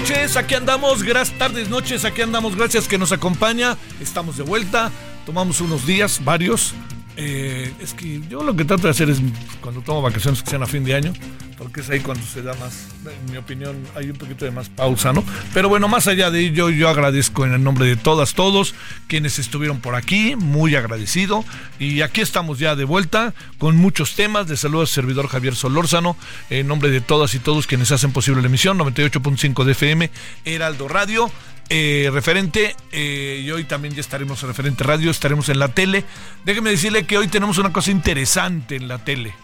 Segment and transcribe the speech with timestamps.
[0.00, 4.92] Noches, aquí andamos, gracias, tardes, noches, aquí andamos, gracias que nos acompaña, estamos de vuelta,
[5.24, 6.74] tomamos unos días, varios.
[7.16, 9.22] Eh, es que yo lo que trato de hacer es
[9.62, 11.14] cuando tomo vacaciones que sean a fin de año,
[11.58, 14.68] porque es ahí cuando se da más, en mi opinión, hay un poquito de más
[14.68, 15.24] pausa, ¿no?
[15.54, 18.74] Pero bueno, más allá de ello, yo agradezco en el nombre de todas, todos
[19.08, 21.44] quienes estuvieron por aquí, muy agradecido.
[21.78, 24.48] Y aquí estamos ya de vuelta con muchos temas.
[24.48, 26.16] De saludo al servidor Javier Solórzano,
[26.50, 30.10] en nombre de todas y todos quienes hacen posible la emisión, 98.5 de FM,
[30.44, 31.30] Heraldo Radio.
[31.68, 36.04] eh, referente eh, y hoy también ya estaremos en referente radio, estaremos en la tele.
[36.44, 39.34] Déjeme decirle que hoy tenemos una cosa interesante en la tele,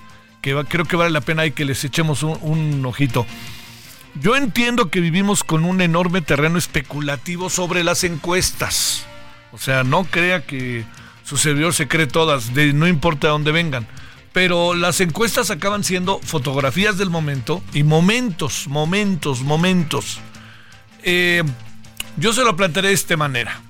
[0.42, 3.24] que creo que vale la pena y que les echemos un, ojito.
[4.20, 9.06] Yo entiendo que vivimos con un enorme terreno especulativo sobre las encuestas.
[9.52, 10.84] O sea, no crea que
[11.24, 13.86] su servidor se cree todas, no importa de dónde vengan.
[14.32, 20.18] Pero las encuestas acaban siendo fotografías del momento y momentos, momentos, momentos.
[21.04, 21.44] Eh,
[22.16, 23.60] yo se lo plantearé de esta manera.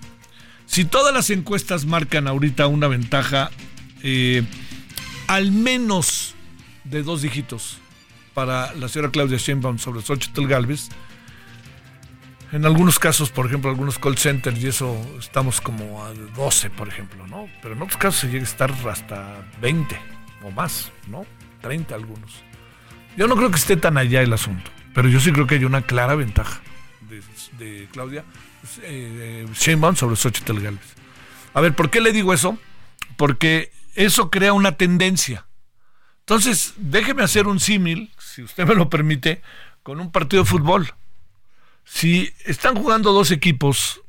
[0.66, 3.50] Si todas las encuestas marcan ahorita una ventaja,
[4.02, 4.42] eh,
[5.26, 6.31] al menos
[6.84, 7.78] de dos dígitos
[8.34, 10.88] para la señora Claudia Sheinbaum sobre Xochitl Galvez,
[12.52, 16.86] en algunos casos, por ejemplo, algunos call centers y eso estamos como a 12, por
[16.86, 17.48] ejemplo, ¿no?
[17.62, 19.98] Pero en otros casos se llega a estar hasta 20
[20.42, 21.24] o más, ¿no?
[21.62, 22.42] 30 algunos.
[23.16, 25.64] Yo no creo que esté tan allá el asunto, pero yo sí creo que hay
[25.64, 26.60] una clara ventaja
[27.58, 28.24] de, Claudia
[28.82, 30.94] eh, Sheinbaum sobre Xochitl Galvez.
[31.54, 32.58] A ver, ¿por qué le digo eso?
[33.16, 35.46] Porque eso crea una tendencia.
[36.22, 39.42] Entonces, déjeme hacer un símil, si usted me lo permite,
[39.82, 40.94] con un partido de fútbol.
[41.84, 44.00] Si están jugando dos equipos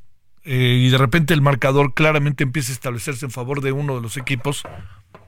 [0.43, 4.01] eh, y de repente el marcador claramente empieza a establecerse en favor de uno de
[4.01, 4.63] los equipos,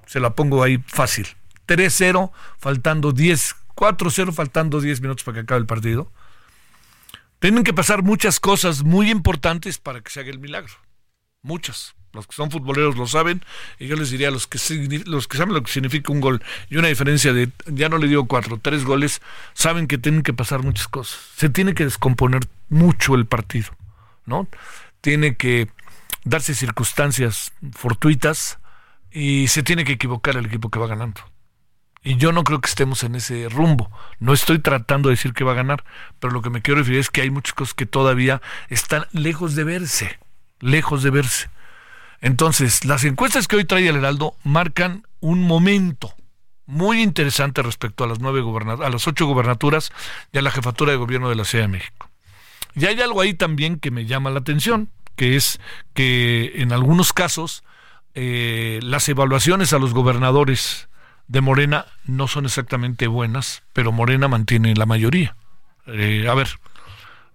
[0.05, 1.27] se la pongo ahí fácil.
[1.67, 6.11] 3-0, faltando 10, 4-0, faltando 10 minutos para que acabe el partido.
[7.39, 10.73] Tienen que pasar muchas cosas muy importantes para que se haga el milagro.
[11.41, 11.95] Muchas.
[12.15, 13.43] Los que son futboleros lo saben.
[13.77, 14.57] Y yo les diría los que,
[15.05, 18.07] los que saben lo que significa un gol y una diferencia de, ya no le
[18.07, 19.21] digo cuatro, tres goles,
[19.53, 21.19] saben que tienen que pasar muchas cosas.
[21.35, 23.69] Se tiene que descomponer mucho el partido,
[24.25, 24.47] ¿no?
[25.01, 25.67] Tiene que
[26.23, 28.57] darse circunstancias fortuitas
[29.11, 31.21] y se tiene que equivocar el equipo que va ganando.
[32.05, 33.89] Y yo no creo que estemos en ese rumbo.
[34.19, 35.83] No estoy tratando de decir que va a ganar,
[36.19, 39.55] pero lo que me quiero referir es que hay muchas cosas que todavía están lejos
[39.55, 40.19] de verse,
[40.59, 41.49] lejos de verse.
[42.21, 46.13] Entonces, las encuestas que hoy trae el Heraldo marcan un momento
[46.65, 49.91] muy interesante respecto a las nueve a las ocho gobernaturas
[50.31, 52.09] y a la jefatura de gobierno de la Ciudad de México.
[52.75, 55.59] Y hay algo ahí también que me llama la atención, que es
[55.93, 57.63] que en algunos casos
[58.15, 60.89] eh, las evaluaciones a los gobernadores
[61.27, 65.35] de Morena no son exactamente buenas, pero Morena mantiene la mayoría.
[65.87, 66.59] Eh, a ver,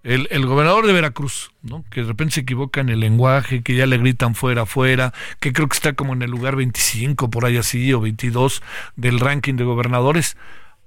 [0.03, 1.85] el, el gobernador de Veracruz, ¿no?
[1.89, 5.53] que de repente se equivoca en el lenguaje, que ya le gritan fuera, fuera, que
[5.53, 8.61] creo que está como en el lugar 25, por ahí así, o 22
[8.95, 10.37] del ranking de gobernadores,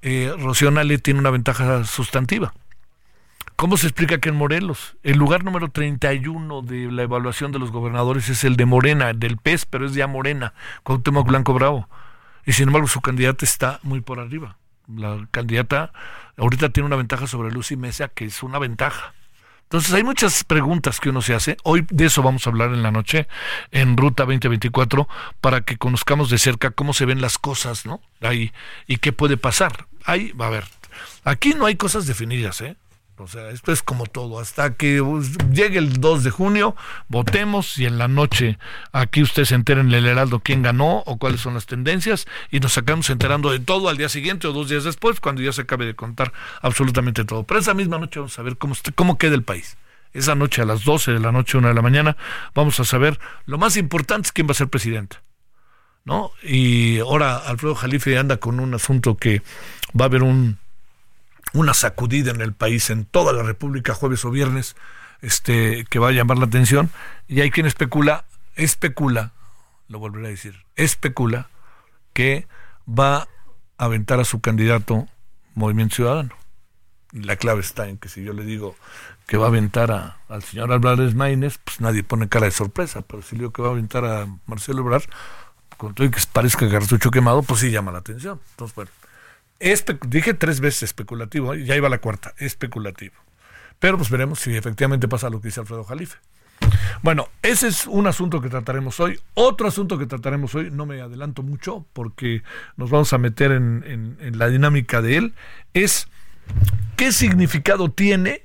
[0.02, 2.52] eh, Rocío Nale tiene una ventaja sustantiva.
[3.56, 7.70] ¿Cómo se explica que en Morelos el lugar número 31 de la evaluación de los
[7.70, 11.88] gobernadores es el de Morena, del PES, pero es ya Morena, Cuauhtémoc Blanco Bravo?
[12.44, 14.58] Y sin embargo su candidata está muy por arriba.
[14.88, 15.92] La candidata
[16.36, 19.14] ahorita tiene una ventaja sobre Lucy Mesa, que es una ventaja.
[19.64, 21.56] Entonces hay muchas preguntas que uno se hace.
[21.64, 23.26] Hoy de eso vamos a hablar en la noche
[23.72, 25.08] en Ruta 2024
[25.40, 28.00] para que conozcamos de cerca cómo se ven las cosas, ¿no?
[28.20, 28.52] Ahí
[28.86, 29.86] y qué puede pasar.
[30.04, 30.64] Ahí, va a ver.
[31.24, 32.76] Aquí no hay cosas definidas, ¿eh?
[33.16, 34.40] O sea, esto es como todo.
[34.40, 35.02] Hasta que
[35.52, 36.74] llegue el 2 de junio,
[37.08, 38.58] votemos y en la noche
[38.92, 42.58] aquí usted se entera en el Heraldo quién ganó o cuáles son las tendencias y
[42.58, 45.62] nos sacamos enterando de todo al día siguiente o dos días después, cuando ya se
[45.62, 47.44] acabe de contar absolutamente todo.
[47.44, 49.76] Pero esa misma noche vamos a ver cómo, cómo queda el país.
[50.12, 52.16] Esa noche a las 12 de la noche, 1 de la mañana,
[52.54, 55.18] vamos a saber lo más importante es quién va a ser presidente.
[56.04, 56.32] ¿No?
[56.42, 59.40] Y ahora Alfredo Jalife anda con un asunto que
[59.98, 60.58] va a haber un
[61.54, 64.76] una sacudida en el país, en toda la República, jueves o viernes,
[65.22, 66.90] este, que va a llamar la atención.
[67.28, 69.32] Y hay quien especula, especula,
[69.88, 71.48] lo volveré a decir, especula
[72.12, 72.46] que
[72.86, 73.28] va a
[73.78, 75.08] aventar a su candidato
[75.54, 76.30] Movimiento Ciudadano.
[77.12, 78.74] La clave está en que si yo le digo
[79.26, 83.22] que va a aventar al señor Álvarez Maínez, pues nadie pone cara de sorpresa, pero
[83.22, 85.04] si le digo que va a aventar a Marcelo Ebrard,
[85.76, 88.40] con todo y que parezca cartucho quemado, pues sí llama la atención.
[88.50, 88.90] Entonces, bueno,
[89.58, 93.14] dije tres veces especulativo, ya iba la cuarta, especulativo.
[93.78, 96.18] Pero pues veremos si efectivamente pasa lo que dice Alfredo Jalife.
[97.02, 99.18] Bueno, ese es un asunto que trataremos hoy.
[99.34, 102.42] Otro asunto que trataremos hoy, no me adelanto mucho porque
[102.76, 105.34] nos vamos a meter en, en la dinámica de él,
[105.74, 106.08] es
[106.96, 108.42] qué significado tiene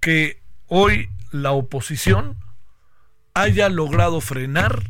[0.00, 2.36] que hoy la oposición
[3.34, 4.82] haya logrado frenar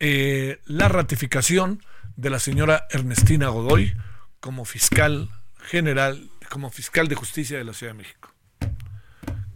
[0.00, 1.82] eh, la ratificación
[2.16, 3.96] de la señora Ernestina Godoy
[4.40, 8.30] como fiscal general, como fiscal de justicia de la Ciudad de México.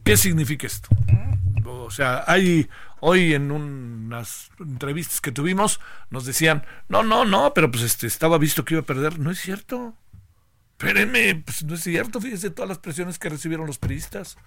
[0.04, 0.88] ¿Qué significa esto?
[1.66, 2.68] O sea, hay
[3.00, 8.38] hoy en unas entrevistas que tuvimos nos decían, no, no, no, pero pues este estaba
[8.38, 9.18] visto que iba a perder.
[9.18, 9.94] No es cierto.
[10.72, 12.20] Espérenme, pues no es cierto.
[12.20, 14.38] Fíjense todas las presiones que recibieron los periodistas,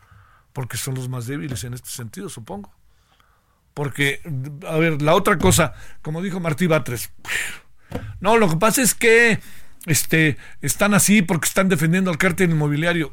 [0.53, 2.73] porque son los más débiles en este sentido, supongo.
[3.73, 4.21] Porque,
[4.67, 7.11] a ver, la otra cosa, como dijo Martí Batres,
[8.19, 9.39] no, lo que pasa es que
[9.85, 13.11] este, están así porque están defendiendo al cártel inmobiliario.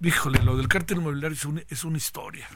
[0.00, 1.36] Híjole, lo del cártel inmobiliario
[1.68, 2.48] es, una historia.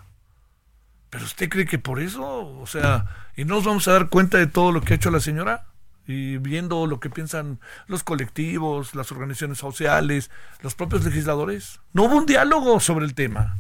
[1.11, 3.07] Pero usted cree que por eso, o sea,
[3.37, 5.67] y no nos vamos a dar cuenta de todo lo que ha hecho la señora
[6.07, 10.31] y viendo lo que piensan los colectivos, las organizaciones sociales,
[10.61, 11.81] los propios legisladores.
[11.93, 13.59] No hubo un diálogo sobre el tema.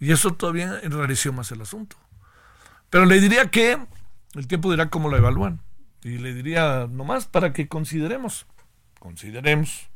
[0.00, 1.96] Y eso todavía enrareció más el asunto.
[2.88, 3.78] Pero le diría que
[4.34, 5.60] el tiempo dirá cómo lo evalúan.
[6.02, 8.46] Y le diría nomás para que consideremos,
[8.98, 9.88] consideremos.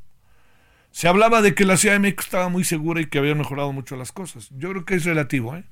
[0.90, 4.12] Se hablaba de que la México estaba muy segura y que había mejorado mucho las
[4.12, 4.50] cosas.
[4.50, 5.64] Yo creo que es relativo, ¿eh?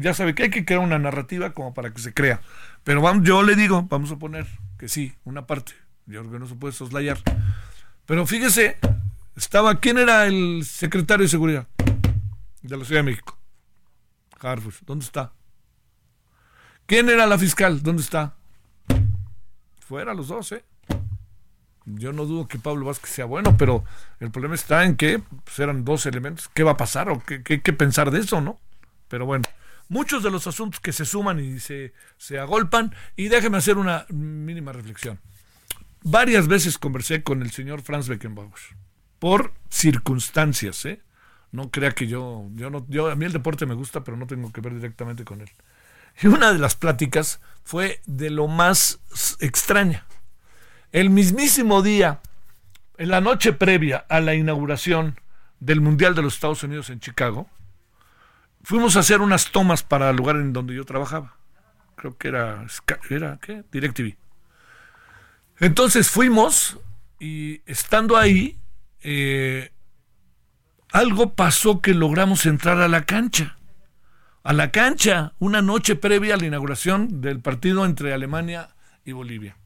[0.00, 2.40] ya sabe que hay que crear una narrativa como para que se crea.
[2.84, 4.46] Pero vamos, yo le digo, vamos a poner
[4.78, 5.72] que sí, una parte.
[6.06, 7.18] Yo creo que no se puede soslayar.
[8.06, 8.78] Pero fíjese,
[9.36, 11.68] estaba, ¿quién era el secretario de seguridad
[12.62, 13.38] de la Ciudad de México?
[14.40, 15.32] Harfush, ¿dónde está?
[16.86, 17.82] ¿Quién era la fiscal?
[17.82, 18.34] ¿Dónde está?
[19.90, 20.64] Fuera los dos, ¿eh?
[21.84, 23.82] Yo no dudo que Pablo Vázquez sea bueno, pero
[24.20, 26.48] el problema está en que pues, eran dos elementos.
[26.54, 28.60] ¿Qué va a pasar o qué, qué, pensar de eso, no?
[29.08, 29.48] Pero bueno,
[29.88, 32.94] muchos de los asuntos que se suman y se, se agolpan.
[33.16, 35.18] Y déjeme hacer una mínima reflexión.
[36.04, 38.52] Varias veces conversé con el señor Franz Beckenbauer
[39.18, 41.02] por circunstancias, ¿eh?
[41.50, 44.28] No crea que yo, yo no, yo a mí el deporte me gusta, pero no
[44.28, 45.50] tengo que ver directamente con él.
[46.22, 49.00] Y una de las pláticas fue de lo más
[49.40, 50.04] extraña.
[50.92, 52.20] El mismísimo día,
[52.98, 55.20] en la noche previa a la inauguración
[55.60, 57.48] del Mundial de los Estados Unidos en Chicago,
[58.62, 61.36] fuimos a hacer unas tomas para el lugar en donde yo trabajaba.
[61.96, 62.66] Creo que era.
[63.70, 64.16] DirecTV.
[65.60, 66.78] Entonces fuimos
[67.18, 68.58] y estando ahí,
[69.02, 69.70] eh,
[70.90, 73.58] algo pasó que logramos entrar a la cancha
[74.42, 78.70] a la cancha una noche previa a la inauguración del partido entre Alemania
[79.04, 79.56] y Bolivia.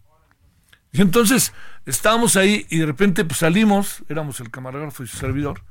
[0.93, 1.52] Y entonces
[1.87, 5.62] estábamos ahí y de repente pues, salimos, éramos el camarógrafo y su servidor,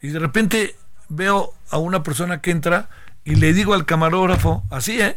[0.00, 0.76] y de repente
[1.08, 2.88] veo a una persona que entra
[3.24, 5.16] y le digo al camarógrafo, así, ¿eh?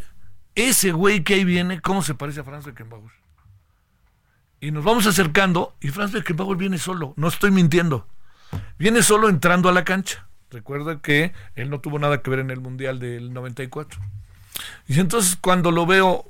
[0.56, 3.12] Ese güey que ahí viene, ¿cómo se parece a Franz Beckenbauer?
[4.60, 8.08] Y nos vamos acercando y Franz Beckenbauer viene solo, no estoy mintiendo.
[8.80, 10.27] Viene solo entrando a la cancha.
[10.50, 14.00] Recuerda que él no tuvo nada que ver en el Mundial del 94.
[14.88, 16.26] Y entonces cuando lo veo,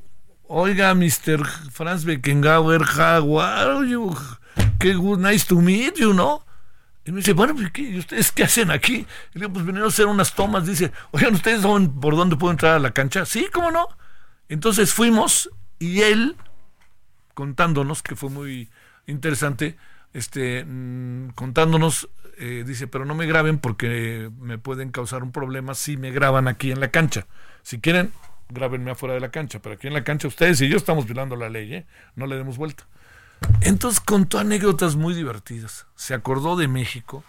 [0.47, 1.45] oiga, Mr.
[1.71, 4.15] Franz Beckenbauer, how are you?
[4.79, 6.43] Qué good, nice to meet you, ¿no?
[7.05, 9.07] Y me dice, bueno, pues, ¿qué, ¿ustedes qué hacen aquí?
[9.33, 10.65] Y le digo, pues vinieron a hacer unas tomas.
[10.65, 13.25] Dice, oigan, ¿ustedes por dónde puedo entrar a la cancha?
[13.25, 13.87] Sí, ¿cómo no?
[14.49, 16.35] Entonces fuimos y él,
[17.33, 18.69] contándonos, que fue muy
[19.05, 19.77] interesante,
[20.13, 22.09] este, mm, contándonos
[22.39, 26.47] eh, dice, pero no me graben porque me pueden causar un problema si me graban
[26.47, 27.25] aquí en la cancha.
[27.63, 28.11] Si quieren,
[28.49, 31.35] grábenme afuera de la cancha, pero aquí en la cancha ustedes y yo estamos violando
[31.35, 31.85] la ley, ¿eh?
[32.15, 32.85] no le demos vuelta.
[33.61, 35.87] Entonces contó anécdotas muy divertidas.
[35.95, 37.23] Se acordó de México,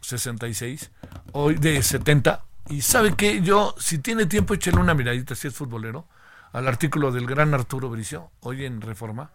[0.00, 0.90] 66,
[1.32, 2.44] hoy de 70.
[2.70, 6.08] Y sabe que yo, si tiene tiempo, échale una miradita, si es futbolero,
[6.52, 9.30] al artículo del gran Arturo Bricio, hoy en Reforma,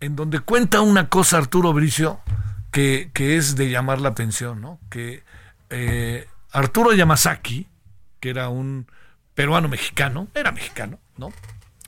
[0.00, 2.20] en donde cuenta una cosa Arturo Bricio
[2.70, 4.78] que, es de llamar la atención, ¿no?
[4.90, 5.24] Que
[5.70, 7.66] eh, Arturo Yamazaki,
[8.20, 8.86] que era un
[9.34, 11.32] peruano mexicano, era mexicano, ¿no?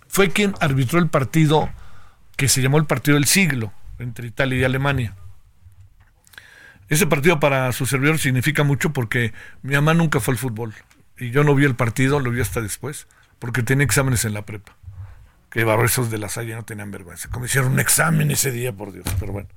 [0.08, 1.70] Fue quien arbitró el partido
[2.36, 5.14] que se llamó el partido del siglo entre Italia y Alemania.
[6.88, 10.74] Ese partido para su servidor significa mucho porque mi mamá nunca fue al fútbol
[11.16, 13.06] y yo no vi el partido, lo vi hasta después,
[13.38, 14.74] porque tenía exámenes en la prepa.
[15.50, 17.28] Que esos de la Salle no tenían vergüenza.
[17.28, 19.48] Como hicieron un examen ese día, por Dios, pero bueno.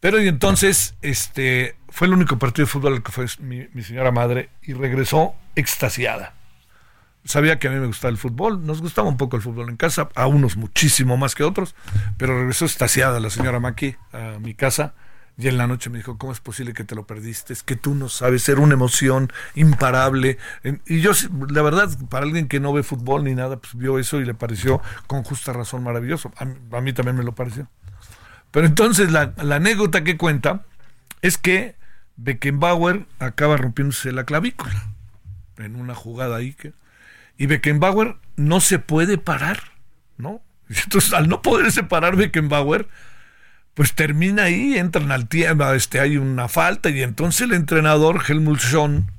[0.00, 3.82] Pero y entonces, este, fue el único partido de fútbol al que fue mi, mi
[3.82, 6.34] señora madre y regresó extasiada.
[7.24, 9.78] Sabía que a mí me gustaba el fútbol, nos gustaba un poco el fútbol en
[9.78, 11.74] casa, a unos muchísimo más que otros,
[12.18, 14.92] pero regresó extasiada la señora Maki a mi casa
[15.36, 17.52] y en la noche me dijo, ¿cómo es posible que te lo perdiste?
[17.52, 20.38] Es que tú no sabes, era una emoción imparable.
[20.86, 21.10] Y yo,
[21.50, 24.34] la verdad, para alguien que no ve fútbol ni nada, pues vio eso y le
[24.34, 26.32] pareció con justa razón maravilloso.
[26.36, 27.68] A, mí también me lo pareció.
[28.52, 30.64] Pero entonces la, anécdota que cuenta
[31.20, 31.74] es que
[32.16, 34.94] Beckenbauer acaba rompiéndose la clavícula
[35.58, 36.72] en una jugada ahí que...
[37.36, 39.58] Y Beckenbauer no se puede parar,
[40.16, 40.40] ¿no?
[40.68, 42.88] Entonces, al no poderse parar Beckenbauer,
[43.74, 48.60] pues termina ahí, entran al tiempo, este, hay una falta y entonces el entrenador Helmut
[48.60, 49.10] Schön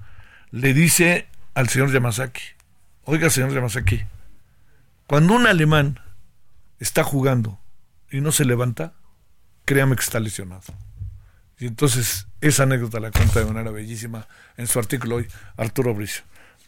[0.52, 2.42] le dice al señor Yamazaki,
[3.04, 4.04] oiga señor Yamazaki,
[5.08, 6.00] cuando un alemán
[6.80, 7.60] está jugando
[8.10, 8.94] y no se levanta,
[9.66, 10.64] créame que está lesionado.
[11.60, 16.24] Y entonces esa anécdota la cuenta de manera bellísima en su artículo hoy Arturo Bricio.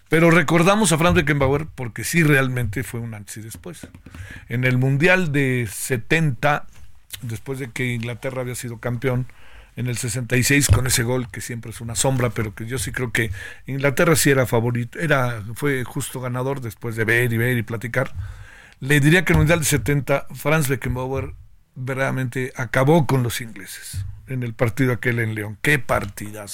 [0.10, 3.88] Pero recordamos a Franz Beckenbauer porque sí realmente fue un antes y después.
[4.48, 6.66] En el Mundial de 70
[7.22, 9.28] después de que Inglaterra había sido campeón
[9.76, 12.92] en el 66 con ese gol que siempre es una sombra, pero que yo sí
[12.92, 13.32] creo que
[13.68, 18.14] Inglaterra sí era favorito, era fue justo ganador después de ver y ver y platicar.
[18.80, 21.34] Le diría que en el Mundial de 70 Franz Beckenbauer
[21.76, 25.58] verdaderamente acabó con los ingleses en el partido aquel en León.
[25.62, 26.48] Qué partida,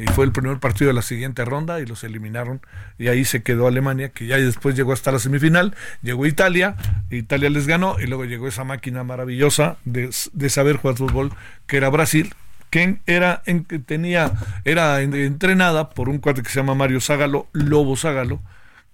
[0.00, 2.60] y fue el primer partido de la siguiente ronda y los eliminaron.
[2.98, 6.76] Y ahí se quedó Alemania que ya después llegó hasta la semifinal llegó Italia
[7.10, 10.10] Italia les ganó y luego llegó esa máquina maravillosa de,
[10.48, 11.32] saber jugar fútbol
[11.66, 12.34] que era Brasil
[12.70, 14.32] que era en, que tenía
[14.64, 18.40] era entrenada por un cuate que se llama Mario Ságalo Lobo Ságalo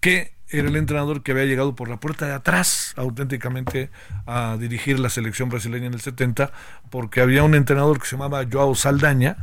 [0.01, 3.91] que era el entrenador que había llegado por la puerta de atrás auténticamente
[4.27, 6.53] a dirigir la selección brasileña en el 70
[6.91, 9.37] porque había un entrenador que se llamaba Joao Saldaña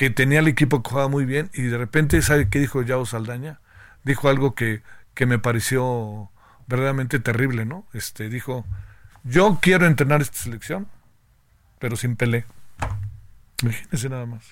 [0.00, 3.04] que tenía el equipo que jugaba muy bien y de repente, ¿sabe qué dijo Yao
[3.04, 3.60] Saldaña?
[4.02, 4.80] Dijo algo que,
[5.12, 6.30] que me pareció
[6.66, 7.86] verdaderamente terrible, ¿no?
[7.92, 8.64] Este, dijo,
[9.24, 10.88] yo quiero entrenar esta selección,
[11.78, 12.46] pero sin Pelé.
[13.62, 14.42] Imagínense nada más.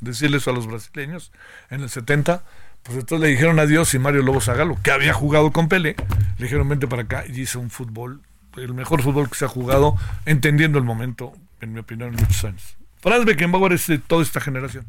[0.00, 1.32] Decirle eso a los brasileños
[1.70, 2.42] en el 70,
[2.82, 5.96] pues entonces le dijeron adiós y Mario Lobo Zagalo, que había jugado con Pelé,
[6.36, 8.20] le dijeron vente para acá y hizo un fútbol,
[8.58, 9.96] el mejor fútbol que se ha jugado,
[10.26, 11.32] entendiendo el momento,
[11.62, 12.76] en mi opinión, en muchos años.
[13.02, 14.86] Franz Beckenbauer es de toda esta generación.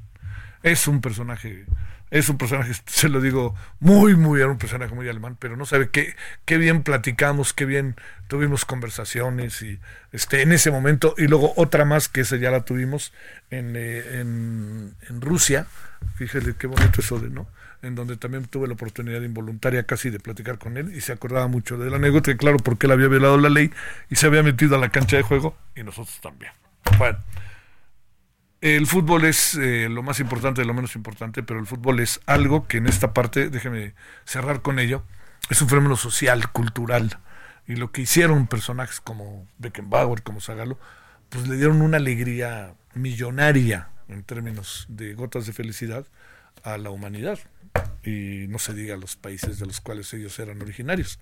[0.62, 1.65] Es un personaje,
[2.12, 5.65] es un personaje, se lo digo, muy, muy, era un personaje muy alemán, pero no
[5.65, 6.15] sabe qué,
[6.46, 7.96] qué bien platicamos, qué bien
[8.27, 9.79] tuvimos conversaciones y
[10.12, 13.13] este, en ese momento, y luego otra más que esa ya la tuvimos
[13.50, 15.65] en, eh, en, Rusia,
[16.15, 17.48] fíjese qué bonito eso de, ¿no?
[17.82, 21.48] en donde también tuve la oportunidad involuntaria casi de platicar con él y se acordaba
[21.48, 23.72] mucho de la anécdota, claro, porque él había violado la ley
[24.10, 26.51] y se había metido a la cancha de juego y nosotros también.
[26.98, 27.17] Bueno,
[28.63, 32.22] el fútbol es eh, lo más importante de lo menos importante, pero el fútbol es
[32.25, 33.93] algo que en esta parte, déjeme
[34.24, 35.03] cerrar con ello,
[35.50, 37.20] es un fenómeno social, cultural.
[37.67, 40.79] Y lo que hicieron personajes como Beckenbauer, como Zagalo,
[41.27, 46.05] pues le dieron una alegría millonaria en términos de gotas de felicidad
[46.63, 47.39] a la humanidad.
[48.05, 51.20] Y no se diga los países de los cuales ellos eran originarios.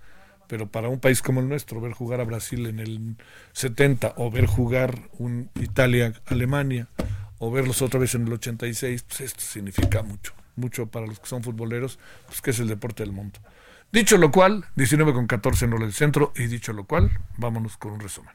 [0.47, 3.15] Pero para un país como el nuestro, ver jugar a Brasil en el
[3.53, 6.87] 70 o ver jugar un Italia-Alemania
[7.43, 11.25] o verlos otra vez en el 86, pues esto significa mucho, mucho para los que
[11.25, 13.39] son futboleros, pues que es el deporte del mundo.
[13.91, 17.93] Dicho lo cual, 19 con 14 en el centro, y dicho lo cual, vámonos con
[17.93, 18.31] un resumen.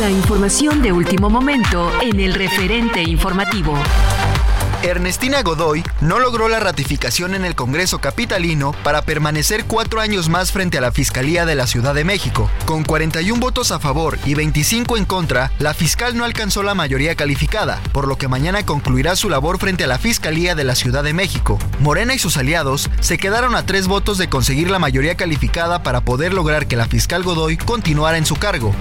[0.00, 3.74] La información de último momento en el referente informativo.
[4.82, 10.52] Ernestina Godoy no logró la ratificación en el Congreso Capitalino para permanecer cuatro años más
[10.52, 12.50] frente a la Fiscalía de la Ciudad de México.
[12.64, 17.14] Con 41 votos a favor y 25 en contra, la fiscal no alcanzó la mayoría
[17.14, 21.04] calificada, por lo que mañana concluirá su labor frente a la Fiscalía de la Ciudad
[21.04, 21.58] de México.
[21.80, 26.00] Morena y sus aliados se quedaron a tres votos de conseguir la mayoría calificada para
[26.00, 28.74] poder lograr que la fiscal Godoy continuara en su cargo.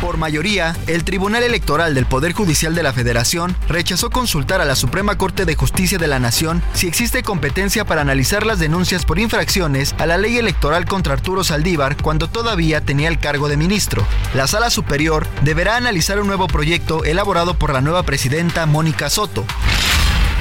[0.00, 4.76] Por mayoría, el Tribunal Electoral del Poder Judicial de la Federación rechazó consultar a la
[4.76, 9.18] Suprema Corte de Justicia de la Nación si existe competencia para analizar las denuncias por
[9.18, 14.06] infracciones a la ley electoral contra Arturo Saldívar cuando todavía tenía el cargo de ministro.
[14.34, 19.44] La Sala Superior deberá analizar un nuevo proyecto elaborado por la nueva presidenta Mónica Soto.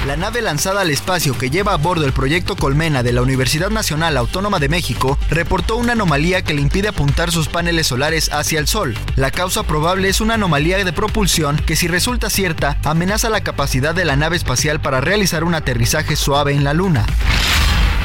[0.06, 3.70] La nave lanzada al espacio que lleva a bordo el proyecto Colmena de la Universidad
[3.70, 8.60] Nacional Autónoma de México reportó una anomalía que le impide apuntar sus paneles solares hacia
[8.60, 8.96] el Sol.
[9.16, 13.96] La causa probable es una anomalía de propulsión que si resulta cierta amenaza la capacidad
[13.96, 17.06] de la nave espacial para realizar un aterrizaje suave en la Luna.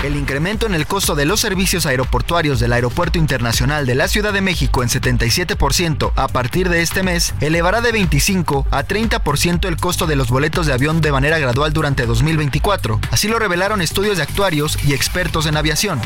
[0.05, 4.33] El incremento en el costo de los servicios aeroportuarios del Aeropuerto Internacional de la Ciudad
[4.33, 9.77] de México en 77% a partir de este mes elevará de 25 a 30% el
[9.77, 13.01] costo de los boletos de avión de manera gradual durante 2024.
[13.11, 16.01] Así lo revelaron estudios de actuarios y expertos en aviación.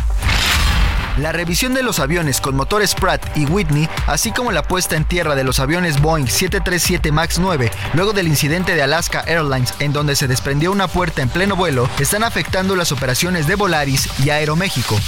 [1.19, 5.04] La revisión de los aviones con motores Pratt y Whitney, así como la puesta en
[5.04, 9.92] tierra de los aviones Boeing 737 MAX 9, luego del incidente de Alaska Airlines en
[9.92, 14.31] donde se desprendió una puerta en pleno vuelo, están afectando las operaciones de Volaris y
[14.31, 14.99] Aeroméxico.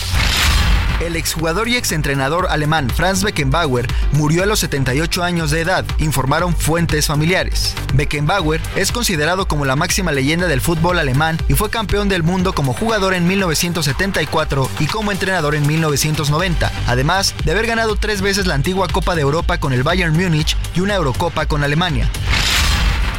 [1.01, 6.55] El exjugador y exentrenador alemán Franz Beckenbauer murió a los 78 años de edad, informaron
[6.55, 7.75] fuentes familiares.
[7.95, 12.53] Beckenbauer es considerado como la máxima leyenda del fútbol alemán y fue campeón del mundo
[12.53, 18.47] como jugador en 1974 y como entrenador en 1990, además de haber ganado tres veces
[18.47, 22.09] la antigua Copa de Europa con el Bayern Múnich y una Eurocopa con Alemania.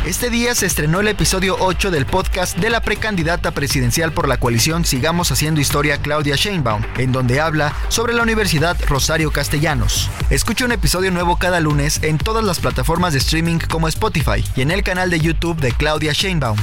[0.06, 4.38] Este día se estrenó el episodio 8 del podcast de la precandidata presidencial por la
[4.38, 10.12] coalición Sigamos Haciendo Historia Claudia Sheinbaum, en donde habla sobre la Universidad Rosario Castellanos.
[10.30, 14.62] Escucha un episodio nuevo cada lunes en todas las plataformas de streaming como Spotify y
[14.62, 16.58] en el canal de YouTube de Claudia Sheinbaum.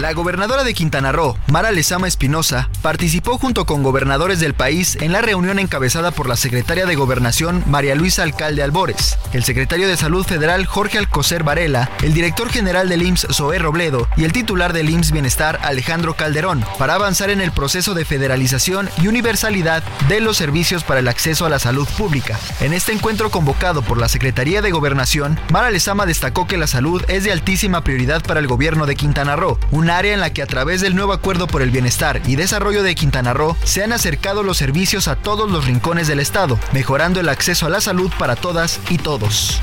[0.00, 5.12] La gobernadora de Quintana Roo, Mara Lezama Espinosa, participó junto con gobernadores del país en
[5.12, 9.96] la reunión encabezada por la secretaria de Gobernación, María Luisa Alcalde Albores, el secretario de
[9.96, 14.72] Salud Federal, Jorge Alcocer Varela, el director general del IMSS, Zoé Robledo, y el titular
[14.72, 20.20] del IMSS Bienestar, Alejandro Calderón, para avanzar en el proceso de federalización y universalidad de
[20.20, 22.36] los servicios para el acceso a la salud pública.
[22.60, 27.00] En este encuentro convocado por la Secretaría de Gobernación, Mara Lezama destacó que la salud
[27.06, 29.56] es de altísima prioridad para el gobierno de Quintana Roo,
[29.90, 32.94] área en la que a través del nuevo Acuerdo por el Bienestar y Desarrollo de
[32.94, 37.28] Quintana Roo se han acercado los servicios a todos los rincones del Estado, mejorando el
[37.28, 39.60] acceso a la salud para todas y todos.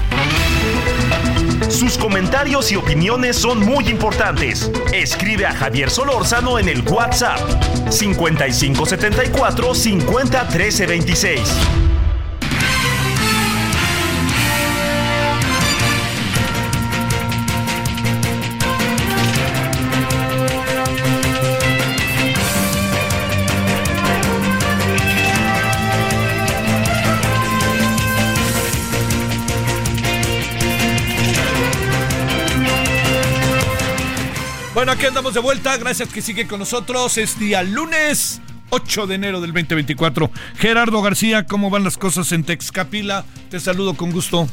[1.70, 4.70] Sus comentarios y opiniones son muy importantes.
[4.94, 7.40] Escribe a Javier Solórzano en el WhatsApp
[7.90, 10.48] 5574 50
[10.88, 11.91] 26.
[34.82, 35.78] Bueno, aquí andamos de vuelta.
[35.78, 37.16] Gracias que sigue con nosotros.
[37.20, 38.42] Es día lunes
[38.72, 40.32] 8 de enero del 2024.
[40.58, 43.24] Gerardo García, ¿cómo van las cosas en Texcapila?
[43.52, 44.48] Te saludo con gusto.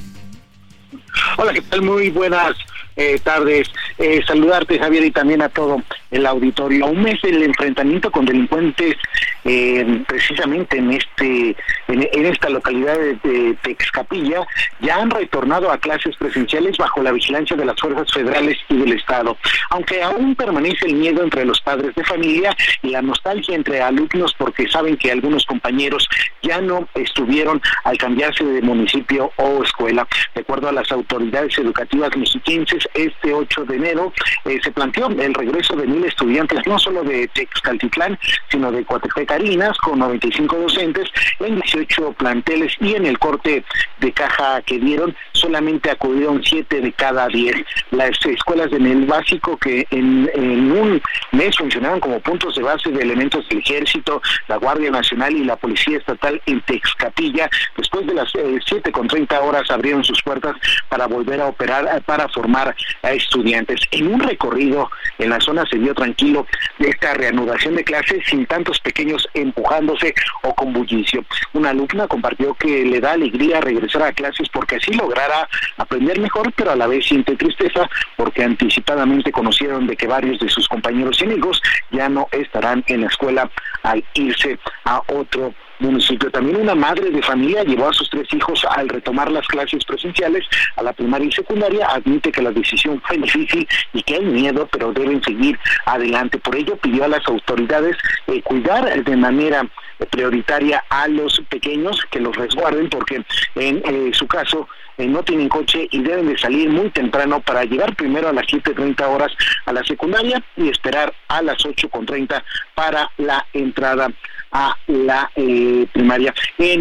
[1.39, 1.81] Hola, ¿qué tal?
[1.81, 2.59] Muy buenas
[2.99, 3.71] eh, tardes.
[3.97, 5.81] Eh, saludarte, Javier, y también a todo
[6.11, 6.87] el auditorio.
[6.87, 8.97] Un mes del enfrentamiento con delincuentes,
[9.45, 11.57] eh, precisamente en este
[11.87, 14.47] en, esta localidad de, Texcapilla,
[14.81, 18.93] ya han retornado a clases presenciales bajo la vigilancia de las fuerzas federales y del
[18.93, 19.37] Estado.
[19.71, 24.35] Aunque aún permanece el miedo entre los padres de familia y la nostalgia entre alumnos
[24.37, 26.09] porque saben que algunos compañeros
[26.43, 30.07] ya no estuvieron al cambiarse de municipio o escuela.
[30.35, 34.13] De acuerdo a las autoridades educativas mexiquenses, este 8 de enero
[34.45, 38.19] eh, se planteó el regreso de mil estudiantes, no solo de Texcaltitlán,
[38.51, 41.09] sino de Coatepecarinas, con 95 docentes
[41.41, 43.65] en 18 planteles y en el corte
[44.01, 47.57] de caja que dieron solamente acudieron 7 de cada 10.
[47.91, 50.29] Las escuelas de nivel básico que en,
[50.73, 51.01] un
[51.33, 55.57] mes funcionaban como puntos de base de elementos del ejército, la Guardia Nacional y la
[55.57, 60.57] Policía Estatal en Texcapilla, después de las 7 eh, con 30 horas abrieron sus puertas
[60.89, 63.81] para volver a operar, eh, para formar a estudiantes.
[63.91, 66.47] En un recorrido en la zona se vio tranquilo
[66.79, 71.25] de esta reanudación de clases sin tantos pequeños empujándose o con bullicio.
[71.53, 76.53] Una alumna compartió que le da alegría regresar a clases porque así logrará aprender mejor,
[76.55, 81.21] pero a la vez siente tristeza porque anticipadamente conocieron de que varios de sus compañeros
[81.21, 83.51] y amigos ya no estarán en la escuela
[83.83, 86.31] al irse a otro municipio.
[86.31, 90.45] También una madre de familia llevó a sus tres hijos al retomar las clases presenciales
[90.77, 91.87] a la primaria y secundaria.
[91.91, 96.39] Admite que la decisión fue difícil y que hay miedo, pero deben seguir adelante.
[96.39, 99.67] Por ello pidió a las autoridades eh, cuidar de manera
[100.07, 103.25] prioritaria a los pequeños que los resguarden porque
[103.57, 107.65] en eh, su caso eh, no tienen coche y deben de salir muy temprano para
[107.65, 109.33] llegar primero a las 7.30 horas
[109.67, 112.43] a la secundaria y esperar a las 8.30
[112.75, 114.11] para la entrada
[114.53, 116.35] a la eh, primaria.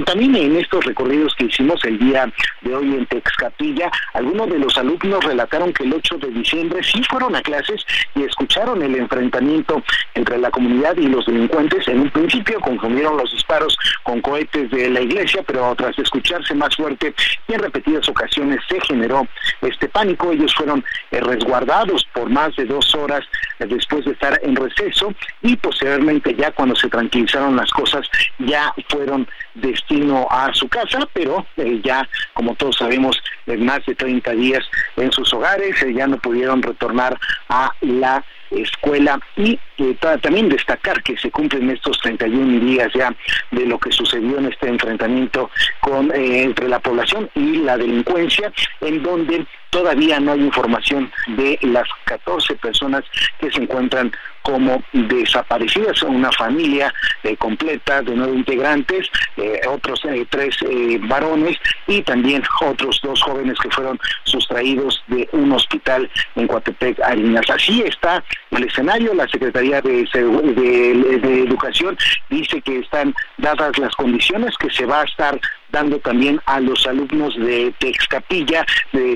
[0.05, 4.77] también en estos recorridos que hicimos el día de hoy en Texcapilla, algunos de los
[4.77, 9.83] alumnos relataron que el 8 de diciembre sí fueron a clases y escucharon el enfrentamiento
[10.13, 11.87] entre la comunidad y los delincuentes.
[11.87, 16.75] En un principio confundieron los disparos con cohetes de la iglesia, pero tras escucharse más
[16.75, 17.13] fuerte
[17.47, 19.27] y en repetidas ocasiones se generó
[19.61, 20.31] este pánico.
[20.31, 23.23] Ellos fueron eh, resguardados por más de dos horas
[23.59, 28.07] después de estar en receso y posteriormente ya cuando se tranquilizaron las cosas
[28.39, 33.21] ya fueron destino a su casa, pero eh, ya, como todos sabemos,
[33.57, 34.63] más de 30 días
[34.95, 37.17] en sus hogares, eh, ya no pudieron retornar
[37.49, 43.15] a la escuela y eh, también destacar que se cumplen estos 31 días ya
[43.51, 45.49] de lo que sucedió en este enfrentamiento
[45.81, 51.87] con entre la población y la delincuencia en donde todavía no hay información de las
[52.05, 53.03] 14 personas
[53.39, 60.25] que se encuentran como desaparecidas, una familia eh, completa de nueve integrantes, eh, otros eh,
[60.29, 60.55] tres
[61.01, 67.49] varones y también otros dos jóvenes que fueron sustraídos de un hospital en Coatepec, Arinas.
[67.49, 71.97] Así está el escenario, la Secretaría de, de Educación
[72.29, 76.85] dice que están dadas las condiciones que se va a estar dando también a los
[76.87, 78.65] alumnos de Texcapilla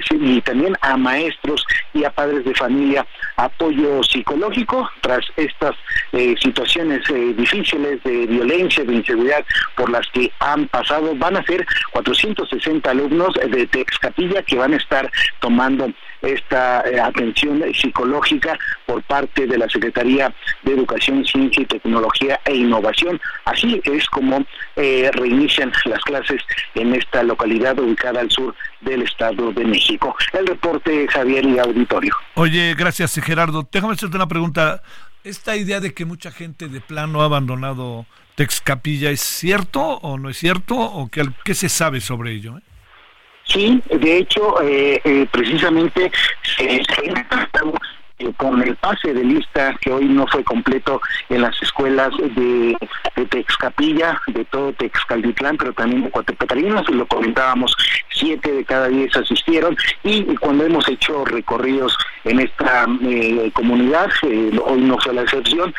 [0.10, 3.06] y también a maestros y a padres de familia
[3.38, 5.76] apoyo psicológico tras estas
[6.12, 11.16] eh, situaciones eh, difíciles de violencia, de inseguridad por las que han pasado.
[11.16, 17.64] Van a ser 460 alumnos de Texcapilla que van a estar tomando esta eh, atención
[17.74, 23.20] psicológica por parte de la Secretaría de Educación, Ciencia y Tecnología e Innovación.
[23.46, 26.42] Así es como eh, reinician las clases
[26.76, 30.16] en esta localidad ubicada al sur del Estado de México.
[30.34, 32.16] El reporte Javier y Auditorio.
[32.36, 33.68] Oye, gracias Gerardo.
[33.72, 34.82] Déjame hacerte una pregunta.
[35.24, 40.30] ¿Esta idea de que mucha gente de plano ha abandonado Texcapilla es cierto o no
[40.30, 40.76] es cierto?
[40.76, 42.58] ¿O qué, qué se sabe sobre ello?
[42.58, 42.62] Eh?
[43.52, 46.10] Sí, de hecho, eh, eh, precisamente
[46.56, 46.82] se,
[48.38, 52.76] con el pase de lista que hoy no fue completo en las escuelas de,
[53.30, 57.76] Texcapilla, de todo Texcalditlán, pero también de Coatepetarinas, lo comentábamos,
[58.10, 64.82] siete de cada diez asistieron y cuando hemos hecho recorridos en esta eh, comunidad, hoy
[64.82, 65.74] no fue la excepción,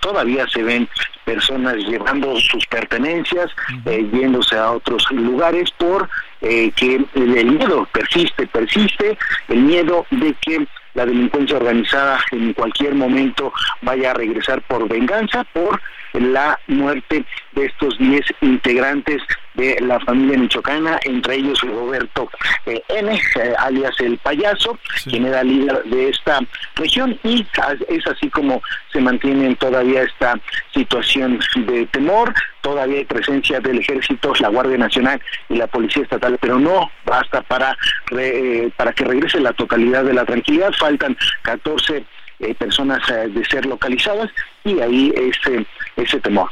[0.00, 0.88] todavía se ven
[1.24, 3.50] personas llevando sus pertenencias,
[3.84, 6.08] yéndose a otros lugares por
[6.42, 9.18] eh, que el miedo persiste, persiste,
[9.48, 15.44] el miedo de que la delincuencia organizada en cualquier momento vaya a regresar por venganza,
[15.52, 15.80] por
[16.14, 19.22] la muerte de estos 10 integrantes
[19.54, 22.30] de la familia michoacana, entre ellos Roberto
[22.66, 26.40] eh, N, eh, alias el payaso, quien era líder de esta
[26.76, 27.46] región, y
[27.88, 30.38] es así como se mantiene todavía esta
[30.72, 36.38] situación de temor, todavía hay presencia del ejército, la Guardia Nacional y la Policía Estatal,
[36.40, 37.76] pero no basta para,
[38.16, 42.04] eh, para que regrese la totalidad de la tranquilidad, faltan 14
[42.40, 44.30] eh, personas eh, de ser localizadas
[44.64, 46.50] y ahí ese, ese temor.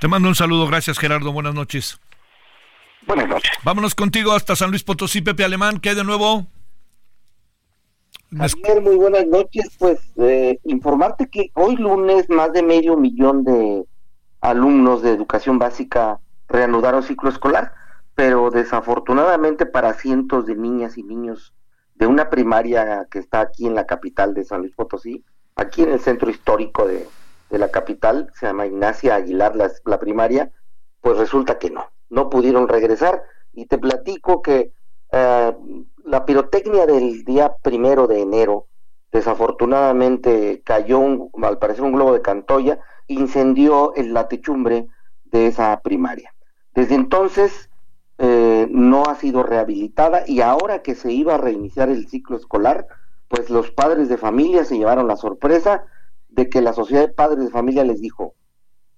[0.00, 1.98] Te mando un saludo, gracias Gerardo, buenas noches.
[3.06, 3.52] Buenas noches.
[3.62, 6.46] Vámonos contigo hasta San Luis Potosí, Pepe Alemán, ¿qué hay de nuevo?
[8.36, 9.76] Javier, muy buenas noches.
[9.78, 13.84] Pues eh, informarte que hoy lunes más de medio millón de
[14.40, 17.72] alumnos de educación básica reanudaron ciclo escolar,
[18.14, 21.52] pero desafortunadamente para cientos de niñas y niños
[21.98, 25.24] de una primaria que está aquí en la capital de San Luis Potosí,
[25.56, 27.08] aquí en el centro histórico de,
[27.50, 30.50] la capital, se llama Ignacia Aguilar la, primaria,
[31.00, 33.22] pues resulta que no, no pudieron regresar.
[33.52, 34.72] Y te platico que
[35.12, 35.56] eh,
[36.04, 38.66] la pirotecnia del día primero de enero,
[39.10, 44.88] desafortunadamente cayó al parecer un globo de Cantoya, incendió el la techumbre
[45.24, 46.34] de esa primaria.
[46.74, 47.70] Desde entonces
[48.18, 52.86] eh, no ha sido rehabilitada y ahora que se iba a reiniciar el ciclo escolar,
[53.28, 55.84] pues los padres de familia se llevaron la sorpresa
[56.30, 58.34] de que la sociedad de padres de familia les dijo,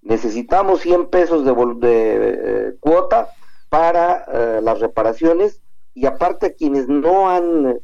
[0.03, 1.53] necesitamos 100 pesos de,
[1.83, 3.31] eh, cuota
[3.69, 5.63] para eh, las reparaciones
[5.95, 7.81] y aparte quienes no han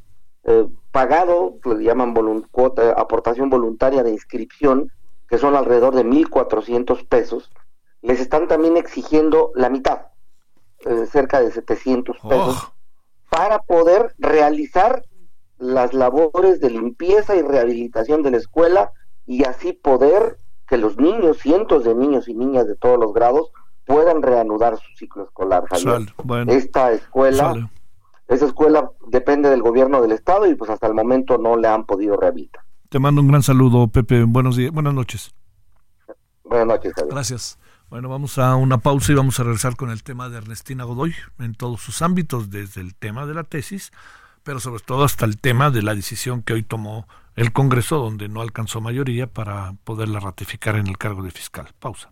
[0.91, 2.15] pagado, le llaman
[2.51, 4.93] cuota, aportación voluntaria de inscripción,
[5.27, 7.51] que son alrededor de 1.400 pesos,
[8.03, 10.14] les están también exigiendo la mitad
[10.85, 12.73] eh, cerca de 700 pesos,
[13.31, 15.05] para poder realizar
[15.59, 18.93] las labores de limpieza y rehabilitación de la escuela
[19.27, 23.51] y así poder que los niños, cientos de niños y niñas de todos los grados,
[23.87, 25.65] puedan reanudar su ciclo escolar.
[26.49, 27.71] Esta escuela
[28.29, 31.85] esa escuela depende del gobierno del estado y pues hasta el momento no le han
[31.85, 32.63] podido rehabilitar.
[32.89, 34.25] Te mando un gran saludo, Pepe.
[34.25, 35.35] Buenos días, buenas noches.
[36.45, 37.15] Buenas noches, Javier.
[37.15, 37.59] Gracias.
[37.95, 41.15] Bueno, vamos a una pausa y vamos a regresar con el tema de Ernestina Godoy
[41.39, 43.93] en todos sus ámbitos, desde el tema de la tesis,
[44.43, 48.29] pero sobre todo hasta el tema de la decisión que hoy tomó el Congreso, donde
[48.29, 51.69] no alcanzó mayoría para poderla ratificar en el cargo de fiscal.
[51.79, 52.11] Pausa.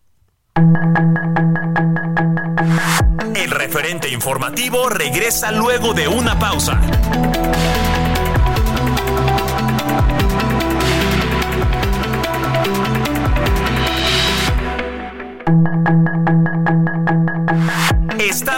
[3.35, 6.81] El referente informativo regresa luego de una pausa.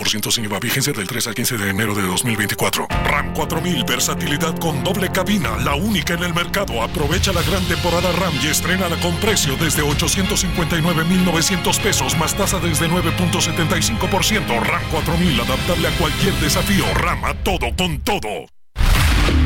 [0.00, 2.86] 31.7% sin IVA, vigencia del 3 al 15 de enero de 2024.
[3.04, 6.82] RAM 4000, versatilidad con doble cabina, la única en el mercado.
[6.82, 12.88] Aprovecha la gran temporada RAM y estrenala con precio desde 859.900 pesos, más tasa desde
[12.88, 14.60] 9.75%.
[14.62, 16.84] RAM 4000, adaptable a cualquier desafío.
[16.94, 18.46] RAM a todo con todo.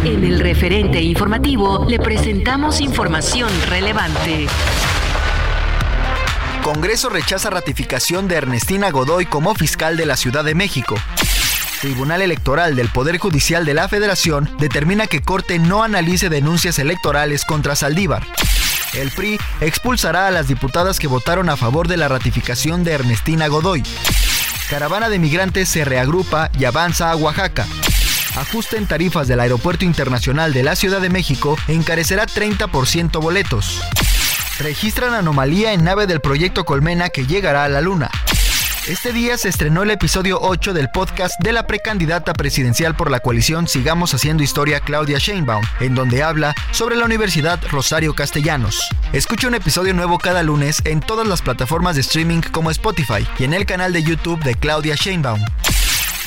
[0.05, 4.47] En el referente informativo le presentamos información relevante.
[6.65, 10.95] Congreso rechaza ratificación de Ernestina Godoy como fiscal de la Ciudad de México.
[11.83, 17.45] Tribunal Electoral del Poder Judicial de la Federación determina que Corte no analice denuncias electorales
[17.45, 18.27] contra Saldívar.
[18.95, 23.47] El PRI expulsará a las diputadas que votaron a favor de la ratificación de Ernestina
[23.49, 23.83] Godoy.
[24.71, 27.67] Caravana de migrantes se reagrupa y avanza a Oaxaca.
[28.37, 33.83] Ajuste en tarifas del Aeropuerto Internacional de la Ciudad de México encarecerá 30% boletos
[34.59, 38.11] registran anomalía en nave del proyecto Colmena que llegará a la Luna.
[38.87, 43.21] Este día se estrenó el episodio 8 del podcast de la precandidata presidencial por la
[43.21, 48.87] coalición Sigamos Haciendo Historia Claudia Sheinbaum, en donde habla sobre la Universidad Rosario Castellanos.
[49.15, 53.45] Escucha un episodio nuevo cada lunes en todas las plataformas de streaming como Spotify y
[53.45, 55.41] en el canal de YouTube de Claudia Sheinbaum.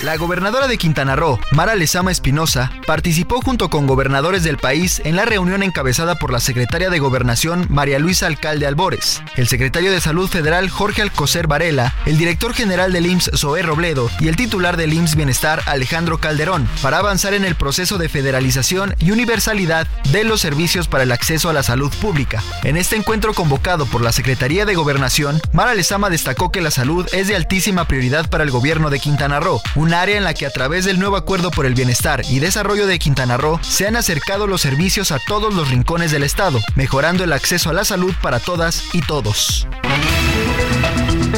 [0.04, 5.16] La gobernadora de Quintana Roo, Mara Lezama Espinosa, participó junto con gobernadores del país en
[5.16, 10.00] la reunión encabezada por la secretaria de Gobernación María Luisa Alcalde Albores, el secretario de
[10.00, 14.78] Salud Federal Jorge Alcocer Varela, el director general del IMSS Zoé Robledo y el titular
[14.78, 20.24] del IMSS Bienestar Alejandro Calderón, para avanzar en el proceso de federalización y universalidad de
[20.24, 22.44] los servicios para el acceso a la salud pública.
[22.64, 27.08] En este encuentro convocado por la Secretaría de Gobernación, Mara Lezama destacó que la salud
[27.14, 29.60] es de altísima prioridad para el gobierno de Quintana Roo,
[29.94, 33.00] área en la que a través del nuevo acuerdo por el bienestar y desarrollo de
[33.00, 37.34] Quintana Roo se han acercado los servicios a todos los rincones del estado, mejorando el
[37.34, 39.68] acceso a la salud para todas y todos.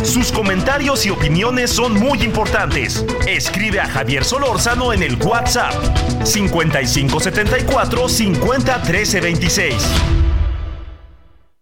[0.04, 3.06] Sus comentarios y opiniones son muy importantes.
[3.28, 5.74] Escribe a Javier Solórzano en el WhatsApp
[6.24, 8.82] 5574 50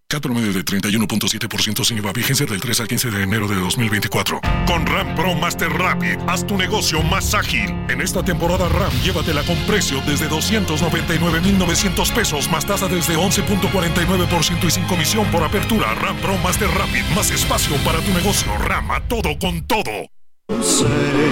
[0.09, 4.39] CAT promedio de 31.7% sin IVA, vigencia del 3 al 15 de enero de 2024.
[4.65, 7.75] Con RAM Pro Master Rapid, haz tu negocio más ágil.
[7.89, 14.71] En esta temporada RAM, llévatela con precio desde 299,900 pesos, más tasa desde 11.49% y
[14.71, 15.93] sin comisión por apertura.
[15.95, 18.49] RAM Pro Master Rapid, más espacio para tu negocio.
[18.59, 20.07] RAM a todo con todo.
[20.61, 21.27] Solórzano,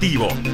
[0.00, 0.49] informativo.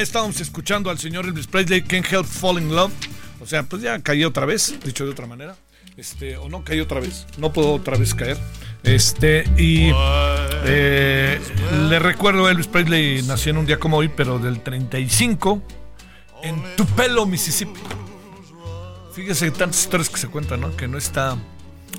[0.00, 2.92] Estábamos escuchando al señor Elvis Presley, Can't Help Falling in Love.
[3.40, 5.56] O sea, pues ya cayó otra vez, dicho de otra manera.
[5.96, 8.36] Este, o no cayó otra vez, no puedo otra vez caer.
[8.82, 9.90] Este, y
[10.64, 11.40] eh,
[11.88, 15.62] le recuerdo, Elvis Presley nació en un día como hoy, pero del 35,
[16.42, 17.80] en Tupelo, Mississippi.
[19.14, 20.76] Fíjese tantas historias que se cuentan, ¿no?
[20.76, 21.36] Que no está.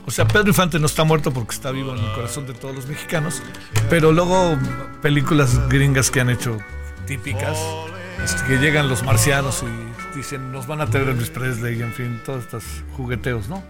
[0.06, 2.76] O sea, Pedro Infante no está muerto porque está vivo en el corazón de todos
[2.76, 3.42] los mexicanos.
[3.90, 4.58] Pero luego,
[5.02, 6.60] películas gringas que han hecho
[7.08, 7.58] típicas,
[8.24, 12.22] este, que llegan los marcianos y dicen, nos van a tener Elvis Presley, en fin,
[12.26, 12.64] todos estos
[12.96, 13.64] jugueteos, ¿no?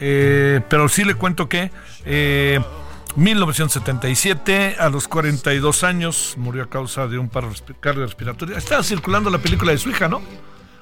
[0.00, 1.70] Eh, pero sí le cuento que
[3.16, 8.56] 1977, eh, a los 42 años, murió a causa de un paro cardiorrespiratorio.
[8.56, 10.22] Estaba circulando la película de su hija, ¿no?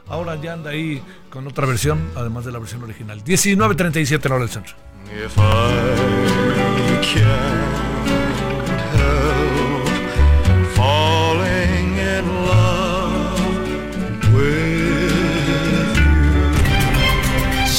[0.09, 3.23] Ahora ya anda ahí con otra versión, además de la versión original.
[3.23, 4.75] 19.37 la hora del centro.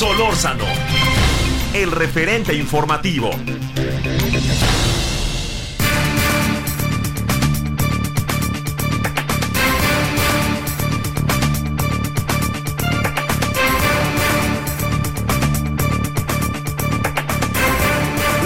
[0.04, 0.66] Solórzano,
[1.74, 3.30] el referente informativo.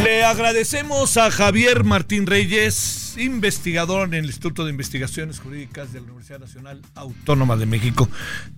[0.03, 6.05] Le agradecemos a Javier Martín Reyes, investigador en el Instituto de Investigaciones Jurídicas de la
[6.05, 8.07] Universidad Nacional Autónoma de México.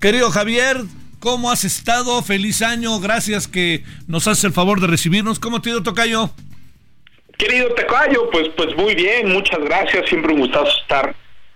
[0.01, 0.83] Querido Javier,
[1.19, 2.21] ¿Cómo has estado?
[2.23, 2.99] Feliz año.
[2.99, 5.39] Gracias que nos haces el favor de recibirnos.
[5.39, 6.29] ¿Cómo te ha ido, Tocayo?
[7.37, 9.31] Querido Tocayo, pues, pues muy bien.
[9.31, 10.07] Muchas gracias.
[10.07, 11.15] Siempre un gustazo estar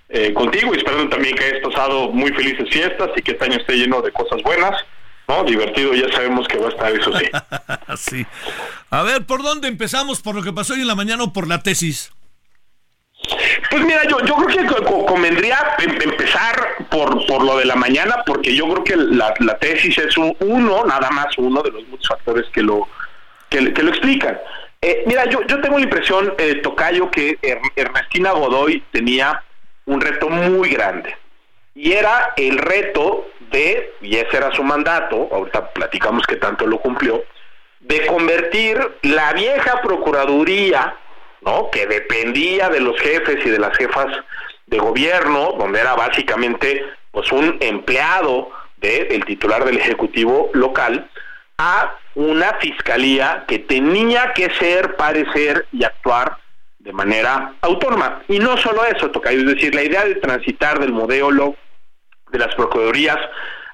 [0.10, 3.58] eh, contigo y esperando también que hayas pasado muy felices fiestas y que este año
[3.58, 4.76] esté lleno de cosas buenas.
[5.30, 5.44] ¿no?
[5.46, 7.26] Divertido, ya sabemos que va a estar, eso sí.
[7.98, 8.26] sí.
[8.90, 10.22] A ver, ¿por dónde empezamos?
[10.22, 12.12] ¿Por lo que pasó hoy en la mañana o por la tesis?
[13.70, 16.56] Pues mira, yo, yo creo que convendría em, empezar
[16.90, 21.10] por, por lo de la mañana, porque yo creo que la, tesis es uno, nada
[21.12, 22.88] más uno de los muchos factores que lo,
[23.50, 24.38] que, lo explican.
[24.82, 27.38] Eh, mira, yo, yo tengo la impresión, eh, Tocayo, que
[27.76, 29.42] Ernestina Godoy tenía
[29.86, 31.16] un reto muy grande.
[31.76, 36.80] Y era el reto de, y ese era su mandato, ahorita platicamos que tanto lo
[36.80, 37.24] cumplió,
[37.80, 40.96] de convertir la vieja Procuraduría
[41.46, 41.70] ¿no?
[41.72, 44.08] Que dependía de los jefes y de las jefas
[44.68, 51.10] de gobierno, donde era básicamente pues un empleado del titular del Ejecutivo local,
[51.58, 56.38] a una fiscalía que tenía que ser, parecer y actuar
[56.80, 58.24] de manera autónoma.
[58.28, 61.56] Y no solo eso, toca, es decir, la idea de transitar del modelo
[62.32, 63.18] de las procuradurías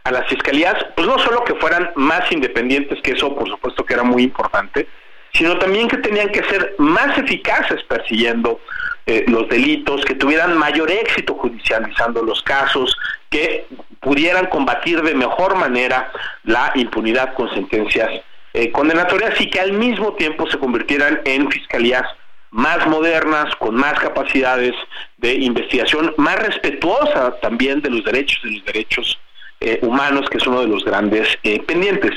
[0.04, 3.94] a las fiscalías, pues no solo que fueran más independientes, que eso por supuesto que
[3.94, 4.88] era muy importante,
[5.34, 8.60] sino también que tenían que ser más eficaces persiguiendo
[9.06, 12.96] eh, los delitos, que tuvieran mayor éxito judicializando los casos,
[13.30, 13.66] que
[14.00, 16.12] pudieran combatir de mejor manera
[16.44, 18.10] la impunidad con sentencias
[18.54, 22.04] eh, condenatorias y que al mismo tiempo se convirtieran en fiscalías
[22.52, 24.74] más modernas, con más capacidades
[25.18, 29.20] de investigación, más respetuosa también de los derechos, de los derechos
[29.60, 31.36] eh, humanos, que es uno de los grandes
[31.68, 32.12] pendientes.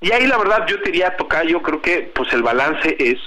[0.00, 1.16] Y ahí la verdad yo te diría,
[1.48, 3.18] yo creo que pues el balance es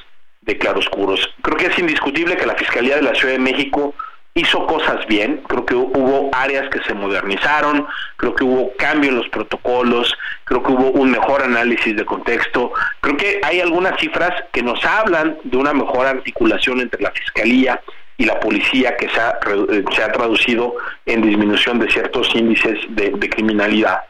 [0.42, 1.34] de claroscuros.
[1.42, 3.94] Creo que es indiscutible que la Fiscalía de la Ciudad de México
[4.36, 9.18] hizo cosas bien, creo que hubo áreas que se modernizaron, creo que hubo cambio en
[9.18, 10.16] los protocolos,
[10.46, 14.84] creo que hubo un mejor análisis de contexto, creo que hay algunas cifras que nos
[14.86, 17.82] hablan de una mejor articulación entre la Fiscalía
[18.18, 19.40] y la policía que se ha,
[19.72, 24.04] eh, se ha traducido en disminución de ciertos índices de criminalidad.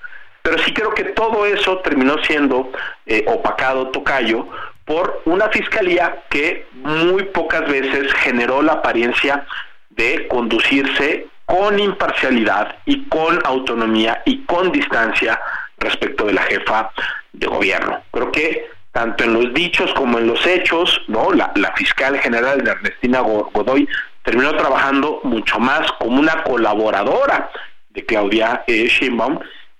[0.49, 2.71] Pero sí creo que todo eso terminó siendo
[3.05, 4.47] eh, opacado, tocayo,
[4.83, 9.45] por una fiscalía que muy pocas veces generó la apariencia
[9.91, 15.39] de conducirse con imparcialidad y con autonomía y con distancia
[15.77, 16.89] respecto de la jefa
[17.31, 18.01] de gobierno.
[18.09, 21.31] Creo que tanto en los dichos como en los hechos, ¿no?
[21.31, 23.87] La, fiscal general de Ernestina Godoy
[24.23, 27.51] terminó trabajando mucho más como una colaboradora
[27.91, 28.89] de Claudia eh,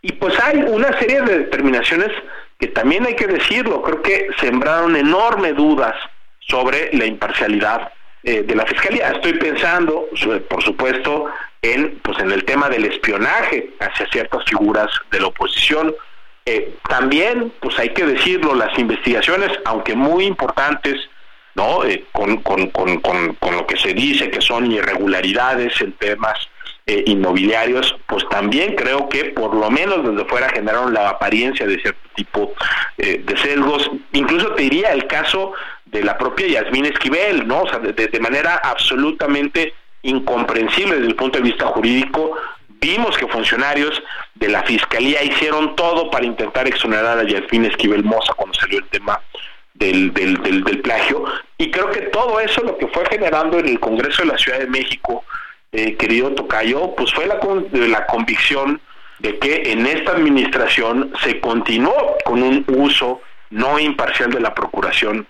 [0.02, 2.12] y pues hay una serie de determinaciones
[2.58, 5.96] que también hay que decirlo, creo que sembraron enormes dudas
[6.40, 7.92] sobre la imparcialidad
[8.24, 9.12] eh, de la fiscalía.
[9.12, 10.08] Estoy pensando,
[10.50, 11.32] por supuesto,
[11.62, 15.96] en pues en el tema del espionaje hacia ciertas figuras de la oposición.
[16.46, 20.98] Eh, también, pues hay que decirlo, las investigaciones, aunque muy importantes,
[21.56, 26.38] no, eh, con, con, con, con, lo que se dice que son irregularidades en temas
[26.90, 31.80] eh, inmobiliarios, pues también creo que por lo menos desde fuera generaron la apariencia de
[31.80, 32.52] cierto tipo
[32.98, 33.92] eh, de sesgos.
[34.12, 35.54] Incluso te diría el caso
[35.86, 37.62] de la propia Yasmín Esquivel, ¿no?
[37.62, 42.36] O sea, de, manera absolutamente incomprensible desde el punto de vista jurídico,
[42.82, 44.02] vimos que funcionarios
[44.34, 48.86] de la fiscalía hicieron todo para intentar exonerar a Yasmín Esquivel Moza cuando salió el
[48.86, 49.22] tema
[49.76, 51.24] del, del, del, del, plagio.
[51.60, 54.58] Y creo que todo eso lo que fue generando en el Congreso de la Ciudad
[54.58, 55.24] de México
[55.72, 57.40] eh, querido Tocayo, pues fue la,
[57.88, 58.82] la convicción
[59.20, 65.28] de que en esta administración se continuó con un uso no imparcial de la Procuración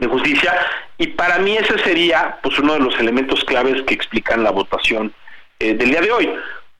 [0.00, 0.54] de Justicia
[0.98, 5.12] y para mí ese sería pues uno de los elementos claves que explican la votación
[5.58, 6.32] eh, del día de hoy.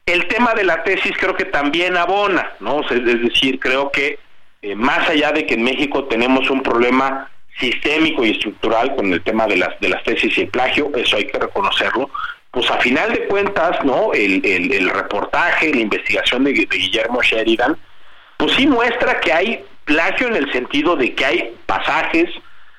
[0.05, 2.81] El tema de la tesis creo que también abona, ¿no?
[2.81, 4.19] es decir, creo que
[4.63, 9.23] eh, más allá de que en México tenemos un problema sistémico y estructural con el
[9.23, 12.11] tema de las de las tesis y el plagio, eso hay que reconocerlo,
[12.53, 14.13] pues a final de cuentas, ¿no?
[14.13, 17.79] El, el, reportaje, la investigación de, Guillermo Sheridan,
[18.37, 22.29] pues sí muestra que hay plagio en el sentido de que hay pasajes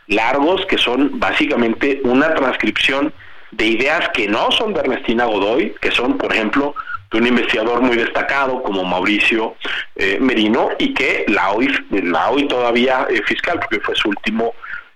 [0.08, 3.12] largos que son básicamente una transcripción
[3.52, 6.76] de ideas que no son de Ernestina Godoy, que son, por ejemplo,
[7.12, 9.56] de un investigador muy destacado como Mauricio
[9.96, 14.54] eh, Merino y que la hoy, la hoy todavía eh, fiscal, porque fue su último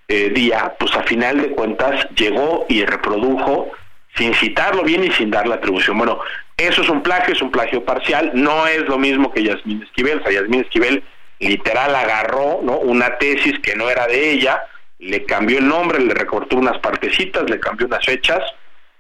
[0.08, 3.72] eh, día, pues a final de cuentas llegó y reprodujo
[4.18, 5.97] sin citarlo bien y sin dar la atribución.
[5.97, 6.20] Bueno,
[6.57, 10.20] eso es un plagio, es un plagio parcial, no es lo mismo que Yasmín Esquivel,
[10.20, 11.03] o sea, Yasmín Esquivel
[11.39, 12.80] literal agarró ¿no?
[12.80, 14.63] una tesis que no era de ella,
[14.99, 18.41] le cambió el nombre, le recortó unas partecitas, le cambió unas fechas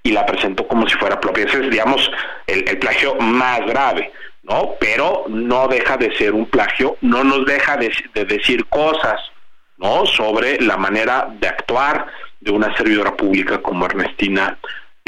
[0.03, 1.45] y la presentó como si fuera propia.
[1.45, 2.11] Ese es, digamos,
[2.45, 4.11] el, plagio más grave,
[4.43, 4.75] ¿no?
[4.79, 9.19] Pero no deja de ser un plagio, no nos deja de, de decir cosas,
[9.77, 10.05] ¿no?
[10.05, 12.05] Sobre la manera de actuar
[12.39, 14.57] de una servidora pública como Ernestina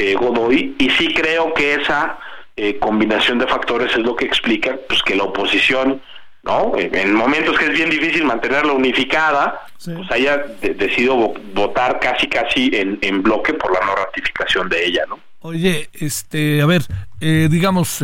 [0.00, 2.18] eh, Godoy, y sí creo que esa
[2.56, 6.00] eh, combinación de factores es lo que explica pues que la oposición,
[6.42, 6.72] ¿no?
[6.78, 12.98] En momentos que es bien difícil mantenerla unificada, pues haya decidido votar casi casi en,
[13.02, 15.18] en, bloque por la no ratificación de ella, ¿no?
[15.40, 16.80] Oye, este, a ver,
[17.20, 18.02] eh, digamos,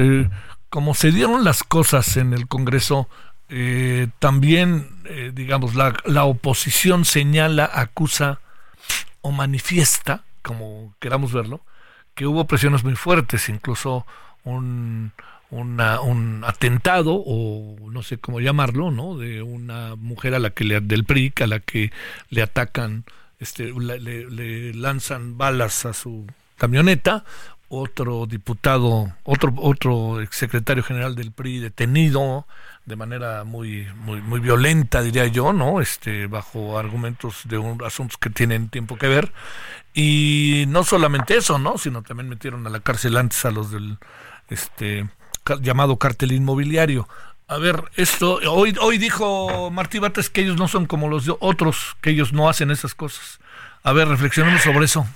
[0.69, 3.09] como se dieron las cosas en el Congreso,
[4.19, 4.89] también,
[5.33, 8.41] digamos, la, la oposición señala, acusa
[9.23, 11.63] o manifiesta, como queramos verlo,
[12.17, 14.07] que hubo presiones muy fuertes, incluso
[14.43, 15.13] un,
[15.51, 19.17] un atentado o no sé cómo llamarlo, ¿no?
[19.17, 21.93] De una mujer a la que le, del PRI a la que
[22.31, 23.05] le atacan,
[23.39, 27.25] este, le, lanzan balas a su camioneta,
[27.69, 32.47] otro diputado, otro otro secretario general del PRI detenido
[32.87, 35.81] de manera muy muy muy violenta diría yo, ¿no?
[35.81, 39.33] Este bajo argumentos de un, asuntos que tienen tiempo que ver
[39.93, 41.79] y no solamente eso, ¿no?
[41.79, 43.99] Sino también metieron a la cárcel antes a los del
[44.49, 45.09] este
[45.61, 47.09] llamado cartel inmobiliario.
[47.49, 51.97] A ver, esto hoy hoy dijo Martí Bates que ellos no son como los otros,
[52.01, 53.41] que ellos no hacen esas cosas.
[53.83, 55.07] A ver, reflexionemos sobre eso.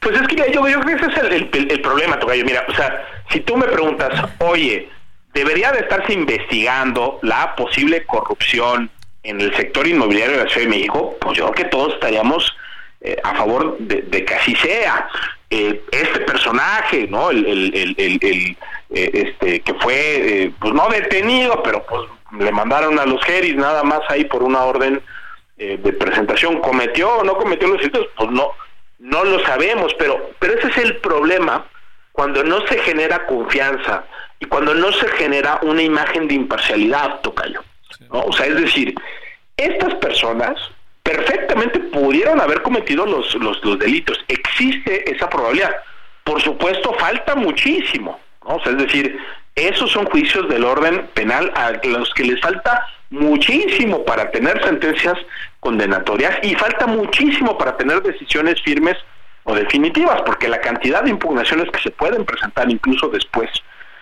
[0.00, 2.44] Pues es que yo, creo que ese es el, el, problema, Tocayo.
[2.44, 4.88] Mira, o sea, si tú me preguntas, oye,
[5.36, 8.90] ¿debería de estarse investigando la posible corrupción
[9.22, 11.14] en el sector inmobiliario de la Ciudad de México?
[11.20, 12.56] Pues yo creo que todos estaríamos
[13.02, 15.08] eh, a favor de, que así sea.
[15.50, 17.30] Eh, este personaje, ¿no?
[17.30, 18.56] El, eh,
[18.88, 22.02] este que fue, pues no detenido, pero pues
[22.40, 25.02] le mandaron a los Geris nada más ahí por una orden
[25.58, 26.60] de presentación.
[26.60, 28.08] ¿Cometió o no cometió los delitos?
[28.16, 28.52] Pues no,
[28.98, 31.66] no lo sabemos, pero, pero ese es el problema
[32.12, 34.04] cuando no se genera confianza
[34.40, 37.62] y cuando no se genera una imagen de imparcialidad, Tocayo.
[38.12, 38.20] ¿no?
[38.20, 38.94] O sea, es decir,
[39.56, 40.54] estas personas
[41.02, 44.18] perfectamente pudieron haber cometido los, los, delitos.
[44.28, 45.76] Existe esa probabilidad.
[46.24, 48.20] Por supuesto, falta muchísimo.
[48.46, 48.60] ¿no?
[48.64, 49.18] es decir,
[49.54, 55.16] esos son juicios del orden penal a los que les falta muchísimo para tener sentencias
[55.60, 58.96] condenatorias y falta muchísimo para tener decisiones firmes
[59.44, 63.48] o definitivas, porque la cantidad de impugnaciones que se pueden presentar incluso después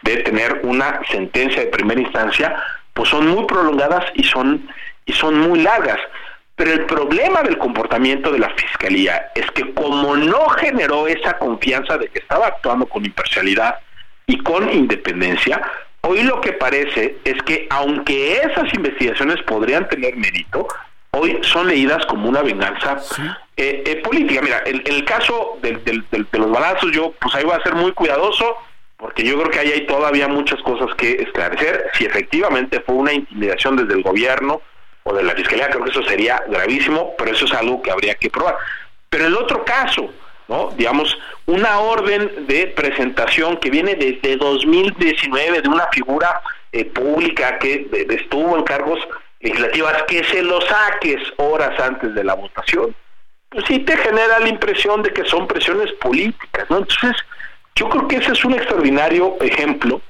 [0.05, 2.55] de tener una sentencia de primera instancia,
[2.93, 4.69] pues son muy prolongadas y son
[5.07, 5.99] y son muy largas.
[6.57, 11.99] Pero el problema del comportamiento de la Fiscalía es que como no generó esa confianza
[11.99, 13.81] de que estaba actuando con imparcialidad
[14.27, 15.61] y con independencia,
[16.03, 20.69] hoy lo que parece es que aunque esas investigaciones podrían tener mérito,
[21.11, 22.99] hoy son leídas como una venganza
[23.57, 24.41] eh, eh, política.
[24.43, 25.81] Mira, en el, caso de,
[26.33, 28.57] los balazos, yo pues ahí voy a ser muy cuidadoso
[29.05, 31.91] porque yo creo que ahí hay todavía muchas cosas que esclarecer.
[31.93, 34.63] Si efectivamente fue una intimidación desde el gobierno
[35.03, 38.15] o de la fiscalía, creo que eso sería gravísimo, pero eso es algo que habría
[38.15, 38.57] que probar.
[39.11, 40.09] Pero el otro caso,
[40.49, 40.71] ¿no?
[40.71, 46.41] Digamos, una orden de presentación que viene desde 2019 de una figura
[46.73, 49.01] eh, pública que estuvo en cargos
[49.41, 52.97] legislativas, que se lo saques horas antes de la votación,
[53.51, 56.79] pues sí te genera la impresión de que son presiones políticas, ¿no?
[56.79, 57.17] Entonces,
[57.77, 60.01] yo creo que ese es un extraordinario ejemplo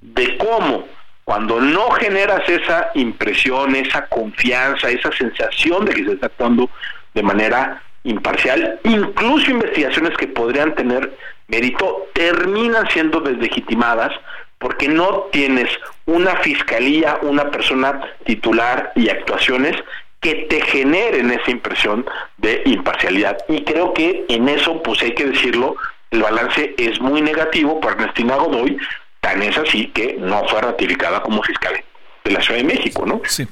[0.00, 0.86] de cómo
[1.24, 6.70] cuando no generas esa impresión, esa confianza, esa sensación de que se está actuando
[7.14, 11.16] de manera imparcial, incluso investigaciones que podrían tener
[11.48, 14.12] mérito terminan siendo deslegitimadas
[14.58, 15.68] porque no tienes
[16.06, 19.76] una fiscalía, una persona titular y actuaciones
[20.20, 22.06] que te generen esa impresión
[22.38, 23.38] de imparcialidad.
[23.48, 25.76] Y creo que en eso, pues hay que decirlo,
[26.10, 28.78] el balance es muy negativo para Ernestina Godoy,
[29.20, 31.82] tan es así que no fue ratificada como fiscal
[32.24, 33.20] de la Ciudad de México, ¿no?
[33.24, 33.46] Sí.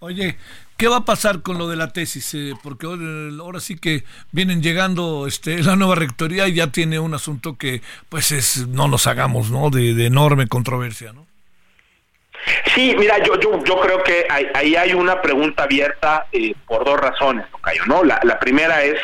[0.00, 0.36] Oye,
[0.78, 2.32] ¿Qué va a pasar con lo de la tesis?
[2.34, 7.14] Eh, porque ahora sí que vienen llegando este, la nueva rectoría y ya tiene un
[7.14, 9.70] asunto que, pues, es no nos hagamos, ¿no?
[9.70, 11.26] De, enorme controversia, ¿no?
[12.76, 17.00] Sí, mira, yo yo, yo creo que ahí hay una pregunta abierta eh, por dos
[17.00, 18.04] razones, Tocayo, ¿no?
[18.04, 19.00] La, la primera es,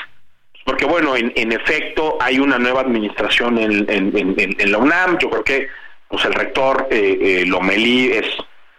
[0.65, 5.69] porque bueno, en, en efecto hay una nueva administración en, la UNAM, yo creo que
[6.09, 8.23] pues el rector eh, eh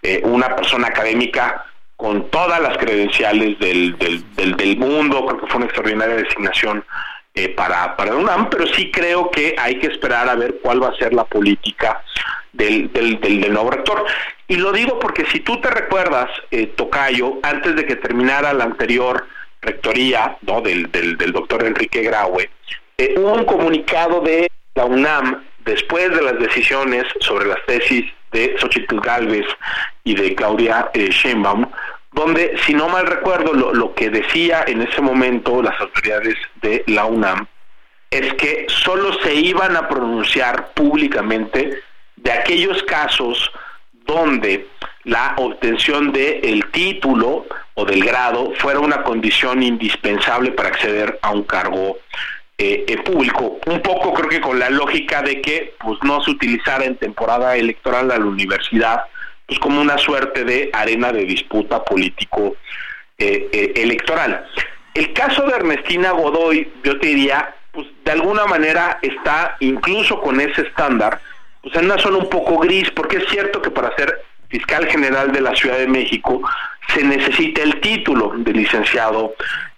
[0.02, 1.66] es una persona académica
[1.96, 6.84] con todas las credenciales del, del, del, mundo, creo que fue una extraordinaria designación
[7.34, 10.90] eh, para, para UNAM, pero sí creo que hay que esperar a ver cuál va
[10.90, 12.02] a ser la política
[12.54, 14.06] del, del, del, nuevo rector.
[14.48, 18.66] Y lo digo porque si tú te recuerdas, eh, Tocayo, antes de que terminara la
[18.66, 19.28] anterior
[19.66, 20.62] rectoría ¿no?
[20.62, 22.50] del, del, del doctor Enrique Graue,
[22.98, 29.00] eh, un comunicado de la UNAM después de las decisiones sobre las tesis de Xochitl
[29.00, 29.46] Galvez
[30.04, 31.10] y de Claudia eh,
[32.12, 37.06] donde, si no mal recuerdo, lo, que decía en ese momento las autoridades de la
[37.06, 37.48] UNAM
[38.10, 41.82] es que solo se iban a pronunciar públicamente
[42.16, 43.52] de aquellos casos
[44.06, 44.68] donde
[45.06, 47.46] la obtención del título
[47.76, 52.00] o del grado fuera una condición indispensable para acceder a un cargo
[52.58, 53.60] eh, eh, público.
[53.68, 57.56] Un poco creo que con la lógica de que pues no se utilizara en temporada
[57.56, 59.02] electoral a la universidad
[59.46, 62.56] pues como una suerte de arena de disputa político
[63.20, 64.44] eh, electoral.
[64.96, 70.40] El caso de Ernestina Godoy, yo te diría, pues de alguna manera está incluso con
[70.42, 71.20] ese estándar,
[71.62, 74.24] pues en una zona un poco gris, porque es cierto que para ser
[74.56, 76.42] fiscal general de la Ciudad de México
[76.94, 79.36] se necesita el título de licenciado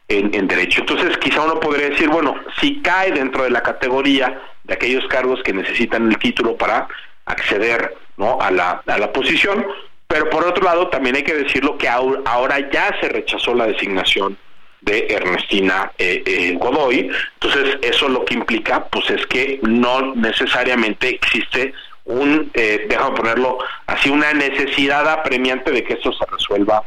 [0.08, 0.82] en, derecho.
[0.82, 5.42] Entonces, quizá uno podría decir, bueno, si cae dentro de la categoría de aquellos cargos
[5.44, 6.88] que necesitan el título para
[7.26, 7.96] acceder
[8.40, 9.66] a, la, a la posición,
[10.08, 14.38] pero por otro lado también hay que decirlo que ahora ya se rechazó la designación
[14.82, 17.10] de Ernestina eh, eh, Godoy,
[17.42, 21.74] entonces eso lo que implica pues es que no necesariamente existe
[22.06, 23.58] un, eh, déjame ponerlo
[23.98, 26.84] así, una necesidad apremiante de que esto se resuelva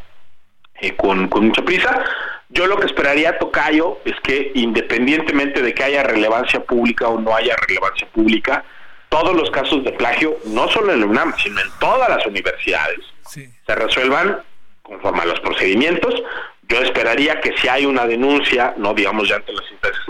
[0.80, 2.04] eh, con, con mucha prisa.
[2.48, 7.34] Yo lo que esperaría, Tocayo, es que independientemente de que haya relevancia pública o no
[7.34, 8.64] haya relevancia pública,
[9.08, 13.00] todos los casos de plagio, no solo en la UNAM, sino en todas las universidades,
[13.24, 14.40] se resuelvan
[14.82, 16.14] conforme a los procedimientos.
[16.68, 20.04] Yo esperaría que si hay una denuncia, no digamos ya ante las instancias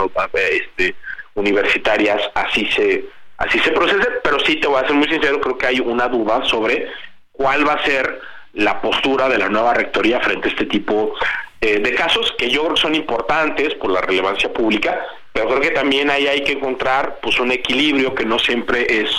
[0.51, 0.95] este,
[1.35, 3.05] universitarias, así se
[3.41, 6.09] así se procede, pero sí te voy a ser muy sincero, creo que hay una
[6.09, 6.89] duda sobre
[7.33, 8.21] cuál va a ser
[8.53, 11.15] la postura de la nueva rectoría frente a este tipo
[11.61, 15.01] eh, de casos que yo creo que son importantes por la relevancia pública,
[15.33, 19.11] pero creo que también ahí hay que encontrar pues un equilibrio que no siempre es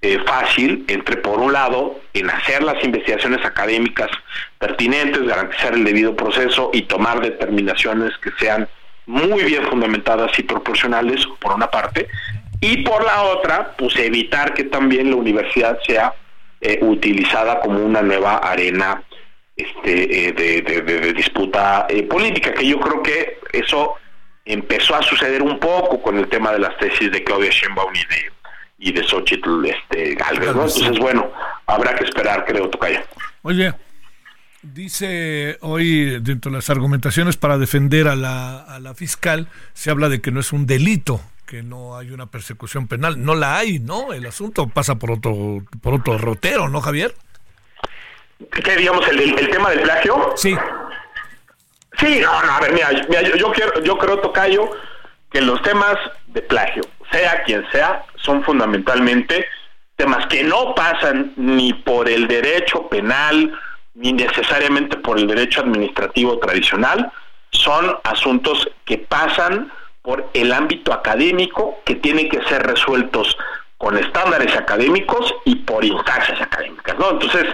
[0.00, 4.10] eh, fácil entre por un lado en hacer las investigaciones académicas
[4.58, 8.68] pertinentes, garantizar el debido proceso y tomar determinaciones que sean
[9.06, 12.08] muy bien fundamentadas y proporcionales por una parte
[12.62, 16.14] y por la otra pues evitar que también la universidad sea
[16.60, 19.02] eh, utilizada como una nueva arena
[19.56, 23.94] este, eh, de, disputa eh, política, que yo creo que eso
[24.44, 27.98] empezó a suceder un poco con el tema de las tesis de Claudia Sheinbaum y
[27.98, 28.32] de,
[28.78, 31.32] y de Xochitl este, Galvez, Entonces, bueno,
[31.66, 33.04] habrá que esperar, creo, Tocaya.
[33.42, 33.74] Oye,
[34.62, 40.08] Dice hoy, dentro de las argumentaciones para defender a la, a la fiscal, se habla
[40.08, 41.20] de que no es un delito,
[41.52, 43.22] que no hay una persecución penal.
[43.22, 44.14] No la hay, ¿no?
[44.14, 47.14] El asunto pasa por otro, por otro rotero, ¿no, Javier?
[48.64, 50.32] ¿Qué, digamos, el, el tema del plagio?
[50.34, 50.56] Sí.
[51.98, 54.70] Sí, no, no, a ver, mira, mira yo, yo, quiero, yo creo, Tocayo,
[55.30, 55.98] que los temas
[56.28, 59.44] de plagio, sea quien sea, son fundamentalmente
[59.96, 63.52] temas que no pasan ni por el derecho penal,
[63.92, 67.12] ni necesariamente por el derecho administrativo tradicional,
[67.50, 69.70] son asuntos que pasan
[70.02, 73.36] por el ámbito académico, que tienen que ser resueltos
[73.78, 77.10] con estándares académicos y por instancias académicas, ¿no?
[77.10, 77.46] Entonces,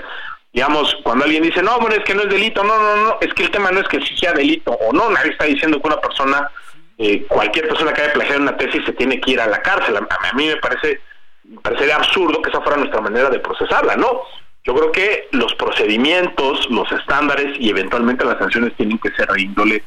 [0.52, 3.32] digamos, cuando alguien dice, no, bueno, es que no es delito, no, no, no, es
[3.34, 5.86] que el tema no es que si sea delito o no, nadie está diciendo que
[5.86, 6.50] una persona,
[6.98, 9.96] eh, cualquier persona que haya plagiado una tesis se tiene que ir a la cárcel.
[9.96, 11.00] A, mí me parece,
[11.44, 14.22] me parecería absurdo que esa fuera nuestra manera de procesarla, ¿no?
[14.64, 19.40] Yo creo que los procedimientos, los estándares y eventualmente las sanciones tienen que ser de
[19.40, 19.82] índole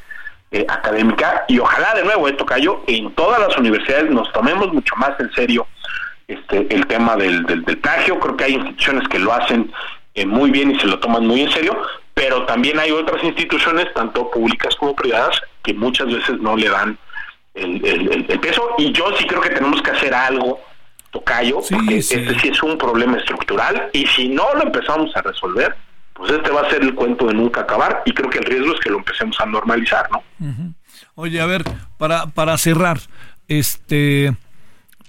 [0.52, 4.94] eh, académica y ojalá de nuevo, esto cayó, en todas las universidades nos tomemos mucho
[4.96, 5.66] más en serio
[6.28, 8.20] este el tema del, del, del plagio.
[8.20, 9.72] Creo que hay instituciones que lo hacen
[10.14, 11.80] eh, muy bien y se lo toman muy en serio,
[12.14, 16.98] pero también hay otras instituciones, tanto públicas como privadas, que muchas veces no le dan
[17.54, 20.60] el, el, el peso y yo sí creo que tenemos que hacer algo
[21.10, 25.74] tocayo, porque este sí es un problema estructural y si no lo empezamos a resolver,
[26.22, 28.74] pues este va a ser el cuento de nunca acabar y creo que el riesgo
[28.74, 30.22] es que lo empecemos a normalizar, ¿no?
[30.38, 30.74] Uh -huh.
[31.16, 31.64] Oye, a ver,
[31.98, 33.00] para, para cerrar,
[33.48, 34.32] este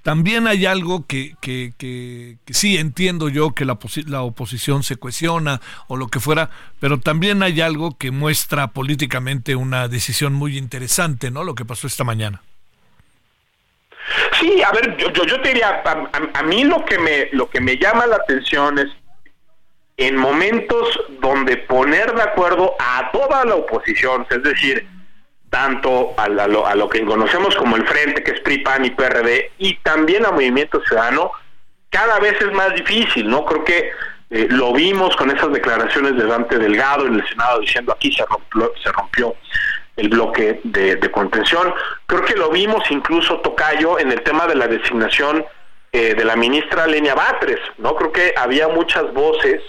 [0.01, 4.97] también hay algo que, que, que, que sí entiendo yo que la, la, oposición se
[4.97, 6.49] cuestiona o lo que fuera,
[6.81, 11.43] pero también hay algo que muestra políticamente una decisión muy interesante, ¿no?
[11.43, 12.41] Lo que pasó esta mañana.
[14.41, 17.29] Sí, a ver, yo, yo, yo te diría, a, a, a, mí lo que me
[17.31, 18.89] lo que me llama la atención es
[19.97, 24.87] en momentos donde poner de acuerdo a toda la oposición, es decir,
[25.49, 28.85] tanto a, a, lo, a lo que conocemos como el Frente, que es PRI, PAN
[28.85, 31.31] y PRD, y también a Movimiento Ciudadano,
[31.89, 33.45] cada vez es más difícil, ¿no?
[33.45, 33.91] Creo que
[34.31, 38.25] eh, lo vimos con esas declaraciones de Dante Delgado en el Senado diciendo aquí se
[38.25, 39.35] rompió, se rompió
[39.95, 41.71] el bloque de, de, contención.
[42.07, 45.45] Creo que lo vimos incluso, Tocayo, en el tema de la designación
[45.91, 47.95] eh, de la ministra Lenia Batres, ¿no?
[47.95, 49.61] Creo que había muchas voces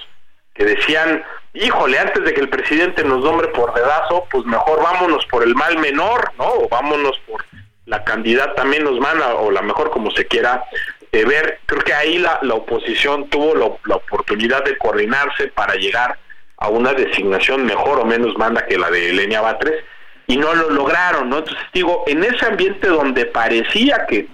[0.55, 5.27] que decían, híjole, antes de que el presidente nos nombre por dedazo, pues mejor vámonos
[5.27, 6.47] por el mal menor, ¿no?
[6.47, 7.45] O vámonos por
[7.87, 10.65] la candidata menos mala, o la mejor como se quiera
[11.13, 11.61] eh, ver.
[11.67, 16.19] Creo que ahí la, la oposición tuvo la oportunidad de coordinarse para llegar
[16.57, 19.85] a una designación mejor o menos mala que la de Elenia Batres,
[20.27, 21.39] y no lo lograron, ¿no?
[21.39, 24.27] Entonces digo, en ese ambiente donde parecía que,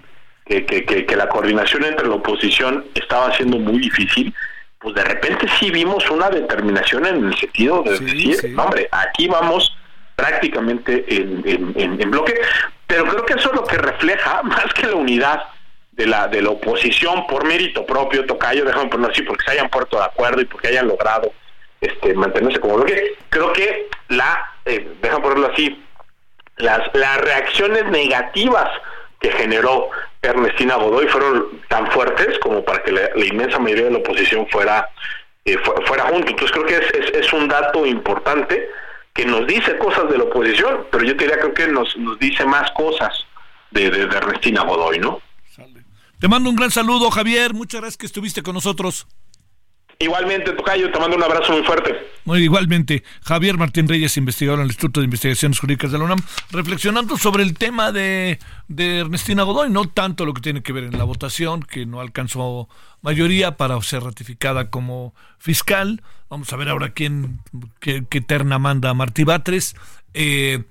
[0.45, 4.33] que, que, que la coordinación entre la oposición estaba siendo muy difícil,
[4.81, 8.55] pues de repente sí vimos una determinación en el sentido de sí, decir, sí.
[8.57, 9.76] hombre, aquí vamos
[10.16, 12.41] prácticamente en, en, en, en, bloque,
[12.87, 15.43] pero creo que eso es lo que refleja más que la unidad
[15.93, 19.68] de la de la oposición por mérito propio, Tocayo, déjame ponerlo así, porque se hayan
[19.68, 21.31] puesto de acuerdo y porque hayan logrado
[21.81, 25.83] este mantenerse como bloque, creo que la, eh, déjame ponerlo así,
[26.57, 28.68] las, las reacciones negativas
[29.21, 29.91] que generó
[30.23, 34.47] Ernestina Godoy fueron tan fuertes como para que la, la inmensa mayoría de la oposición
[34.49, 34.89] fuera
[35.45, 36.31] eh, fuera junto.
[36.31, 38.68] Entonces creo que es, es, es, un dato importante
[39.14, 42.18] que nos dice cosas de la oposición, pero yo te diría creo que nos, nos
[42.18, 43.27] dice más cosas
[43.71, 45.21] de, de, de Ernestina Godoy, ¿no?
[46.18, 47.55] Te mando un gran saludo, Javier.
[47.55, 49.07] Muchas gracias que estuviste con nosotros.
[50.03, 51.94] Igualmente, Tocayo, te mando un abrazo muy fuerte.
[52.24, 56.20] Muy igualmente, Javier Martín Reyes, investigador en el Instituto de Investigaciones Jurídicas de la UNAM,
[56.51, 60.84] reflexionando sobre el tema de, de Ernestina Godoy, no tanto lo que tiene que ver
[60.84, 62.66] en la votación, que no alcanzó
[63.03, 66.03] mayoría para ser ratificada como fiscal.
[66.30, 67.40] Vamos a ver ahora quién,
[67.78, 69.76] qué, qué terna manda Martí Batres.
[70.14, 70.64] Eh,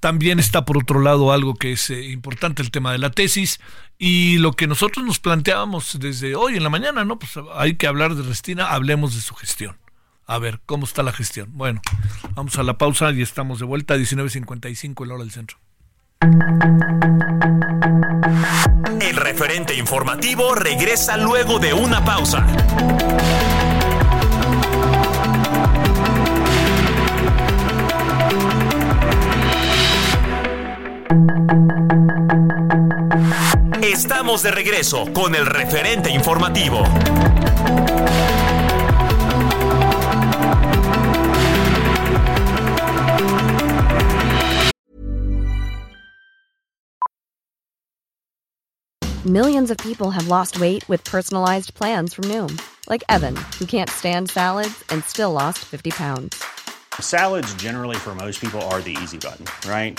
[0.00, 3.60] también está por otro lado algo que es eh, importante, el tema de la tesis
[3.98, 7.18] y lo que nosotros nos planteábamos desde hoy en la mañana, ¿no?
[7.18, 9.76] Pues hay que hablar de Restina, hablemos de su gestión.
[10.26, 11.50] A ver, ¿cómo está la gestión?
[11.52, 11.80] Bueno,
[12.34, 15.58] vamos a la pausa y estamos de vuelta a 19.55 en la hora del centro.
[19.00, 22.44] El referente informativo regresa luego de una pausa.
[33.82, 36.82] Estamos de regreso con el referente informativo.
[49.24, 53.90] Millions of people have lost weight with personalized plans from Noom, like Evan, who can't
[53.90, 56.44] stand salads and still lost 50 pounds.
[57.00, 59.98] Salads, generally, for most people, are the easy button, right?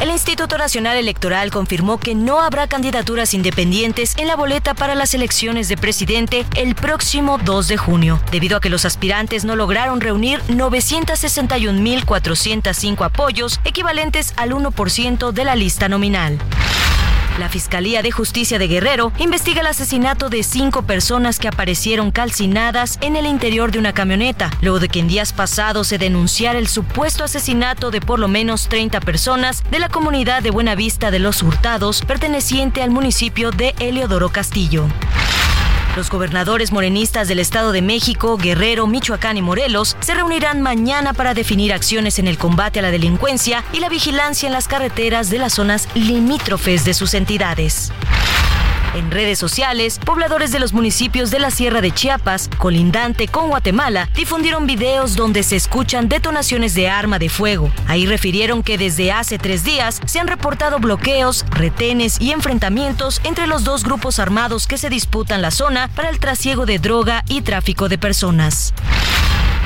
[0.00, 5.12] El Instituto Nacional Electoral confirmó que no habrá candidaturas independientes en la boleta para las
[5.12, 10.00] elecciones de presidente el próximo 2 de junio, debido a que los aspirantes no lograron
[10.00, 16.38] reunir 961.405 apoyos, equivalentes al 1% de la lista nominal.
[17.38, 22.98] La Fiscalía de Justicia de Guerrero investiga el asesinato de cinco personas que aparecieron calcinadas
[23.00, 26.66] en el interior de una camioneta, luego de que en días pasados se denunciara el
[26.66, 31.44] supuesto asesinato de por lo menos 30 personas de la comunidad de Buenavista de los
[31.44, 34.88] Hurtados, perteneciente al municipio de Heliodoro Castillo.
[35.98, 41.34] Los gobernadores morenistas del Estado de México, Guerrero, Michoacán y Morelos se reunirán mañana para
[41.34, 45.38] definir acciones en el combate a la delincuencia y la vigilancia en las carreteras de
[45.38, 47.90] las zonas limítrofes de sus entidades.
[48.94, 54.08] En redes sociales, pobladores de los municipios de la Sierra de Chiapas, colindante con Guatemala,
[54.14, 57.70] difundieron videos donde se escuchan detonaciones de arma de fuego.
[57.86, 63.46] Ahí refirieron que desde hace tres días se han reportado bloqueos, retenes y enfrentamientos entre
[63.46, 67.42] los dos grupos armados que se disputan la zona para el trasiego de droga y
[67.42, 68.72] tráfico de personas.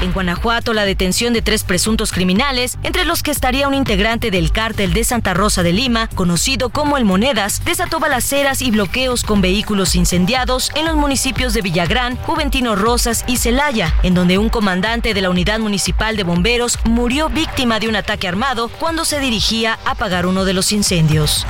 [0.02, 4.50] En Guanajuato, la detención de tres presuntos criminales, entre los que estaría un integrante del
[4.50, 9.40] cártel de Santa Rosa de Lima, conocido como el Monedas, desató balaceras y bloqueos con
[9.40, 15.14] vehículos incendiados en los municipios de Villagrán, Juventino Rosas y Celaya, en donde un comandante
[15.14, 19.78] de la Unidad Municipal de Bomberos murió víctima de un ataque armado cuando se dirigía
[19.84, 21.46] a apagar uno de los incendios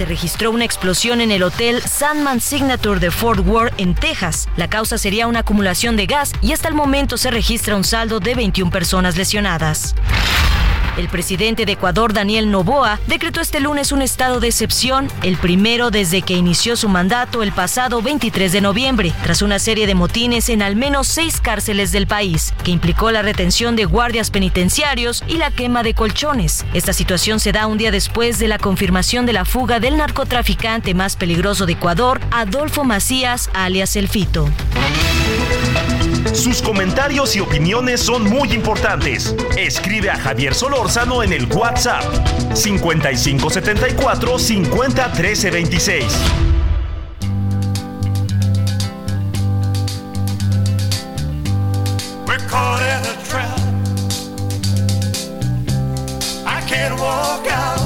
[0.00, 4.48] se registró una explosión en el hotel Sandman Signature de Fort Worth, en Texas.
[4.56, 8.18] La causa sería una acumulación de gas y hasta el momento se registra un saldo
[8.18, 9.94] de 21 personas lesionadas.
[11.00, 15.90] El presidente de Ecuador, Daniel Noboa, decretó este lunes un estado de excepción, el primero
[15.90, 20.50] desde que inició su mandato el pasado 23 de noviembre, tras una serie de motines
[20.50, 25.38] en al menos seis cárceles del país, que implicó la retención de guardias penitenciarios y
[25.38, 26.66] la quema de colchones.
[26.74, 30.92] Esta situación se da un día después de la confirmación de la fuga del narcotraficante
[30.92, 34.50] más peligroso de Ecuador, Adolfo Macías, alias El Fito.
[36.34, 39.34] Sus comentarios y opiniones son muy importantes.
[39.56, 40.54] Escribe a Javier
[40.90, 42.02] Solórzano en el WhatsApp
[42.56, 46.04] 5574 50 13 26.
[52.26, 53.60] We're caught in a trap.
[56.44, 57.78] I can't walk out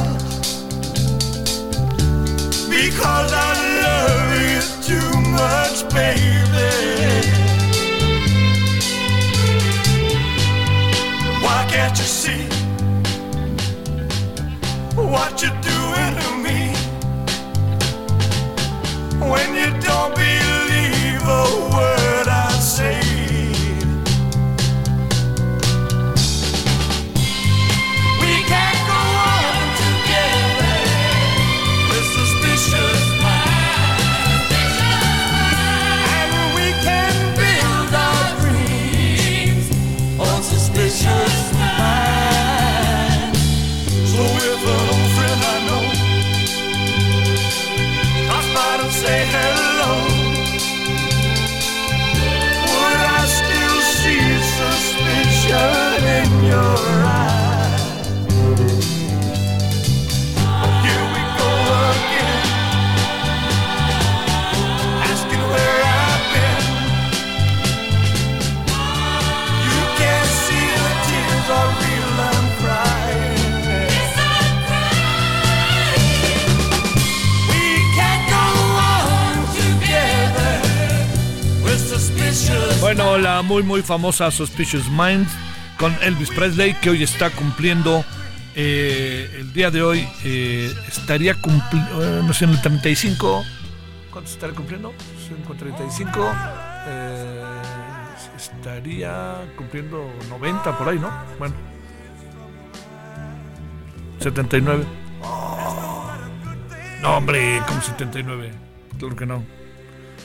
[2.71, 3.53] because I
[3.83, 6.73] love you too much, baby.
[11.43, 12.64] Why can't you see
[15.07, 16.75] what you're doing to me?
[19.31, 20.34] When you don't believe
[82.85, 85.33] Bueno, la muy muy famosa Suspicious Minds
[85.79, 88.05] con Elvis Presley que hoy está cumpliendo
[88.55, 93.43] eh, el día de hoy eh, estaría cumpliendo no sé en el 35
[94.11, 94.93] ¿cuánto estaría cumpliendo?
[95.57, 96.33] 35
[96.87, 97.43] eh,
[98.37, 101.11] estaría cumpliendo 90 por ahí ¿no?
[101.39, 101.55] bueno.
[104.21, 104.85] 79
[107.01, 108.53] no hombre como 79
[108.99, 109.43] claro que no.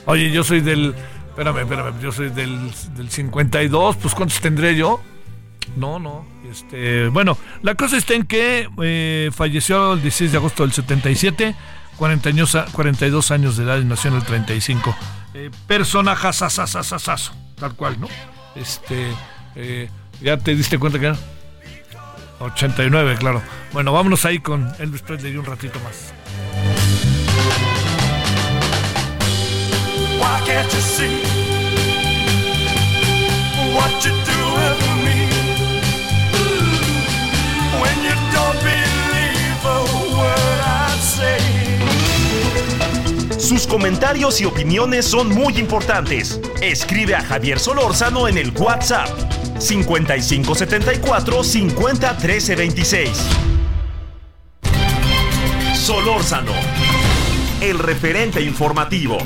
[0.05, 0.93] Oye yo soy del
[1.39, 4.99] Espérame, espérame, yo soy del, del 52, pues ¿cuántos tendré yo?
[5.77, 6.25] No, no.
[6.51, 11.55] Este, bueno, la cosa está en que eh, falleció el 16 de agosto del 77,
[11.95, 14.93] 40 años, 42 años de edad y nació en el 35.
[15.33, 16.27] Eh, personaje
[17.55, 18.09] tal cual, ¿no?
[18.57, 19.07] Este,
[19.55, 21.17] eh, ya te diste cuenta que era
[22.41, 23.41] 89, claro.
[23.71, 26.13] Bueno, vámonos ahí con Elvis Presley un ratito más.
[43.37, 46.39] Sus comentarios y opiniones son muy importantes.
[46.61, 49.09] Escribe a Javier Solórzano en el WhatsApp
[49.59, 53.09] 5574 50 13 26.
[55.75, 56.53] Solórzano,
[57.61, 59.17] el referente informativo.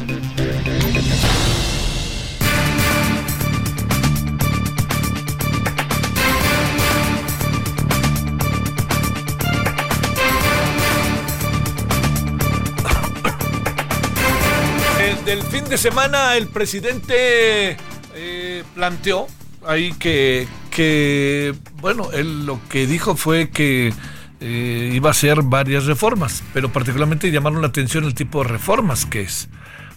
[15.25, 17.77] Del fin de semana el presidente
[18.15, 19.27] eh, planteó
[19.65, 23.93] ahí que, que, bueno, él lo que dijo fue que
[24.41, 29.05] eh, iba a hacer varias reformas, pero particularmente llamaron la atención el tipo de reformas
[29.05, 29.47] que es,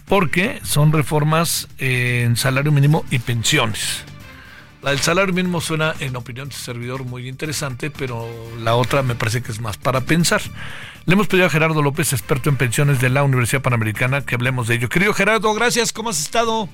[0.05, 4.05] porque son reformas en salario mínimo y pensiones.
[4.87, 8.25] La del salario mínimo suena, en opinión de este servidor, muy interesante, pero
[8.63, 10.41] la otra me parece que es más para pensar.
[11.05, 14.69] Le hemos pedido a Gerardo López, experto en pensiones de la Universidad Panamericana, que hablemos
[14.69, 14.87] de ello.
[14.87, 16.69] Querido Gerardo, gracias, ¿cómo has estado?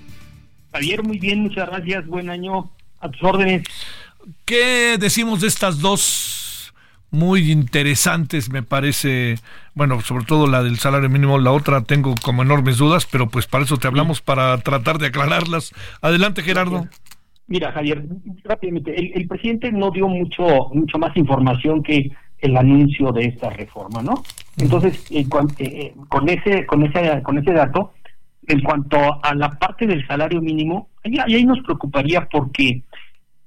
[0.71, 3.63] Javier, muy bien, muchas gracias, buen año, a tus órdenes.
[4.45, 6.71] ¿Qué decimos de estas dos
[7.09, 9.39] muy interesantes, me parece?
[9.73, 13.47] Bueno, sobre todo la del salario mínimo, la otra tengo como enormes dudas, pero pues
[13.47, 15.71] para eso te hablamos, para tratar de aclararlas.
[15.99, 16.87] Adelante, Gerardo.
[17.47, 18.03] Mira, Javier,
[18.43, 23.49] rápidamente, el, el presidente no dio mucho, mucho más información que el anuncio de esta
[23.49, 24.23] reforma, ¿no?
[24.57, 27.93] Entonces, eh, cuan- eh, eh, con ese, con ese, con ese dato,
[28.47, 32.83] en cuanto a la parte del salario mínimo, ahí, ahí nos preocuparía porque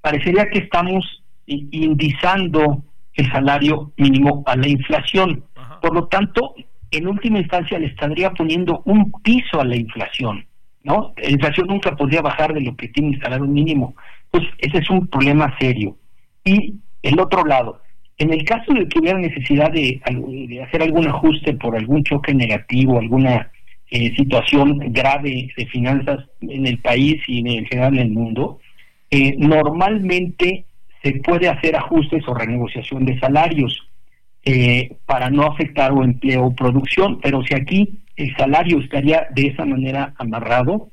[0.01, 2.82] parecería que estamos indizando
[3.14, 5.44] el salario mínimo a la inflación.
[5.82, 6.55] Por lo tanto,
[6.90, 10.44] en última instancia le estaría poniendo un piso a la inflación,
[10.87, 11.12] ¿no?
[11.16, 13.97] La inflación nunca podría bajar de lo que tiene el salario mínimo.
[14.30, 15.97] Pues ese es un problema serio.
[16.45, 17.82] Y el otro lado,
[18.18, 20.01] en el caso de que hubiera necesidad de,
[20.49, 23.51] de hacer algún ajuste por algún choque negativo, alguna
[23.91, 28.61] eh, situación grave de finanzas en el país y en general en el mundo,
[29.11, 30.66] eh, normalmente
[31.03, 33.89] se puede hacer ajustes o renegociación de salarios
[34.45, 39.49] eh, para no afectar o empleo o producción, pero si aquí el salario estaría de
[39.49, 40.89] esa manera amarrado,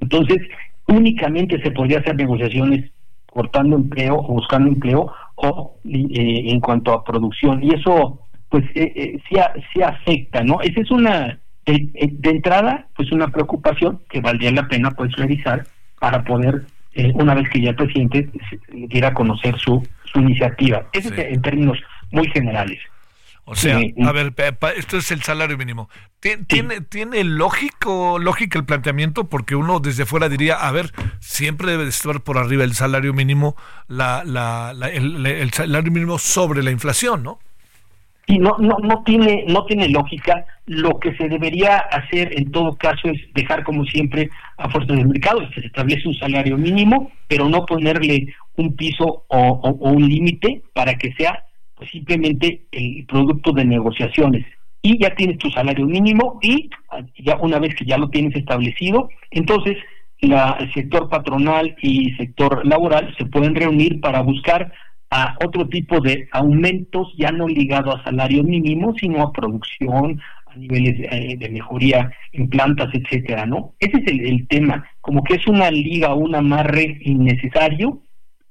[0.00, 0.38] entonces
[0.86, 2.90] únicamente se podría hacer negociaciones
[3.26, 8.92] cortando empleo o buscando empleo o eh, en cuanto a producción y eso pues eh,
[8.96, 10.60] eh, sí, a- sí afecta, ¿no?
[10.62, 15.12] Esa es una de, eh, de entrada pues una preocupación que valdría la pena pues
[15.16, 15.64] revisar
[16.00, 16.62] para poder
[16.94, 18.30] eh, una vez que ya el presidente
[18.88, 20.86] diera a conocer su, su iniciativa.
[20.92, 21.78] Eso es en términos
[22.10, 22.78] muy generales.
[23.50, 24.34] O sea, a ver,
[24.76, 25.88] esto es el salario mínimo.
[26.20, 29.28] ¿Tien- ¿Tiene, ¿Tiene lógico, lógica el planteamiento?
[29.30, 33.14] Porque uno desde fuera diría, a ver, siempre debe de estar por arriba el salario
[33.14, 37.38] mínimo, la, la, la- el, el salario mínimo sobre la inflación, ¿no?
[38.26, 40.44] Y no, no, no tiene, no tiene lógica.
[40.66, 44.28] Lo que se debería hacer en todo caso es dejar como siempre
[44.58, 49.04] a fuerza del mercado, que se establece un salario mínimo, pero no ponerle un piso
[49.06, 51.44] o, o- o un límite para que sea
[51.90, 54.44] simplemente el producto de negociaciones.
[54.82, 56.70] Y ya tienes tu salario mínimo y
[57.18, 59.76] ya una vez que ya lo tienes establecido, entonces
[60.20, 64.72] la, el sector patronal y sector laboral se pueden reunir para buscar
[65.10, 70.56] a otro tipo de aumentos ya no ligado a salario mínimo, sino a producción, a
[70.56, 73.74] niveles eh, de mejoría en plantas, etcétera, ¿no?
[73.78, 78.02] Ese es el, el tema, como que es una liga, un amarre innecesario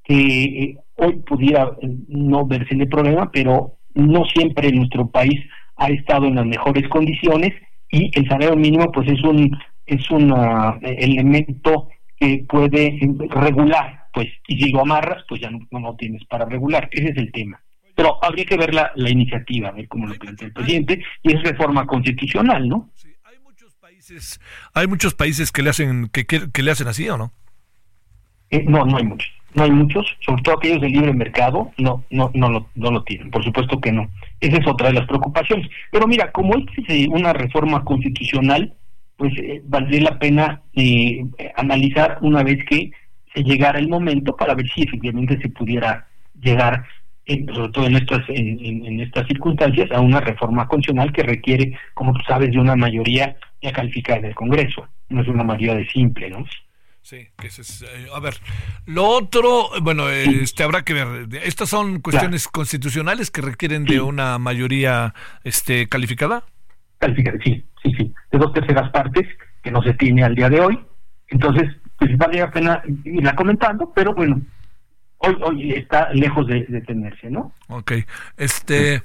[0.03, 5.39] que eh, hoy pudiera eh, no verse el problema, pero no siempre nuestro país
[5.77, 7.53] ha estado en las mejores condiciones
[7.91, 11.87] y el salario mínimo pues es un es un ah, elemento
[12.19, 16.45] que puede eh, regular pues y si lo amarras pues ya no, no tienes para
[16.45, 16.89] regular.
[16.91, 17.61] Ese es el tema.
[17.95, 21.33] Pero habría que ver la, la iniciativa a ver cómo lo plantea el presidente y
[21.35, 22.91] es reforma constitucional no
[24.73, 27.31] Hay muchos países que le hacen que, que- que le hacen así, ¿o no?
[28.49, 32.03] Eh, no no hay muchos no hay muchos sobre todo aquellos de libre mercado no
[32.09, 35.07] no no lo no lo tienen por supuesto que no esa es otra de las
[35.07, 38.73] preocupaciones pero mira como es eh, una reforma constitucional
[39.17, 42.91] pues eh, valdría la pena eh, eh, analizar una vez que
[43.33, 46.07] se llegara el momento para ver si efectivamente se pudiera
[46.41, 46.85] llegar,
[47.25, 51.23] en- sobre todo en estas, en, en- en estas circunstancias, a una reforma constitucional que
[51.23, 54.87] requiere, como tú sabes, de una mayoría ya calificada del Congreso.
[55.09, 56.45] No es una mayoría de simple, ¿no?
[57.07, 58.35] Sí, que es, eh, a ver,
[58.85, 61.29] lo otro, eh, bueno, eh, este habrá que ver.
[61.41, 65.13] Estas son cuestiones constitucionales que requieren de una mayoría
[65.45, 66.43] este calificada.
[66.97, 69.25] Calificada, sí, sí, sí, de dos terceras partes
[69.63, 70.77] que no se tiene al día de hoy.
[71.29, 74.41] Entonces, pues vale la pena irla comentando, pero bueno,
[75.19, 77.53] hoy, hoy está lejos de, de tenerse, ¿no?
[77.69, 77.93] Ok,
[78.35, 79.01] este,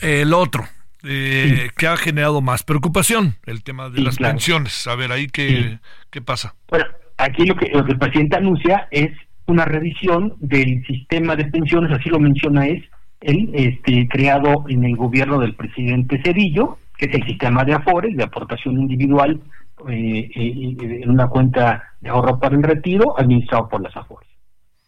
[0.00, 0.66] eh, lo otro,
[1.02, 4.32] eh, que ha generado más preocupación, el tema de Sí, las claro.
[4.32, 4.86] pensiones.
[4.86, 6.54] A ver, ahí qué, qué pasa.
[6.68, 6.86] Bueno,
[7.18, 9.10] aquí lo que, lo que el presidente anuncia es
[9.46, 12.82] una revisión del sistema de pensiones, así lo menciona es
[13.20, 18.16] el este creado en el gobierno del presidente Cedillo, que es el sistema de Afores,
[18.16, 19.40] de aportación individual
[19.88, 24.28] eh, eh, eh, en una cuenta de ahorro para el retiro, administrado por las Afores.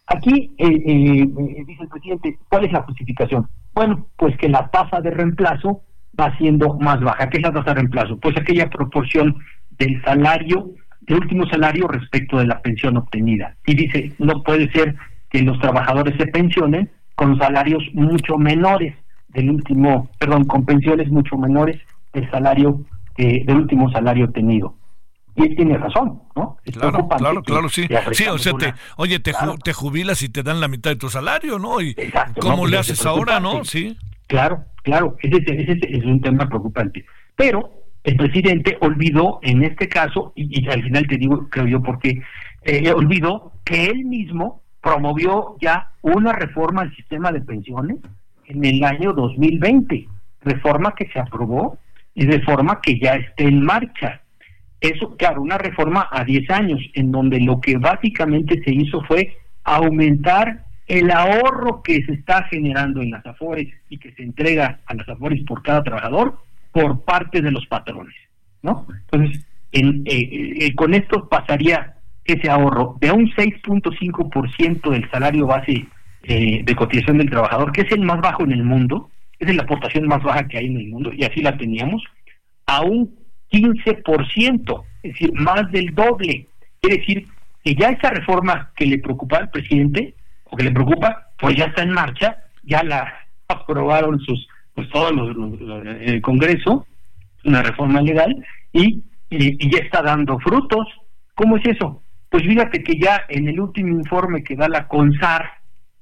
[0.09, 3.47] Aquí eh, eh, dice el presidente, ¿cuál es la justificación?
[3.75, 5.83] Bueno, pues que la tasa de reemplazo
[6.19, 7.29] va siendo más baja.
[7.29, 8.17] ¿Qué es la tasa de reemplazo?
[8.19, 9.37] Pues aquella proporción
[9.79, 10.71] del salario,
[11.09, 13.55] del último salario respecto de la pensión obtenida.
[13.67, 14.95] Y dice, no puede ser
[15.31, 18.95] que los trabajadores se pensionen con salarios mucho menores
[19.29, 21.81] del último, perdón, con pensiones mucho menores
[22.13, 22.81] del salario,
[23.17, 24.75] eh, del último salario obtenido.
[25.35, 26.57] Y él tiene razón, ¿no?
[26.65, 27.87] Es Claro, preocupante claro, que- claro, sí.
[28.13, 30.97] Sí, o sea, te, oye, te, ju- te jubilas y te dan la mitad de
[30.97, 31.81] tu salario, ¿no?
[31.81, 33.65] Y Exacto, ¿Cómo no, pues le es haces ahora, no?
[33.65, 33.97] Sí.
[34.27, 37.05] Claro, claro, ese, ese- ese es un tema preocupante.
[37.37, 37.71] Pero
[38.09, 42.23] el presidente olvidó en este caso, y, al final te digo, creo yo, porque
[42.63, 47.99] eh, olvidó que él mismo promovió ya una reforma al sistema de pensiones
[48.47, 50.09] en el año 2020,
[50.43, 51.77] reforma que se aprobó
[52.15, 54.23] y reforma que ya está en marcha.
[54.81, 59.37] Eso, claro, una reforma a 10 años, en donde lo que básicamente se hizo fue
[59.65, 64.95] aumentar el ahorro que se está generando en las AFORES y que se entrega a
[64.95, 66.39] las AFORES por cada trabajador
[66.79, 68.15] por parte de los patrones,
[68.63, 68.87] ¿no?
[69.11, 75.87] Entonces, en, eh, eh, con esto pasaría ese ahorro de un 6.5% del salario base
[76.23, 79.11] eh, de cotización del trabajador, que es el más bajo en el mundo,
[79.41, 82.03] es la aportación más baja que hay en el mundo, y así la teníamos,
[82.67, 83.17] a un
[83.51, 86.47] 15%, es decir, más del doble.
[86.81, 87.27] Quiere decir
[87.65, 90.15] que ya esa reforma que le preocupa al presidente,
[90.45, 93.13] o que le preocupa, pues ya está en marcha, ya la
[93.49, 94.47] aprobaron sus,
[94.79, 96.87] pues todos los, los- los- el Congreso,
[97.45, 98.33] una reforma legal,
[98.73, 100.87] y, y, ya está dando frutos.
[101.35, 102.01] ¿Cómo es eso?
[102.29, 105.51] Pues fíjate que ya en el último informe que da la CONSAR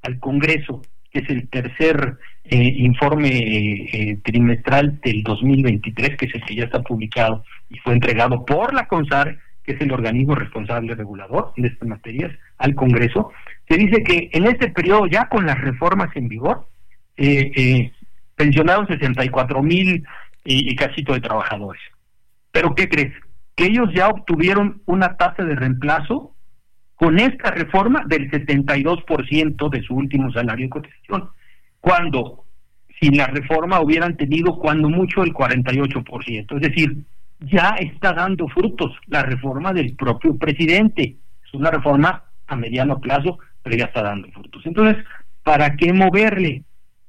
[0.03, 6.35] al Congreso, que es el tercer eh, informe eh, eh, trimestral del 2023, que es
[6.35, 10.35] el que ya está publicado y fue entregado por la CONSAR, que es el organismo
[10.35, 13.33] responsable regulador de estas materias, al Congreso,
[13.71, 16.69] se dice que en este periodo, ya con las reformas en vigor,
[17.17, 17.91] eh,
[18.37, 20.05] pensionaron 64 mil
[20.45, 21.83] y, y casito de trabajadores.
[22.53, 23.13] Pero ¿qué crees?
[23.55, 26.35] Que ellos ya obtuvieron una tasa de reemplazo
[26.95, 31.29] con esta reforma del 72% de su último salario de cotización,
[31.81, 32.45] cuando
[33.01, 36.57] sin la reforma hubieran tenido cuando mucho el 48%.
[36.57, 37.05] Es decir,
[37.41, 41.17] ya está dando frutos la reforma del propio presidente.
[41.45, 44.65] Es una reforma a mediano plazo, pero ya está dando frutos.
[44.65, 45.05] Entonces,
[45.43, 46.63] ¿para qué moverle?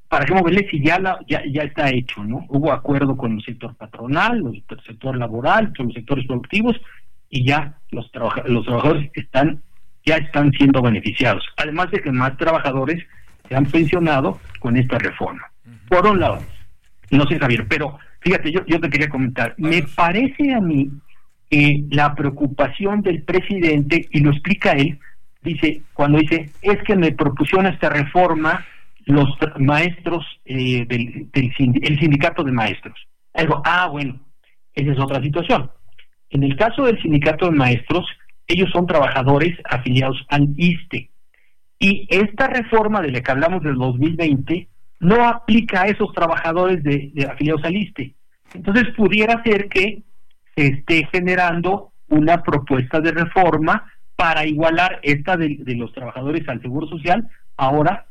[0.08, 2.24] ¿Para qué moverle si ya, la, ya, ya está hecho?
[2.24, 2.46] ¿no?
[2.50, 6.76] Hubo acuerdo con el sector patronal, el sector laboral, con los sectores productivos,
[7.30, 9.62] y ya los, trabaja- los trabajadores están
[10.06, 11.44] ya están siendo beneficiados.
[11.58, 13.04] Además de que más trabajadores
[13.50, 15.44] se han pensionado con esta reforma.
[15.90, 16.42] Por un lado,
[17.12, 20.90] no sé Javier, pero fíjate, yo, yo te quería comentar, me parece a mí
[21.50, 24.98] que la preocupación del presidente, y lo explica él,
[25.42, 28.66] dice, cuando dice, es que me propusieron esta reforma
[29.08, 32.96] los maestros eh, del, el sindicato de maestros.
[33.34, 34.20] Algo, ah, bueno,
[34.74, 35.72] esa es otra situación.
[36.30, 38.06] En el caso del sindicato de maestros,
[38.48, 41.10] ellos son trabajadores afiliados al ISTE.
[41.80, 44.68] Y esta reforma de la que hablamos del 2020
[45.00, 48.14] no aplica a esos trabajadores de, afiliados al ISTE.
[48.54, 50.04] Entonces pudiera ser que
[50.56, 56.88] se esté generando una propuesta de reforma para igualar esta de los trabajadores al Seguro
[56.88, 58.07] Social, ahora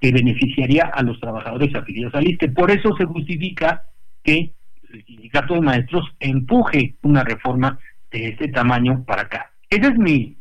[0.00, 2.48] que beneficiaría a los trabajadores afiliados al ISTE.
[2.48, 3.84] Por eso se justifica
[4.22, 4.54] que
[4.92, 7.78] el sindicato de maestros empuje una reforma
[8.10, 9.52] de este tamaño para acá.
[9.68, 10.36] Ese es mi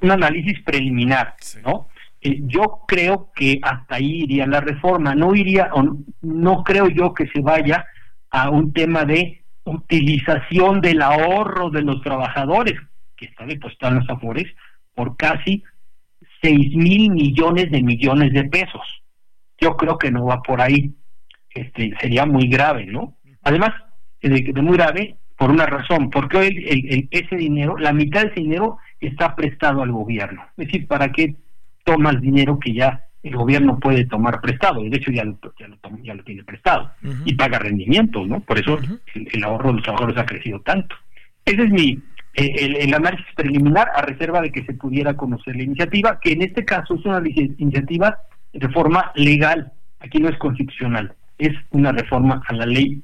[0.00, 1.34] un análisis preliminar,
[1.64, 1.88] ¿no?
[2.20, 6.88] Eh, yo creo que hasta ahí iría la reforma, no iría, o no, no creo
[6.88, 7.84] yo que se vaya
[8.30, 12.74] a un tema de utilización del ahorro de los trabajadores,
[13.16, 14.46] que está depositado en los afores,
[14.94, 15.62] por casi
[16.40, 18.82] seis mil millones de millones de pesos.
[19.60, 20.94] Yo creo que no va por ahí.
[21.50, 23.16] Este sería muy grave, ¿no?
[23.42, 23.70] Además,
[24.22, 28.22] de, de muy grave por una razón, porque hoy el- el- ese dinero, la mitad
[28.22, 30.42] de ese dinero está prestado al gobierno.
[30.56, 31.36] Es decir, ¿para qué
[31.84, 34.84] tomas dinero que ya el gobierno puede tomar prestado?
[34.84, 36.90] Y de hecho ya lo, ya lo, ya lo tiene prestado
[37.24, 38.40] y paga rendimientos, ¿no?
[38.40, 38.78] Por eso
[39.14, 40.94] el, el ahorro de los trabajadores ha crecido tanto.
[41.44, 41.98] Ese es mi eh,
[42.46, 46.42] el, el análisis preliminar a reserva de que se pudiera conocer la iniciativa, que en
[46.42, 48.18] este caso es una iniciativa
[48.52, 53.02] de forma legal, aquí no es constitucional, es una reforma a la ley,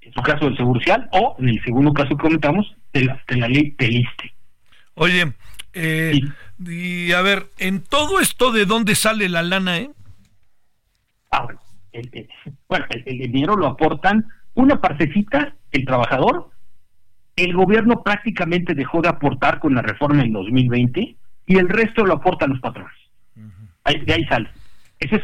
[0.00, 3.20] en su caso del Seguro Social, o en el segundo caso que comentamos, de la,
[3.28, 4.32] de la ley del ISTE.
[4.94, 5.32] Oye,
[5.74, 6.20] eh,
[6.64, 9.90] y a ver, en todo esto, ¿de dónde sale la lana, eh?
[11.30, 11.60] Ah, bueno,
[11.92, 12.28] el, el-
[12.68, 16.50] bueno, el, el dinero lo aportan una partecita el trabajador.
[17.36, 21.16] El gobierno prácticamente dejó de aportar con la reforma en 2020
[21.46, 22.92] y el resto lo aportan los patrones.
[23.84, 24.48] Ahí- de ahí sale.
[24.98, 25.22] Esa es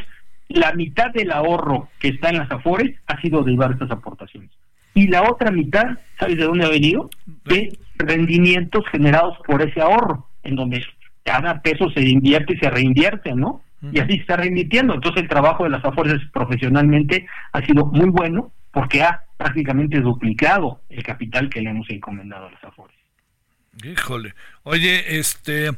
[0.48, 4.50] la mitad del ahorro que está en las Afores ha sido de estas aportaciones.
[4.94, 7.08] Y la otra mitad, ¿sabes de dónde ha venido?
[7.46, 10.84] De rendimientos generados por ese ahorro, en donde
[11.24, 13.62] cada peso se invierte y se reinvierte, ¿no?
[13.80, 14.94] Y así se está reinvirtiendo.
[14.94, 20.80] Entonces el trabajo de las Afores profesionalmente ha sido muy bueno porque ha prácticamente duplicado
[20.88, 22.96] el capital que le hemos encomendado a las Afores.
[23.82, 24.34] Híjole.
[24.64, 25.70] Oye, este.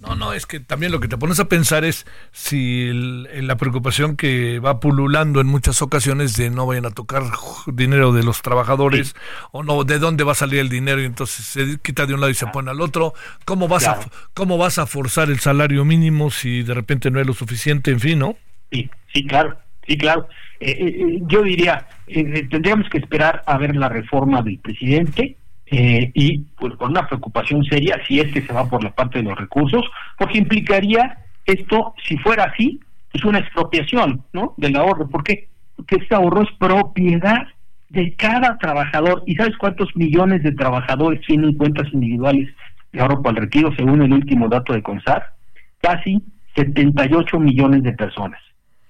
[0.00, 3.56] No, no, es que también lo que te pones a pensar es si el- la
[3.58, 7.24] preocupación que va pululando en muchas ocasiones de no vayan a tocar
[7.66, 9.14] dinero de los trabajadores
[9.50, 12.20] o no, de dónde va a salir el dinero y entonces se quita de un
[12.20, 13.12] lado y se pone al otro.
[13.44, 14.00] ¿Cómo vas, a.
[14.32, 17.90] ¿Cómo vas a forzar el salario mínimo si de repente no es lo suficiente?
[17.90, 18.34] En fin, ¿no?
[18.72, 19.58] Sí, sí, claro,
[19.92, 20.28] sí, claro.
[20.60, 25.36] Eh, eh, eh, yo diría, eh, tendríamos que esperar a ver la reforma del presidente
[25.74, 29.24] y pues, con una preocupación seria si es que se va por la parte de
[29.24, 29.82] los recursos,
[30.18, 31.16] porque implicaría
[31.46, 32.78] esto, si fuera así,
[33.14, 34.52] es una expropiación, ¿no?
[34.58, 35.08] Del ahorro.
[35.08, 35.48] ¿Por qué?
[35.74, 37.46] Porque este ahorro es propiedad
[37.88, 39.22] de cada trabajador.
[39.26, 42.50] ¿Y sabes cuántos millones de trabajadores tienen cuentas individuales
[42.92, 45.32] de ahorro para el retiro según el último dato de CONSAR?
[45.80, 46.22] Casi
[46.54, 48.40] 78 millones de personas.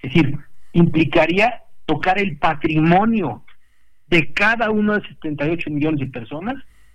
[0.03, 0.37] Es decir,
[0.73, 3.45] implicaría tocar el patrimonio
[4.07, 6.55] de cada uno de 78 millones de personas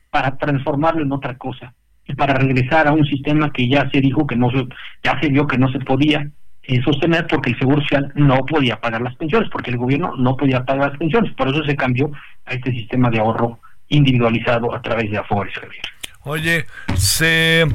[0.10, 1.74] para transformarlo en otra cosa
[2.06, 4.66] y para regresar a un sistema que ya se dijo que no se,
[5.04, 6.30] ya se vio que no se podía
[6.64, 10.36] eh, sostener porque el Seguro Social no podía pagar las pensiones, porque el gobierno no
[10.36, 11.34] podía pagar las pensiones.
[11.34, 12.12] Por eso se cambió
[12.46, 15.54] a este sistema de ahorro individualizado a través de Afores.
[15.54, 15.82] Javier.
[16.24, 16.66] Oye,
[16.96, 17.66] se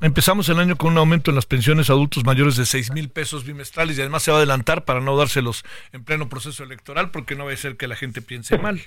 [0.00, 3.08] empezamos el año con un aumento en las pensiones a adultos mayores de 6 mil
[3.08, 7.10] pesos bimestrales y además se va a adelantar para no dárselos en pleno proceso electoral
[7.10, 8.80] porque no va a ser que la gente piense mal.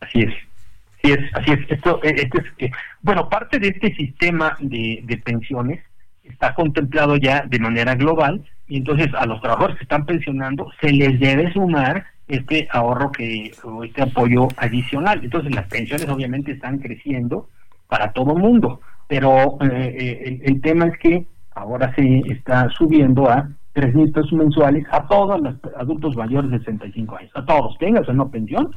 [0.00, 0.34] Así es.
[0.98, 1.70] Así es, así es.
[1.70, 2.70] Esto, eh, este es, eh,
[3.02, 5.82] bueno, parte de este sistema de, de pensiones
[6.22, 10.90] está contemplado ya de manera global y entonces a los trabajadores que están pensionando se
[10.90, 15.20] les debe sumar este ahorro que o este apoyo adicional.
[15.22, 17.48] Entonces las pensiones obviamente están creciendo
[17.88, 22.68] para todo el mundo, pero eh, eh, el, el tema es que ahora se está
[22.70, 27.44] subiendo a tres mil pesos mensuales a todos los adultos mayores de 65 años, a
[27.44, 28.70] todos, tengas o no pensión,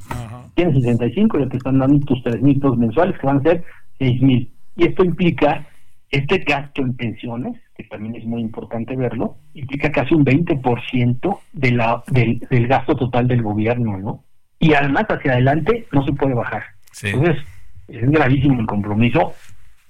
[0.55, 3.63] tienes 65 y te están dando tus tres mil pesos mensuales que van a ser
[3.99, 4.51] seis mil.
[4.75, 5.65] Y esto implica
[6.09, 11.71] este gasto en pensiones, que también es muy importante verlo, implica casi un 20% de
[11.71, 14.23] la, del, del gasto total del gobierno, ¿no?
[14.59, 16.63] Y además hacia adelante no se puede bajar.
[17.03, 17.37] Entonces,
[17.87, 19.33] es gravísimo el compromiso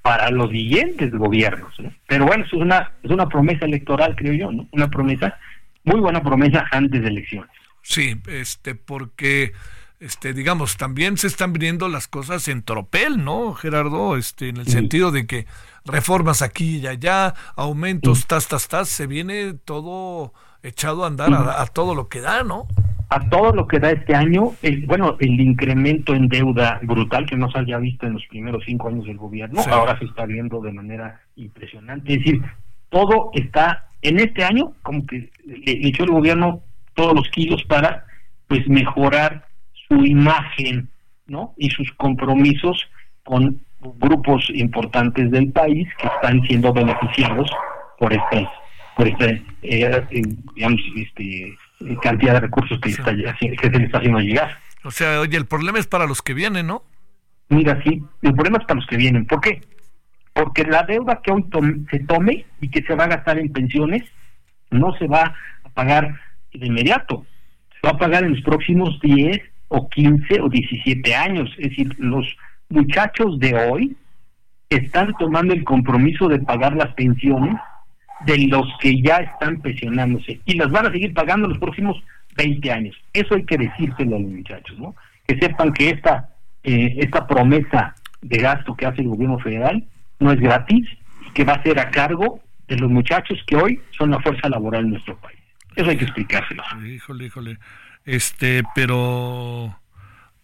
[0.07, 1.77] para los siguientes gobiernos.
[1.79, 1.91] ¿no?
[2.07, 4.65] Pero bueno, es una, es una promesa electoral, creo yo, ¿no?
[4.71, 5.37] Una promesa,
[5.83, 7.49] muy buena promesa antes de elecciones.
[7.81, 9.51] Sí, este, porque,
[9.99, 14.15] este, digamos, también se están viniendo las cosas en tropel, ¿no, Gerardo?
[14.15, 14.71] Este, en el Sí.
[14.71, 15.45] sentido de que
[15.83, 21.61] reformas aquí y allá, aumentos, tas, tas, tas, se viene todo echado a andar a,
[21.61, 22.65] a todo lo que da, ¿no?
[23.09, 27.37] A todo lo que da este año, el, bueno, el incremento en deuda brutal que
[27.37, 29.69] no se había visto en los primeros cinco años del gobierno, Sí.
[29.71, 32.13] ahora se está viendo de manera impresionante.
[32.13, 32.41] Es decir,
[32.89, 36.61] todo está en este año, como que le, echó el gobierno
[36.95, 38.05] todos los kilos para
[38.47, 39.45] pues mejorar
[39.87, 40.89] su imagen,
[41.27, 41.53] ¿no?
[41.57, 42.89] Y sus compromisos
[43.23, 43.61] con
[43.99, 47.49] grupos importantes del país que están siendo beneficiados
[47.99, 48.47] por este,
[48.95, 50.01] por este, eh,
[50.55, 51.55] digamos, este
[52.01, 54.57] cantidad de recursos que, está, que se le está haciendo llegar.
[54.83, 56.83] O sea, oye, el problema es para los que vienen, ¿no?
[57.49, 59.25] Mira, sí, el problema es para los que vienen.
[59.25, 59.61] ¿Por qué?
[60.33, 61.45] Porque la deuda que hoy
[61.89, 64.03] se tome y que se va a gastar en pensiones
[64.69, 66.19] no se va a pagar
[66.53, 67.25] de inmediato.
[67.73, 71.49] Se va a pagar en los próximos 10 o 15 o 17 años.
[71.57, 72.25] Es decir, los
[72.69, 73.97] muchachos de hoy
[74.69, 77.55] están tomando el compromiso de pagar las pensiones
[78.25, 82.01] de los que ya están pensionándose y las van a seguir pagando los próximos
[82.35, 82.95] 20 años.
[83.13, 84.95] Eso hay que decírselo a los muchachos, ¿no?
[85.27, 86.29] Que sepan que esta,
[86.63, 89.83] eh, esta promesa de gasto que hace el gobierno federal
[90.19, 90.87] no es gratis
[91.27, 94.49] y que va a ser a cargo de los muchachos que hoy son la fuerza
[94.49, 95.39] laboral en nuestro país.
[95.75, 96.63] Eso hay que explicárselo.
[96.85, 97.57] Híjole, híjole.
[98.03, 99.79] Este, pero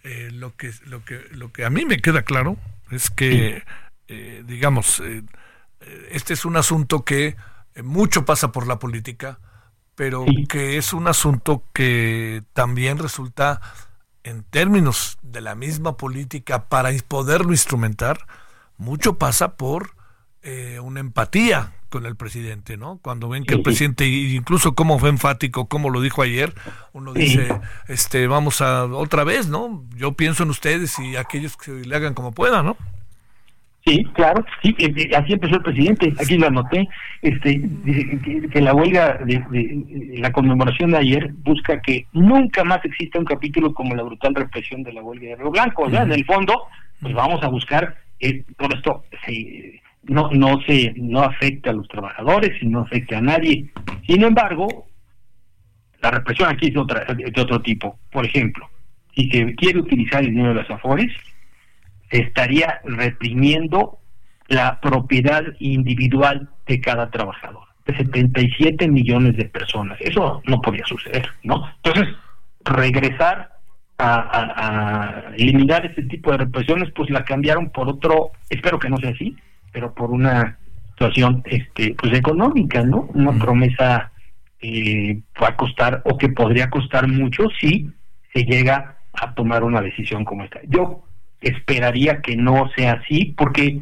[0.04, 2.58] eh, lo que lo que lo que a mí me queda claro
[2.92, 3.64] es que
[4.10, 5.24] eh, digamos eh,
[6.12, 7.36] este es un asunto que
[7.82, 9.40] mucho pasa por la política,
[9.96, 13.62] pero que es un asunto que también resulta
[14.24, 18.26] en términos de la misma política para poderlo instrumentar,
[18.78, 19.96] mucho pasa por
[20.82, 23.00] una empatía con el presidente, ¿no?
[23.04, 26.54] Cuando ven que el presidente, incluso como fue enfático, como lo dijo ayer,
[26.92, 29.86] uno dice, este, vamos a otra vez, ¿no?
[29.96, 32.78] Yo pienso en ustedes y aquellos que le hagan como puedan, ¿no?
[33.86, 36.88] Sí, claro, sí, eh, eh, así empezó el presidente, aquí lo anoté,
[37.22, 42.84] este, que, que la huelga de, de, la conmemoración de ayer busca que nunca más
[42.86, 46.04] exista un capítulo como la brutal represión de la huelga de Río Blanco, o sea,
[46.04, 46.64] en el fondo,
[47.02, 51.88] pues vamos a buscar, eh, por esto, sí, no no se no afecta a los
[51.90, 53.70] trabajadores y no afecta a nadie.
[54.08, 54.88] Sin embargo,
[56.02, 58.00] la represión aquí es otra de otro tipo.
[58.12, 58.70] Por ejemplo,
[59.14, 61.33] si se quiere utilizar el dinero de las afores, se
[62.20, 64.00] estaría reprimiendo
[64.48, 70.00] la propiedad individual de cada trabajador, de 77 millones de personas.
[70.02, 71.68] Eso no podía suceder, ¿no?
[71.84, 72.14] Entonces,
[72.64, 73.54] regresar
[73.98, 78.90] a, a, a eliminar este tipo de represiones, pues la cambiaron por otro, espero que
[78.90, 79.36] no sea así,
[79.72, 80.58] pero por una
[80.94, 84.12] situación este pues económica no una promesa
[84.62, 87.90] eh, va a costar o que podría costar mucho si
[88.32, 91.04] se llega a tomar una decisión como esta yo
[91.44, 93.80] esperaría que no sea así porque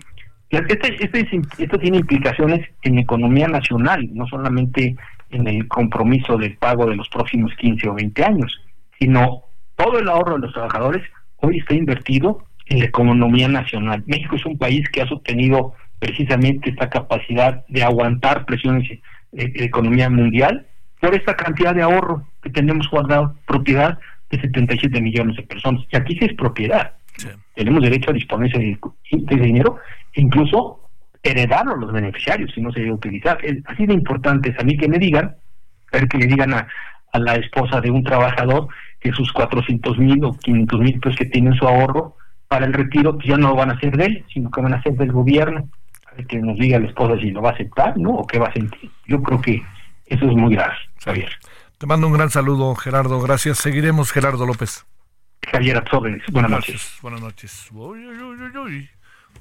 [0.49, 4.95] este, este, esto tiene implicaciones en economía nacional no solamente
[5.29, 8.61] en el compromiso del pago de los próximos 15 o 20 años
[8.99, 9.43] sino
[9.75, 11.03] todo el ahorro de los trabajadores
[11.37, 14.03] hoy está invertido en la economía nacional.
[14.05, 18.87] México es un país que ha sostenido precisamente esta capacidad de aguantar presiones
[19.31, 20.65] de, de economía mundial
[20.99, 25.81] por esta cantidad de ahorro que tenemos guardado, propiedad de 77 millones de personas.
[25.91, 26.93] Y aquí sí es propiedad.
[27.55, 28.77] Tenemos derecho a disponer de,
[29.11, 29.77] de dinero
[30.13, 30.81] e incluso
[31.23, 33.37] heredarlo a los beneficiarios si no se debe utilizar.
[33.43, 35.35] Es así de importante es a mí que me digan,
[35.91, 36.67] a ver que le digan a,
[37.11, 38.67] a la esposa de un trabajador
[38.99, 42.15] que sus 400 mil o 500 mil pesos que tienen su ahorro
[42.47, 44.83] para el retiro pues ya no van a ser de él, sino que van a
[44.83, 45.69] ser del gobierno.
[46.11, 48.11] A ver que nos diga la esposa si lo va a aceptar, ¿no?
[48.11, 48.91] O qué va a sentir.
[49.07, 49.61] Yo creo que
[50.07, 50.73] eso es muy grave,
[51.03, 51.29] Javier.
[51.77, 53.21] Te mando un gran saludo, Gerardo.
[53.21, 53.57] Gracias.
[53.57, 54.85] Seguiremos, Gerardo López.
[55.49, 56.23] Javier Atzóvenes.
[56.31, 56.91] Buenas noches.
[57.01, 57.67] Buenas noches.
[57.71, 58.89] Uy, uy, uy, uy, uy.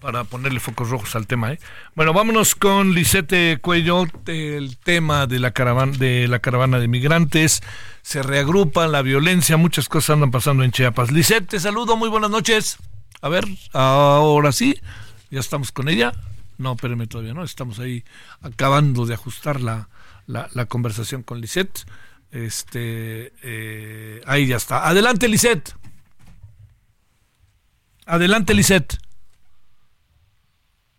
[0.01, 1.59] Para ponerle focos rojos al tema, ¿eh?
[1.95, 7.61] Bueno, vámonos con Lisette Cuello, el tema de la caravana de la caravana de migrantes.
[8.01, 11.11] Se reagrupan la violencia, muchas cosas andan pasando en Chiapas.
[11.11, 12.79] Lisette, te saludo, muy buenas noches.
[13.21, 14.81] A ver, ahora sí,
[15.31, 16.13] ya estamos con ella.
[16.57, 17.45] No, espérenme todavía, ¿no?
[17.45, 18.05] Estamos ahí
[18.41, 19.89] acabando de ajustar la,
[20.27, 21.85] la, la conversación con Lisette.
[22.31, 24.89] Este, eh, ahí ya está.
[24.89, 25.75] Adelante, Lisette.
[28.13, 28.99] Adelante, Lisette.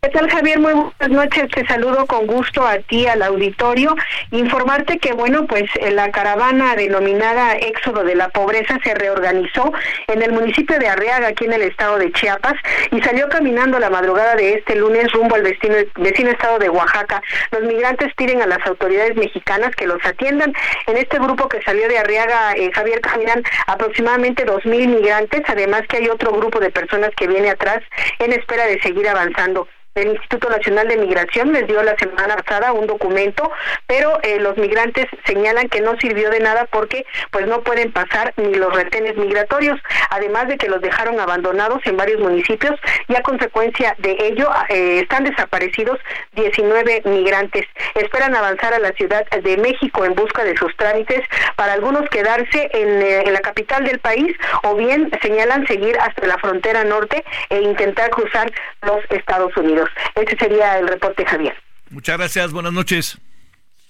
[0.03, 0.57] ¿Qué tal, Javier?
[0.57, 1.47] Muy buenas noches.
[1.53, 3.95] Te saludo con gusto a ti, al auditorio.
[4.31, 9.71] Informarte que, bueno, pues la caravana denominada Éxodo de la Pobreza se reorganizó
[10.07, 12.55] en el municipio de Arriaga, aquí en el estado de Chiapas,
[12.89, 17.21] y salió caminando la madrugada de este lunes rumbo al vecino, vecino estado de Oaxaca.
[17.51, 20.51] Los migrantes piden a las autoridades mexicanas que los atiendan.
[20.87, 25.83] En este grupo que salió de Arriaga, eh, Javier, caminan aproximadamente dos mil migrantes, además
[25.87, 27.83] que hay otro grupo de personas que viene atrás
[28.17, 29.67] en espera de seguir avanzando.
[29.93, 33.51] El Instituto Nacional de Migración les dio la semana pasada un documento,
[33.87, 38.33] pero eh, los migrantes señalan que no sirvió de nada porque pues no pueden pasar
[38.37, 39.77] ni los retenes migratorios,
[40.09, 44.99] además de que los dejaron abandonados en varios municipios y a consecuencia de ello eh,
[45.01, 45.99] están desaparecidos
[46.35, 47.65] 19 migrantes.
[47.95, 51.21] Esperan avanzar a la Ciudad de México en busca de sus trámites,
[51.57, 56.37] para algunos quedarse eh, en la capital del país o bien señalan seguir hasta la
[56.37, 58.51] frontera norte e intentar cruzar
[58.83, 59.80] los Estados Unidos.
[60.15, 61.55] Ese sería el reporte, Javier.
[61.89, 63.17] Muchas gracias, buenas noches.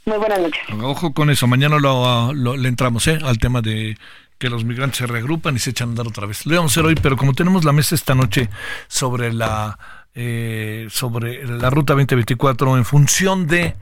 [0.05, 0.61] Muy buenas noches.
[0.81, 3.19] Ojo con eso, mañana lo, lo- le entramos ¿eh?
[3.23, 3.97] al tema de
[4.39, 6.45] que los migrantes se reagrupan y se echan a andar otra vez.
[6.47, 8.49] Lo íbamos a hacer hoy, pero como tenemos la mesa esta noche
[8.87, 9.77] sobre la
[10.15, 13.75] eh, sobre la ruta 2024 en función de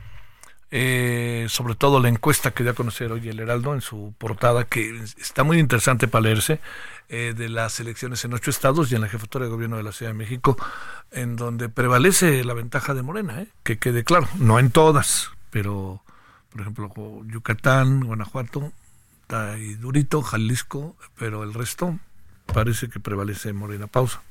[0.72, 4.66] eh, sobre todo la encuesta que dio a conocer hoy el Heraldo en su portada,
[4.66, 6.60] que está muy interesante para leerse,
[7.10, 9.92] eh, de las elecciones en ocho estados y en la jefatura de gobierno de la
[9.92, 10.58] Ciudad de México,
[11.12, 13.48] en donde prevalece la ventaja de Morena, ¿eh?
[13.64, 16.04] que quede claro, no en todas, pero
[16.52, 16.92] por ejemplo
[17.26, 18.72] Yucatán, Guanajuato,
[19.22, 21.98] está ahí durito, Jalisco, pero el resto
[22.54, 23.88] parece que prevalece Morena.
[23.88, 24.22] Pausa.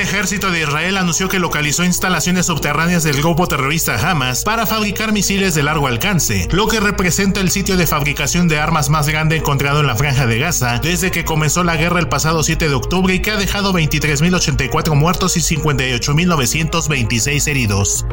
[0.00, 5.12] El ejército de Israel anunció que localizó instalaciones subterráneas del grupo terrorista Hamas para fabricar
[5.12, 9.36] misiles de largo alcance, lo que representa el sitio de fabricación de armas más grande
[9.36, 12.74] encontrado en la franja de Gaza desde que comenzó la guerra el pasado 7 de
[12.74, 18.06] octubre y que ha dejado 23.084 muertos y 58.926 heridos.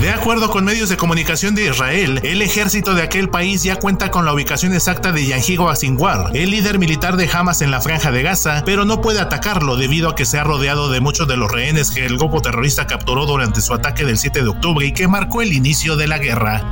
[0.00, 4.12] De acuerdo con medios de comunicación de Israel, el ejército de aquel país ya cuenta
[4.12, 8.12] con la ubicación exacta de Yanjigo Asinwar, el líder militar de Hamas en la franja
[8.12, 11.36] de Gaza, pero no puede atacarlo debido a que se ha rodeado de muchos de
[11.36, 14.92] los rehenes que el grupo terrorista capturó durante su ataque del 7 de octubre y
[14.92, 16.62] que marcó el inicio de la guerra.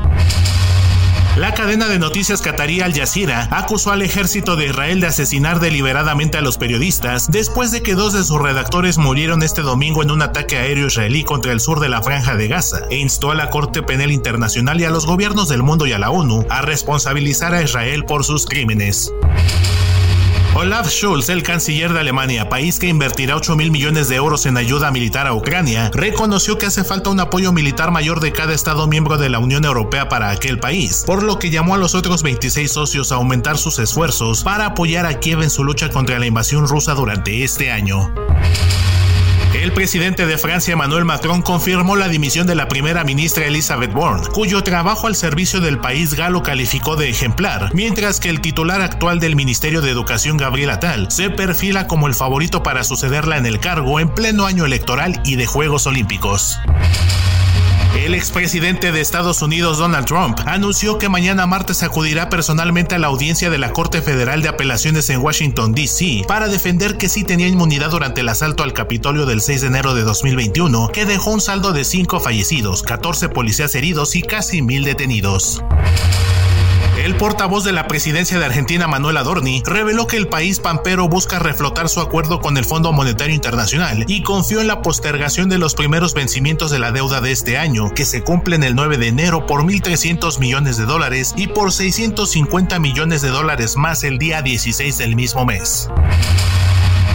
[1.37, 6.39] La cadena de noticias catarí Al Jazeera acusó al ejército de Israel de asesinar deliberadamente
[6.39, 10.23] a los periodistas después de que dos de sus redactores murieron este domingo en un
[10.23, 13.51] ataque aéreo israelí contra el sur de la franja de Gaza e instó a la
[13.51, 17.53] Corte Penal Internacional y a los gobiernos del mundo y a la ONU a responsabilizar
[17.53, 19.13] a Israel por sus crímenes.
[20.59, 24.57] Olaf Scholz, el canciller de Alemania, país que invertirá 8 mil millones de euros en
[24.57, 28.87] ayuda militar a Ucrania, reconoció que hace falta un apoyo militar mayor de cada Estado
[28.87, 32.23] miembro de la Unión Europea para aquel país, por lo que llamó a los otros
[32.23, 36.25] 26 socios a aumentar sus esfuerzos para apoyar a Kiev en su lucha contra la
[36.25, 38.11] invasión rusa durante este año.
[39.63, 44.27] El presidente de Francia, Emmanuel Macron, confirmó la dimisión de la primera ministra Elizabeth Borne,
[44.29, 49.19] cuyo trabajo al servicio del país galo calificó de ejemplar, mientras que el titular actual
[49.19, 53.59] del Ministerio de Educación, Gabriel Attal, se perfila como el favorito para sucederla en el
[53.59, 56.59] cargo en pleno año electoral y de Juegos Olímpicos.
[57.95, 63.07] El expresidente de Estados Unidos, Donald Trump, anunció que mañana martes acudirá personalmente a la
[63.07, 67.49] audiencia de la Corte Federal de Apelaciones en Washington, D.C., para defender que sí tenía
[67.49, 71.41] inmunidad durante el asalto al Capitolio del 6 de enero de 2021, que dejó un
[71.41, 75.63] saldo de 5 fallecidos, 14 policías heridos y casi mil detenidos.
[76.97, 81.39] El portavoz de la presidencia de Argentina, Manuel Adorni, reveló que el país pampero busca
[81.39, 85.75] reflotar su acuerdo con el Fondo Monetario Internacional y confió en la postergación de los
[85.75, 89.47] primeros vencimientos de la deuda de este año, que se cumplen el 9 de enero
[89.47, 94.97] por 1.300 millones de dólares y por 650 millones de dólares más el día 16
[94.97, 95.91] del mismo mes.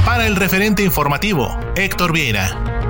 [0.06, 2.81] Para el referente informativo, Héctor Vieira.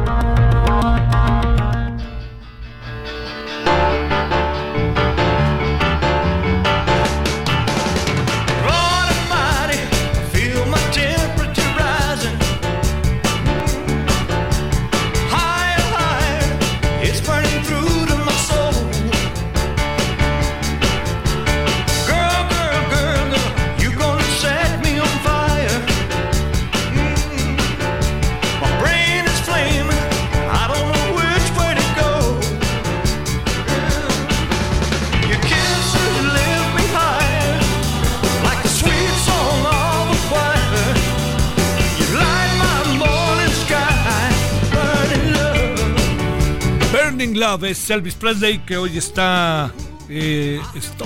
[47.52, 49.73] Love es Elvis Presley que hoy está,
[50.07, 50.61] eh,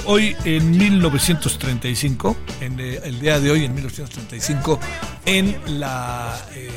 [0.05, 4.79] hoy en 1935, en, eh, el día de hoy en 1935,
[5.25, 6.69] en la eh,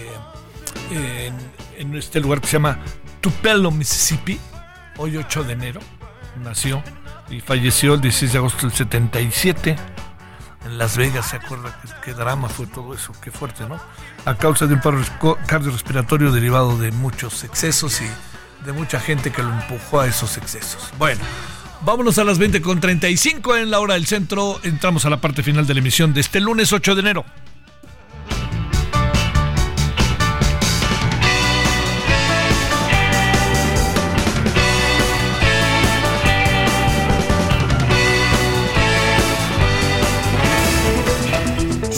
[0.91, 1.35] en,
[1.77, 2.79] en este lugar que se llama
[3.21, 4.41] Tupelo, Mississippi,
[4.97, 5.81] hoy 8 de enero,
[6.43, 6.83] nació
[7.29, 9.77] y falleció el 16 de agosto del 77
[10.65, 13.13] en Las Vegas, ¿se acuerda qué, drama fue todo eso?
[13.21, 13.79] Qué fuerte, ¿no?
[14.25, 14.99] A causa de un paro
[15.47, 18.07] cardiorrespiratorio derivado de muchos excesos y
[18.65, 20.91] de mucha gente que lo empujó a esos excesos.
[20.99, 21.21] Bueno,
[21.83, 24.61] vámonos a las 20 con 35 en la hora del centro.
[24.63, 27.25] Entramos a la parte final de la emisión de este lunes 8 de enero.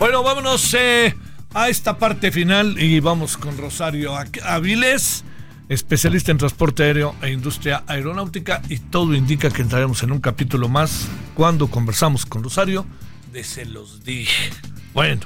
[0.00, 1.14] Bueno, vámonos eh,
[1.52, 4.14] a esta parte final y vamos con Rosario
[4.44, 5.26] Avilés,
[5.68, 10.70] especialista en transporte aéreo e industria aeronáutica y todo indica que entraremos en un capítulo
[10.70, 12.86] más cuando conversamos con Rosario
[13.30, 14.50] de Se los dije.
[14.94, 15.20] Bueno,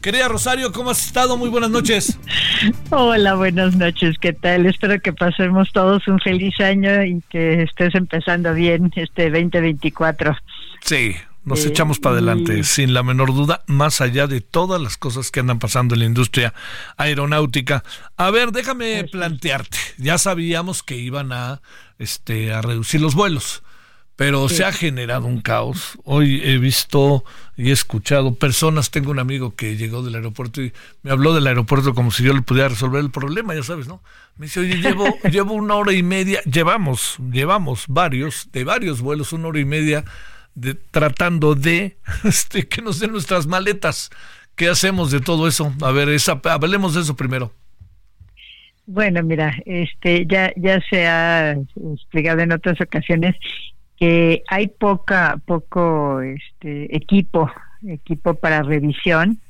[0.00, 1.36] querida Rosario, ¿cómo has estado?
[1.36, 2.16] Muy buenas noches.
[2.90, 4.66] Hola, buenas noches, ¿qué tal?
[4.66, 10.36] Espero que pasemos todos un feliz año y que estés empezando bien este 2024.
[10.80, 14.80] Sí, nos Eh, echamos para adelante, y- sin la menor duda, más allá de todas
[14.80, 16.54] las cosas que andan pasando en la industria
[16.96, 17.82] aeronáutica.
[18.16, 19.78] A ver, déjame plantearte.
[19.98, 21.60] Ya sabíamos que iban a,
[21.98, 23.62] este, a reducir los vuelos,
[24.16, 24.56] pero Sí.
[24.56, 25.98] se ha generado un caos.
[26.04, 27.24] Hoy he visto
[27.56, 28.90] y he escuchado personas.
[28.90, 32.32] Tengo un amigo que llegó del aeropuerto y me habló del aeropuerto como si yo
[32.32, 34.00] le pudiera resolver el problema, ya sabes, ¿no?
[34.36, 39.32] Me dice, oye, llevo, llevo una hora y media, llevamos, llevamos varios, de varios vuelos,
[39.32, 40.04] una hora y media
[40.54, 44.10] de, tratando de este, que nos den nuestras maletas.
[44.54, 45.72] ¿Qué hacemos de todo eso?
[45.82, 47.52] A ver, esa, hablemos de eso primero.
[48.86, 51.52] Bueno, mira, este ya ya se ha
[51.94, 53.36] explicado en otras ocasiones
[53.96, 57.50] que hay poca poco este equipo
[57.86, 59.40] equipo para revisión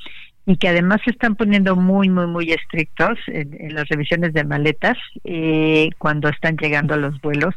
[0.44, 4.44] y que además se están poniendo muy muy muy estrictos en, en las revisiones de
[4.44, 7.54] maletas eh, cuando están llegando los vuelos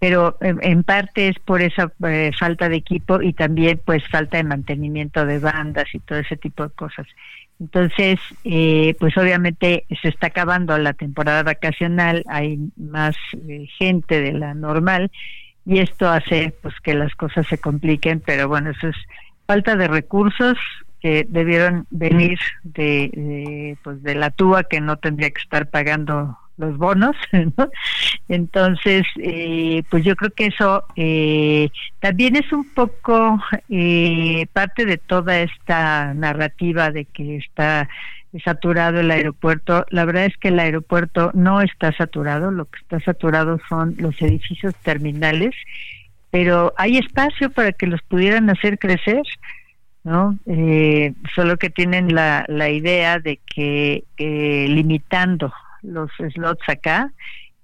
[0.00, 4.38] pero en, en parte es por esa eh, falta de equipo y también pues falta
[4.38, 7.06] de mantenimiento de bandas y todo ese tipo de cosas.
[7.60, 13.14] Entonces, eh, pues obviamente se está acabando la temporada vacacional, hay más
[13.46, 15.12] eh, gente de la normal
[15.66, 18.96] y esto hace pues que las cosas se compliquen, pero bueno, eso es
[19.46, 20.56] falta de recursos
[21.00, 26.38] que debieron venir de, de, pues de la TUA que no tendría que estar pagando
[26.60, 27.68] los bonos, ¿no?
[28.28, 34.98] Entonces, eh, pues yo creo que eso eh, también es un poco eh, parte de
[34.98, 37.88] toda esta narrativa de que está
[38.44, 39.84] saturado el aeropuerto.
[39.90, 44.20] La verdad es que el aeropuerto no está saturado, lo que está saturado son los
[44.22, 45.54] edificios terminales,
[46.30, 49.22] pero hay espacio para que los pudieran hacer crecer.
[50.02, 50.38] ¿no?
[50.46, 57.12] Eh, solo que tienen la, la idea de que eh, limitando los slots acá,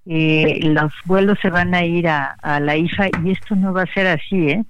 [0.05, 3.83] eh, los vuelos se van a ir a, a la IFA y esto no va
[3.83, 4.63] a ser así, ¿eh?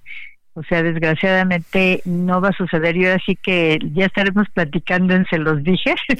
[0.57, 2.95] O sea, desgraciadamente no va a suceder.
[2.95, 5.93] Yo así que ya estaremos platicando en Se los dije.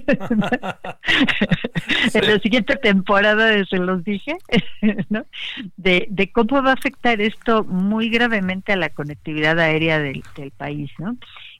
[2.14, 4.38] en la siguiente temporada de Se los dije,
[5.10, 5.26] ¿no?
[5.76, 10.52] De, de cómo va a afectar esto muy gravemente a la conectividad aérea del, del
[10.52, 11.18] país, ¿no?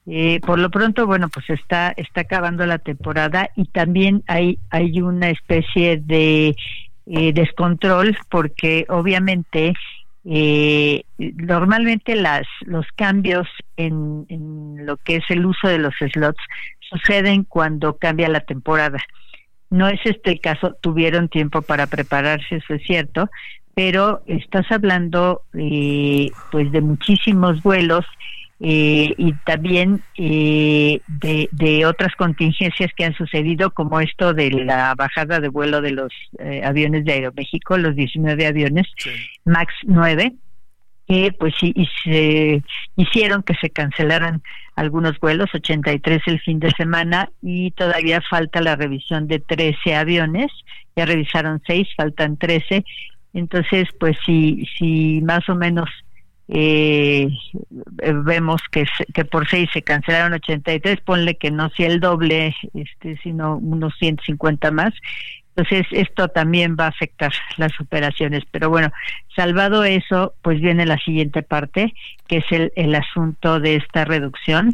[0.10, 5.02] Eh, por lo pronto, bueno, pues está está acabando la temporada y también hay hay
[5.02, 6.56] una especie de
[7.08, 9.74] eh, descontrol porque obviamente
[10.24, 16.42] eh, normalmente las los cambios en, en lo que es el uso de los slots
[16.90, 19.00] suceden cuando cambia la temporada.
[19.70, 23.30] No es este el caso, tuvieron tiempo para prepararse, eso es cierto,
[23.76, 28.06] pero estás hablando eh, pues de muchísimos vuelos
[28.60, 34.96] eh, y también eh, de, de otras contingencias que han sucedido, como esto de la
[34.96, 38.88] bajada de vuelo de los eh, aviones de Aeroméxico, los 19 aviones
[39.46, 40.34] MAX 9,
[41.08, 42.64] que pues sí y se
[42.96, 44.42] hicieron que se cancelaran
[44.76, 50.52] algunos vuelos, 83 el fin de semana y todavía falta la revisión de 13 aviones,
[50.96, 52.84] ya revisaron 6, faltan 13,
[53.34, 55.90] entonces pues si, si más o menos
[56.48, 57.28] eh,
[58.24, 63.18] vemos que, que por 6 se cancelaron 83, ponle que no sea el doble, este,
[63.24, 64.94] sino unos 150 más,
[65.58, 68.44] entonces, esto también va a afectar las operaciones.
[68.52, 68.92] Pero bueno,
[69.36, 71.96] salvado eso, pues viene la siguiente parte,
[72.28, 74.72] que es el, el asunto de esta reducción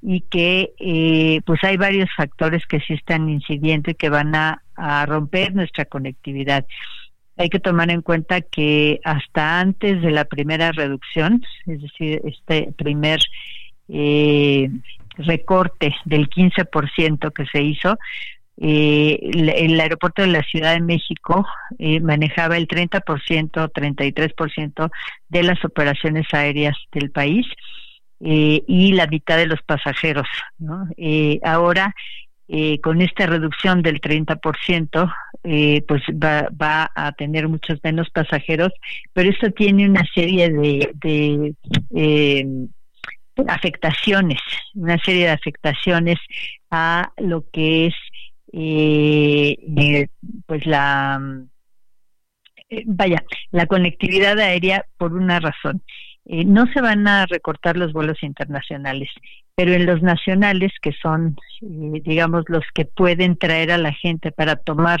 [0.00, 4.62] y que eh, pues hay varios factores que sí están incidiendo y que van a,
[4.76, 6.64] a romper nuestra conectividad.
[7.36, 12.72] Hay que tomar en cuenta que hasta antes de la primera reducción, es decir, este
[12.76, 13.20] primer
[13.88, 14.70] eh,
[15.16, 17.98] recorte del 15% que se hizo,
[18.56, 21.44] eh, el, aeropuerto de la Ciudad de México
[21.78, 23.02] eh, manejaba el 30%,
[23.72, 24.90] 33%
[25.28, 27.46] de las operaciones aéreas del país.
[28.26, 30.26] eh, y la mitad de los pasajeros.
[30.58, 30.88] ¿no?
[31.42, 31.94] Ahora,
[32.80, 38.72] con esta reducción del 30%, eh, pues va, va a tener muchos menos pasajeros,
[39.12, 41.54] pero esto tiene una serie de, de
[41.94, 42.46] eh,
[43.46, 44.40] afectaciones,
[44.74, 46.18] una serie de afectaciones
[46.70, 47.94] a lo que es
[48.52, 50.08] eh, eh,
[50.46, 51.20] pues la
[52.70, 55.82] eh, vaya, la conectividad aérea por una razón.
[56.26, 59.10] Eh, no se van a recortar los vuelos internacionales,
[59.54, 64.32] pero en los nacionales, que son, eh, digamos, los que pueden traer a la gente
[64.32, 65.00] para tomar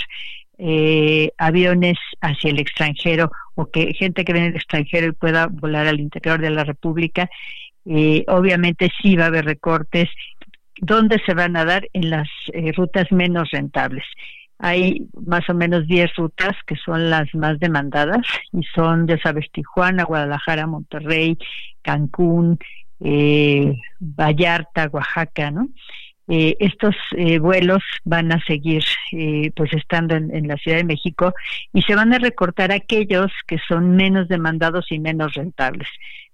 [0.58, 5.86] eh, aviones hacia el extranjero o que gente que viene del extranjero y pueda volar
[5.88, 7.28] al interior de la República,
[7.84, 10.08] eh, obviamente sí va a haber recortes.
[10.80, 11.88] ¿Dónde se van a dar?
[11.92, 12.28] En las
[12.76, 14.04] rutas menos rentables.
[14.66, 19.44] Hay más o menos 10 rutas que son las más demandadas y son, ya sabes,
[19.52, 21.36] Tijuana, Guadalajara, Monterrey,
[21.82, 22.58] Cancún,
[23.00, 25.68] eh, Vallarta, Oaxaca, ¿no?
[26.28, 28.82] Eh, estos eh, vuelos van a seguir
[29.12, 31.34] eh, pues estando en, en la Ciudad de México
[31.74, 35.88] y se van a recortar aquellos que son menos demandados y menos rentables.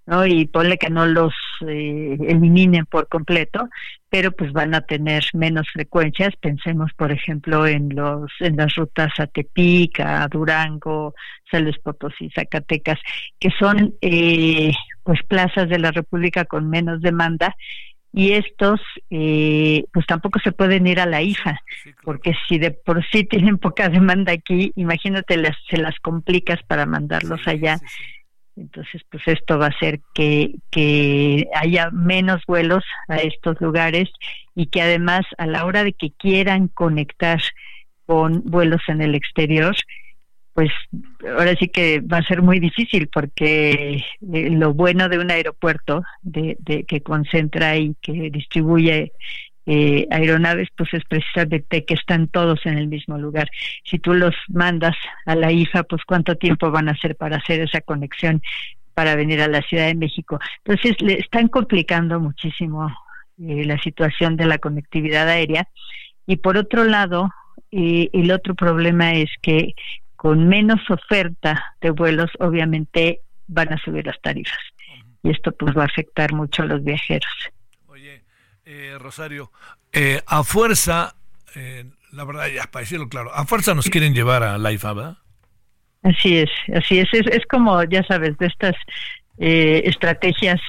[0.05, 0.25] ¿No?
[0.25, 1.33] Y ponle que no los
[1.67, 3.69] eh, eliminen por completo,
[4.09, 6.35] pero pues van a tener menos frecuencias.
[6.37, 11.13] Pensemos, por ejemplo, en los en las rutas a Tepic, a Durango,
[11.49, 12.99] San Luis Potosí, Zacatecas,
[13.39, 14.73] que son eh,
[15.03, 17.55] pues plazas de la República con menos demanda
[18.13, 21.61] y estos eh, pues tampoco se pueden ir a la IFA
[22.03, 26.85] porque si de por sí tienen poca demanda aquí imagínate las, se las complicas para
[26.85, 27.79] mandarlos allá
[28.61, 34.09] entonces pues esto va a hacer que, haya menos vuelos a estos lugares
[34.55, 37.41] y que además a la hora de que quieran conectar
[38.05, 39.75] con vuelos en el exterior
[40.53, 40.69] pues
[41.21, 46.03] ahora sí que va a ser muy difícil porque eh, lo bueno de un aeropuerto
[46.21, 49.13] de, de que concentra y que distribuye
[49.65, 53.49] eh, aeronaves pues es precisamente que están todos en el mismo lugar
[53.83, 57.61] si tú los mandas a la IFA pues cuánto tiempo van a hacer para hacer
[57.61, 58.41] esa conexión
[58.93, 62.89] para venir a la Ciudad de México entonces le están complicando muchísimo
[63.39, 65.67] eh, la situación de la conectividad aérea
[66.25, 67.29] y por otro lado
[67.71, 69.73] eh, el otro problema es que
[70.21, 74.59] con menos oferta de vuelos, obviamente van a subir las tarifas.
[75.23, 77.31] Y esto pues va a afectar mucho a los viajeros.
[78.65, 79.51] Eh, Rosario,
[79.91, 81.15] eh, a fuerza,
[81.55, 84.93] eh, la verdad, ya para decirlo claro, a fuerza nos quieren llevar a la IFA,
[84.93, 85.17] ¿verdad?
[86.03, 87.07] Así es, así es.
[87.13, 88.75] Es, es como, ya sabes, de estas
[89.37, 90.59] eh, estrategias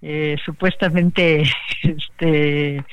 [0.00, 1.42] eh, supuestamente
[1.82, 2.84] este,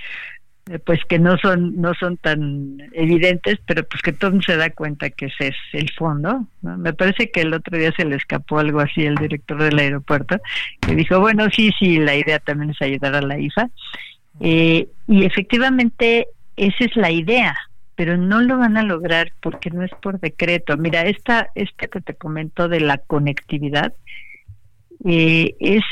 [0.86, 5.12] pues que no son no son tan evidentes, pero pues que todo se da cuenta
[5.12, 6.48] que ese es el fondo.
[6.62, 10.40] Me parece que el otro día se le escapó algo así al director del aeropuerto,
[10.82, 13.70] que dijo, bueno, sí, sí, la idea también es ayudar a la IFA.
[14.40, 17.56] Eh, y efectivamente esa es la idea,
[17.96, 20.78] pero no lo van a lograr porque no es por decreto.
[20.78, 23.94] Mira, esta, esta que te comento de la conectividad,
[25.08, 25.84] eh, es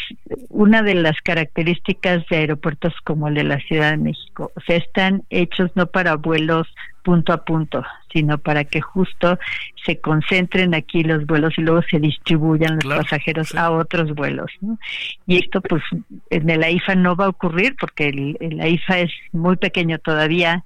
[0.49, 4.51] una de las características de aeropuertos como el de la Ciudad de México.
[4.55, 6.67] O sea, están hechos no para vuelos
[7.03, 9.37] punto a punto, sino para que justo
[9.85, 14.49] se concentren aquí los vuelos y luego se distribuyan los pasajeros a otros vuelos.
[14.61, 14.79] ¿no?
[15.27, 15.83] Y esto, pues,
[16.31, 20.63] en el AIFA no va a ocurrir porque el, el AIFA es muy pequeño todavía,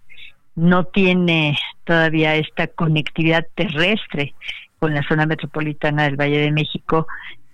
[0.56, 4.34] no tiene todavía esta conectividad terrestre
[4.80, 7.08] con la zona metropolitana del Valle de México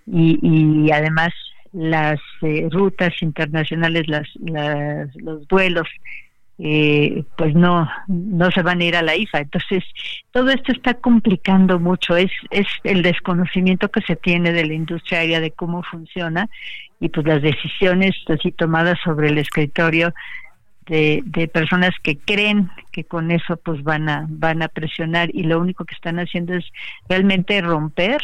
[0.05, 1.33] y, y además
[1.73, 5.87] las eh, rutas internacionales, las, las, los vuelos,
[6.59, 9.39] eh, pues no, no se van a ir a la IFA.
[9.39, 9.83] Entonces,
[10.31, 12.15] todo esto está complicando mucho.
[12.15, 16.47] Es, es el desconocimiento que se tiene de la industria aérea de cómo funciona
[16.99, 20.13] y pues las decisiones así tomadas sobre el escritorio
[20.85, 25.43] de, de personas que creen que con eso pues van a van a presionar y
[25.43, 26.65] lo único que están haciendo es
[27.09, 28.21] realmente romper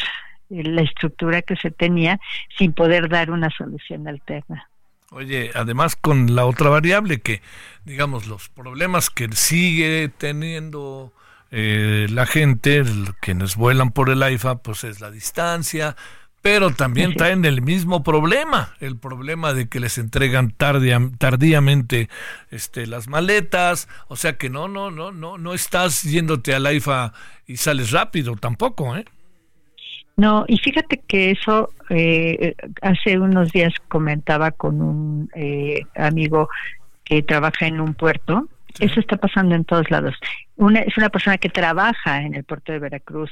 [0.50, 2.20] la estructura que se tenía
[2.58, 4.70] sin poder dar una solución alterna.
[5.12, 7.42] Oye, además con la otra variable que,
[7.86, 11.14] digamos, los problemas que sigue teniendo
[11.52, 12.84] eh, la gente,
[13.20, 15.96] quienes vuelan por el AIFA, pues es la distancia,
[16.42, 22.08] pero también traen el mismo problema, el problema de que les entregan tardía- tardíamente
[22.50, 27.14] este, las maletas, o sea que no, no, no, no, no estás yéndote al AIFA
[27.48, 29.06] y sales rápido tampoco, ¿eh?
[30.20, 36.50] No, y fíjate que eso eh, hace unos días comentaba con un eh, amigo
[37.04, 38.48] que trabaja en un puerto.
[38.80, 40.16] Eso está pasando en todos lados.
[40.58, 43.32] Una, es una persona que trabaja en el puerto de Veracruz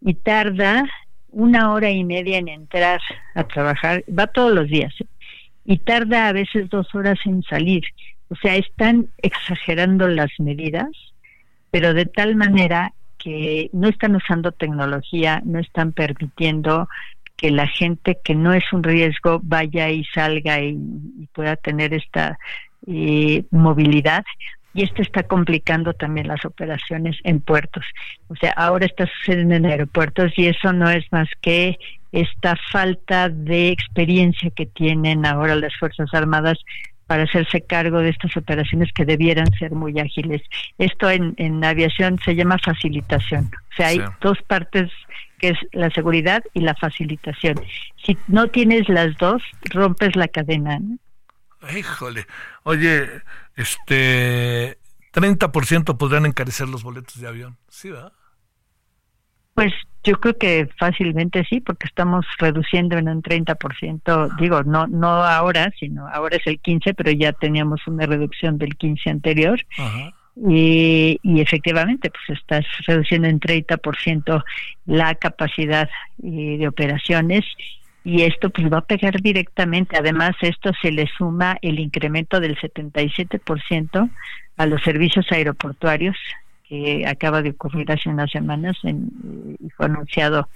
[0.00, 0.84] y tarda
[1.30, 3.00] una hora y media en entrar
[3.34, 4.04] a trabajar.
[4.08, 4.94] Va todos los días.
[5.00, 5.06] ¿eh?
[5.64, 7.84] y tarda a veces dos horas en salir.
[8.28, 10.88] O sea, están exagerando las medidas,
[11.70, 12.92] pero de tal manera
[13.22, 16.88] que no están usando tecnología, no están permitiendo
[17.36, 20.76] que la gente que no es un riesgo vaya y salga y,
[21.32, 22.38] pueda tener esta
[22.86, 24.24] eh, movilidad
[24.72, 27.84] y esto está complicando también las operaciones en puertos.
[28.28, 31.78] O sea, ahora está sucediendo en aeropuertos y eso no es más que
[32.12, 36.58] esta falta de experiencia que tienen ahora las Fuerzas Armadas
[37.10, 40.42] para hacerse cargo de estas operaciones que debieran ser muy ágiles.
[40.78, 43.46] Esto en, en aviación se llama facilitación.
[43.72, 44.04] O sea, hay Sí.
[44.20, 44.92] dos partes
[45.38, 47.60] que es la seguridad y la facilitación.
[48.06, 49.42] Si no tienes las dos,
[49.72, 50.78] rompes la cadena.
[50.78, 50.98] ¿no?
[51.76, 52.28] Híjole.
[52.62, 53.08] Oye,
[53.56, 54.78] este
[55.12, 57.58] 30% podrían encarecer los boletos de avión.
[57.68, 58.12] Sí, ¿verdad?
[59.54, 65.08] Pues yo creo que fácilmente sí, porque estamos reduciendo en un 30%, digo, no no
[65.08, 69.60] ahora, sino ahora es el 15, pero ya teníamos una reducción del 15 anterior.
[70.48, 74.42] Y, y efectivamente, pues estás reduciendo en 30%
[74.86, 75.90] la capacidad
[76.22, 77.44] eh, de operaciones
[78.04, 79.98] y esto pues va a pegar directamente.
[79.98, 84.10] Además, esto se le suma el incremento del 77%
[84.56, 86.16] a los servicios aeroportuarios
[86.70, 89.10] que acaba de ocurrir hace unas semanas en-
[89.58, 90.48] y fue anunciado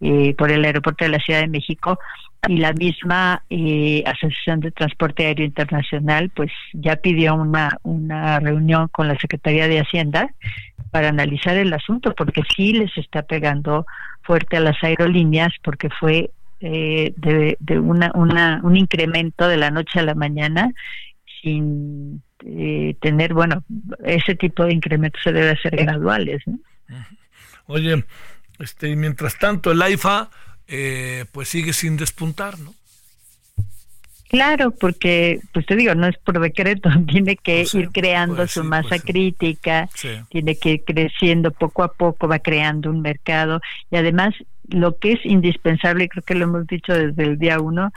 [0.00, 1.98] eh, por el aeropuerto de la Ciudad de México
[2.46, 8.86] y la misma eh, Asociación de Transporte Aéreo Internacional pues ya pidió una, una reunión
[8.88, 10.28] con la Secretaría de Hacienda
[10.92, 13.86] para analizar el asunto porque sí les está pegando
[14.22, 16.30] fuerte a las aerolíneas porque fue
[16.60, 20.70] eh, de, de una, una, un incremento de la noche a la mañana
[21.42, 23.64] sin eh, tener, bueno,
[24.04, 26.42] ese tipo de incrementos se debe hacer graduales.
[26.46, 26.58] ¿no?
[27.66, 28.04] Oye,
[28.58, 30.30] este, mientras tanto el AIFA
[30.68, 32.74] eh, pues sigue sin despuntar, ¿no?
[34.28, 38.62] Claro, porque, pues te digo, no es por decreto, tiene que ir creando pues su
[38.62, 40.08] sí, masa pues crítica, Sí.
[40.30, 43.60] tiene que ir creciendo poco a poco, va creando un mercado
[43.90, 44.34] y además
[44.68, 47.92] lo que es indispensable, creo que lo hemos dicho desde el día uno,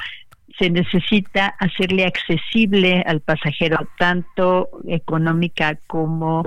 [0.59, 6.45] se necesita hacerle accesible al pasajero tanto económica como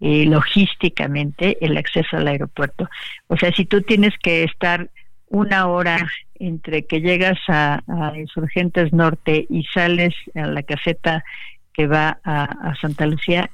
[0.00, 2.90] eh, logísticamente el acceso al aeropuerto.
[3.28, 4.90] O sea, si tú tienes que estar
[5.28, 5.96] una hora
[6.34, 7.80] entre que llegas a,
[8.16, 11.24] Insurgentes Norte y sales a la caseta
[11.72, 13.48] que va a, a Santa Lucía,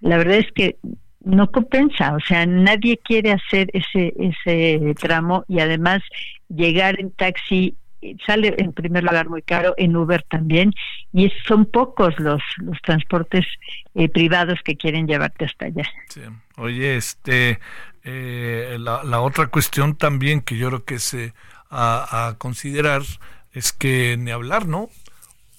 [0.00, 0.76] la verdad es que
[1.24, 6.02] no compensa, o sea, nadie quiere hacer ese ese tramo y además
[6.48, 7.74] llegar en taxi
[8.26, 10.72] sale en primer lugar muy caro, en Uber también,
[11.12, 13.46] y son pocos los, los transportes
[13.94, 15.84] eh, privados que quieren llevarte hasta allá.
[16.56, 17.58] Oye, este,
[18.04, 21.32] eh, la, la otra cuestión también que yo creo que es eh,
[21.70, 23.02] a, considerar
[23.52, 24.90] es que ni hablar, ¿no?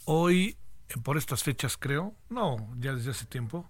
[0.05, 0.57] Hoy,
[1.03, 3.69] por estas fechas creo, no, ya desde hace tiempo,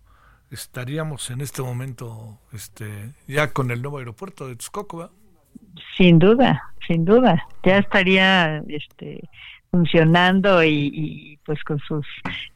[0.51, 5.11] estaríamos en este momento este, ya con el nuevo aeropuerto de Texcoco.
[5.97, 7.45] Sin duda, sin duda.
[7.63, 9.21] Ya estaría este
[9.75, 12.05] funcionando y, pues con sus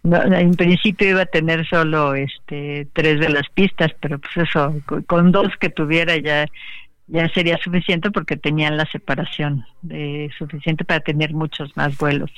[0.03, 4.73] en principio iba a tener solo este tres de las pistas, pero pues eso
[5.05, 6.45] con, dos que tuviera ya
[7.07, 9.65] ya sería suficiente porque tenían la separación
[10.37, 12.31] suficiente para tener muchos más vuelos.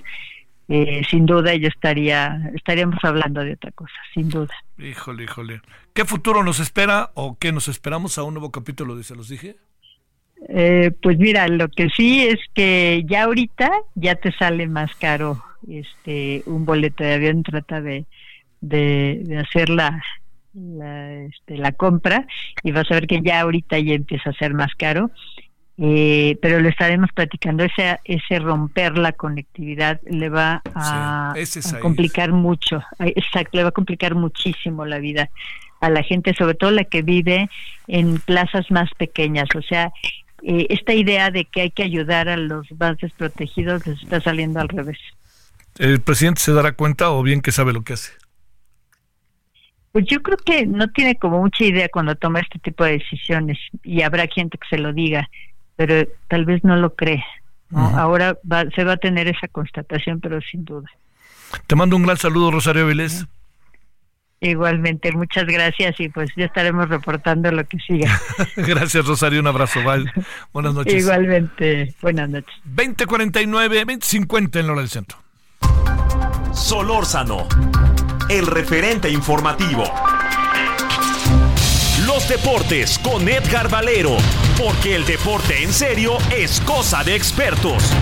[0.68, 4.56] Eh, sin duda yo estaría estaríamos hablando de otra cosa, sin duda.
[4.80, 5.62] Híjole, híjole.
[5.94, 9.30] ¿Qué futuro nos espera o qué nos esperamos a un nuevo capítulo de Se los
[9.30, 9.58] dije?
[10.50, 15.44] Eh, pues mira, lo que sí es que ya ahorita ya te sale más caro
[15.70, 18.06] este un boleto de avión, trata de,
[18.60, 20.04] de, de hacer la,
[20.54, 22.26] la, este, la compra
[22.64, 25.12] y vas a ver que ya ahorita ya empieza a ser más caro.
[25.84, 31.60] Eh, pero lo estaremos platicando, ese, ese romper la conectividad le va a, Sí, ese
[31.60, 31.82] es a ahí.
[31.82, 35.30] complicar mucho, exacto, le va a complicar muchísimo la vida
[35.80, 37.50] a la gente, sobre todo la que vive
[37.88, 39.92] en plazas más pequeñas, o sea,
[40.44, 44.60] eh, esta idea de que hay que ayudar a los más desprotegidos les está saliendo
[44.60, 44.98] al revés.
[45.78, 48.12] ¿El presidente se dará cuenta o bien que sabe lo que hace?
[49.92, 53.58] Pues yo creo que no tiene como mucha idea cuando toma este tipo de decisiones
[53.84, 55.30] y habrá gente que se lo diga,
[55.76, 57.24] pero tal vez no lo cree.
[57.70, 57.80] ¿no?
[57.98, 60.90] Ahora va- se va a tener esa constatación, pero sin duda.
[61.68, 63.26] Te mando un gran saludo, Rosario Vilés.
[64.44, 68.20] Igualmente, muchas gracias y pues ya estaremos reportando lo que siga.
[68.56, 69.40] Gracias, Rosario.
[69.40, 69.84] Un abrazo.
[69.84, 70.12] Bye.
[70.52, 70.96] Buenas noches.
[70.96, 72.52] Igualmente, buenas noches.
[72.64, 75.20] 2049, 2050 en la hora del centro.
[76.54, 77.48] Solórzano,
[78.30, 79.84] el referente informativo.
[82.08, 84.18] Los deportes con Edgar Valero,
[84.58, 87.94] porque el deporte en serio es cosa de expertos.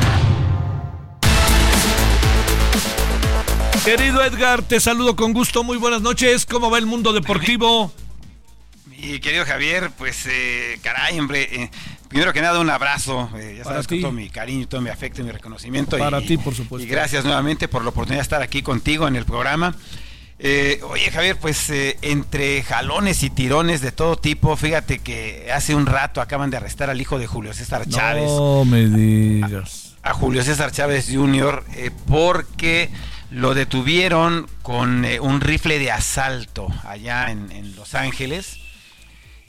[3.86, 5.64] Querido Edgar, te saludo con gusto.
[5.64, 6.46] Muy buenas noches.
[6.46, 7.92] ¿Cómo va el mundo deportivo?
[8.86, 11.72] Mi querido Javier, pues eh, caray, hombre, eh,
[12.10, 14.90] primero que nada un abrazo, eh, ya Para sabes con todo mi cariño, todo mi
[14.90, 15.98] afecto y mi reconocimiento.
[15.98, 16.86] Para y, ti, por supuesto.
[16.86, 19.74] Y gracias nuevamente por la oportunidad de estar aquí contigo en el programa.
[20.38, 25.86] Eh, oye Javier, pues entre jalones y tirones de todo tipo, fíjate que hace un
[25.86, 28.26] rato acaban de arrestar al hijo de Julio César Chávez.
[28.26, 29.96] No me digas.
[30.04, 31.64] a Julio César Chávez Jr.
[32.08, 32.90] porque
[33.32, 38.60] lo detuvieron con eh, un rifle de asalto allá en, en Los Ángeles.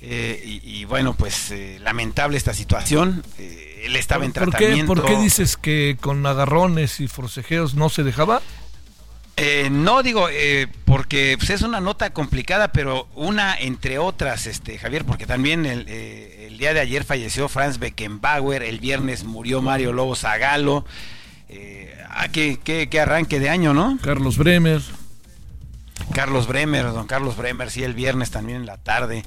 [0.03, 3.23] Eh, y, y bueno, pues eh, lamentable esta situación.
[3.39, 4.95] Eh, él estaba en ¿Por qué, tratamiento.
[4.95, 8.41] ¿Por qué dices que con agarrones y forcejeos no se dejaba?
[9.37, 14.79] Eh, no digo, eh, porque pues, es una nota complicada, pero una entre otras, este
[14.79, 19.63] Javier, porque también el, eh, el día de ayer falleció Franz Beckenbauer, el viernes murió
[19.63, 20.85] Mario Lobo Zagalo.
[22.13, 23.99] Ah, qué, qué- qué arranque de año, ¿no?
[24.03, 24.83] Carlos Bremer.
[26.13, 29.23] Carlos Bremer, don Carlos Bremer, sí, el viernes también en la tarde.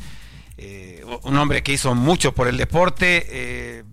[0.57, 3.26] Eh, un hombre que hizo mucho por el deporte.
[3.30, 3.84] eh,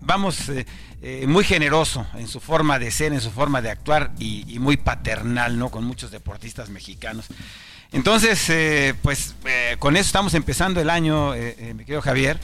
[0.00, 4.44] vamos, eh, muy generoso en su forma de ser, en su forma de actuar y,
[4.52, 5.70] y muy paternal, ¿no?
[5.70, 7.26] Con muchos deportistas mexicanos.
[7.92, 9.34] Entonces, pues
[9.78, 12.38] con eso estamos empezando el año, mi querido Javier.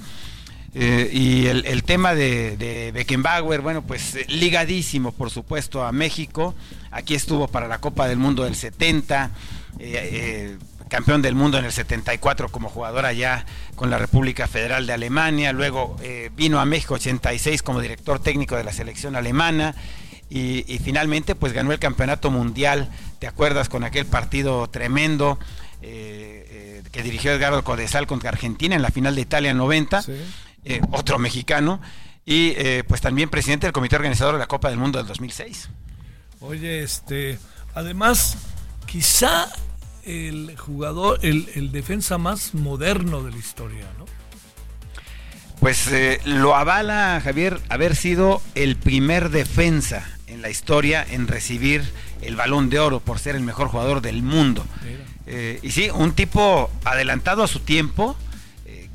[0.75, 6.55] Eh, y el, el tema de, Beckenbauer, bueno, pues eh, ligadísimo, por supuesto, a México.
[6.91, 9.31] Aquí estuvo para la Copa del Mundo del 70,
[9.79, 13.47] eh, campeón del mundo en el 74 como jugador allá
[13.77, 15.53] con la República Federal de Alemania.
[15.53, 15.97] Luego
[16.37, 19.75] vino a México 86 como director técnico de la selección alemana.
[20.31, 22.91] Y, finalmente, pues ganó el campeonato mundial.
[23.21, 25.39] ¿Te acuerdas con aquel partido tremendo?
[25.81, 30.03] que dirigió Edgardo Codesal contra Argentina en la final de Italia 90,
[30.65, 31.81] eh, otro mexicano,
[32.24, 35.69] y eh, pues también presidente del comité organizador de la Copa del Mundo del 2006.
[36.41, 37.39] Oye, este,
[37.74, 38.36] además,
[38.86, 39.49] quizá
[40.05, 44.05] el jugador, el, el defensa más moderno de la historia, ¿no?
[45.61, 51.82] Pues eh, lo avala Javier haber sido el primer defensa en la historia en recibir
[52.20, 54.66] el balón de oro por ser el mejor jugador del mundo.
[55.27, 58.15] Eh, y sí, un tipo adelantado a su tiempo,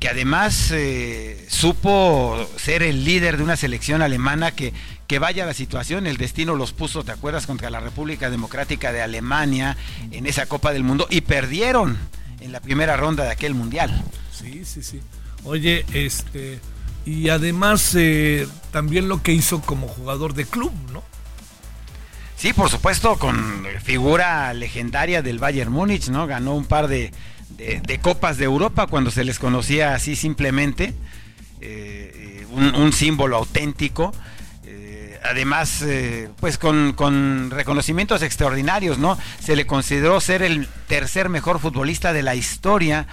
[0.00, 4.72] que además eh, supo ser el líder de una selección alemana que,
[5.06, 9.02] que vaya la situación, el destino los puso, ¿te acuerdas?, contra la República Democrática de
[9.02, 9.76] Alemania
[10.10, 11.98] en esa Copa del Mundo y perdieron
[12.40, 14.02] en la primera ronda de aquel mundial.
[14.32, 15.00] Sí, sí, sí.
[15.44, 16.60] Oye, este,
[17.04, 21.02] y además eh, también lo que hizo como jugador de club, ¿no?
[22.36, 26.26] Sí, por supuesto, con figura legendaria del Bayern Múnich, ¿no?
[26.26, 27.12] Ganó un par de,
[27.86, 30.94] de- copas de Europa cuando se les conocía así simplemente.
[31.60, 34.12] Eh, un, símbolo auténtico.
[34.64, 39.18] Eh, además, eh, pues con, con reconocimientos extraordinarios, ¿no?
[39.40, 43.06] Se le consideró ser el tercer mejor futbolista de la historia.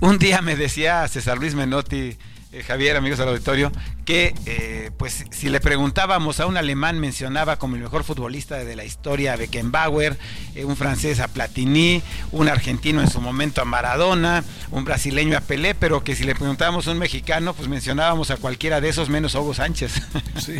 [0.00, 2.16] Un día me decía César Luis Menotti,
[2.52, 3.70] eh, Javier, amigos del auditorio,
[4.06, 8.74] que eh, pues si le preguntábamos a un alemán mencionaba como el mejor futbolista de
[8.74, 10.16] la historia a Beckenbauer,
[10.54, 12.02] eh, un francés a Platini,
[12.32, 16.34] un argentino en su momento a Maradona, un brasileño a Pelé, pero que si le
[16.34, 19.92] preguntábamos a un mexicano, pues mencionábamos a cualquiera de esos menos a Hugo Sánchez.
[20.38, 20.54] Sí,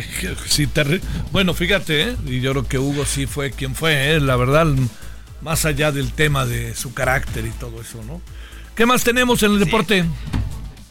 [0.45, 1.01] sí, terri-
[1.31, 4.67] bueno, fíjate, y yo creo que Hugo sí fue quien fue, la verdad,
[5.41, 8.21] más allá del tema de su carácter y todo eso, ¿no?
[8.75, 10.05] ¿Qué más tenemos en el deporte?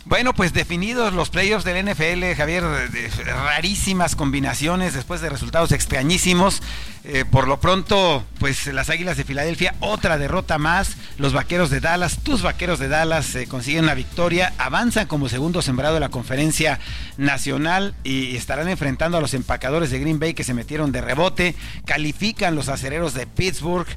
[0.08, 6.62] Bueno, pues definidos los playoffs del NFL, Javier, de- rarísimas combinaciones después de resultados extrañísimos.
[7.04, 10.96] Eh, por lo pronto, pues las Águilas de Filadelfia, otra derrota más.
[11.18, 15.60] Los Vaqueros de Dallas, tus Vaqueros de Dallas eh, consiguen una victoria, avanzan como segundo
[15.60, 16.80] sembrado de la conferencia
[17.18, 21.54] nacional y estarán enfrentando a los empacadores de Green Bay que se metieron de rebote.
[21.84, 23.88] Califican los acereros de Pittsburgh.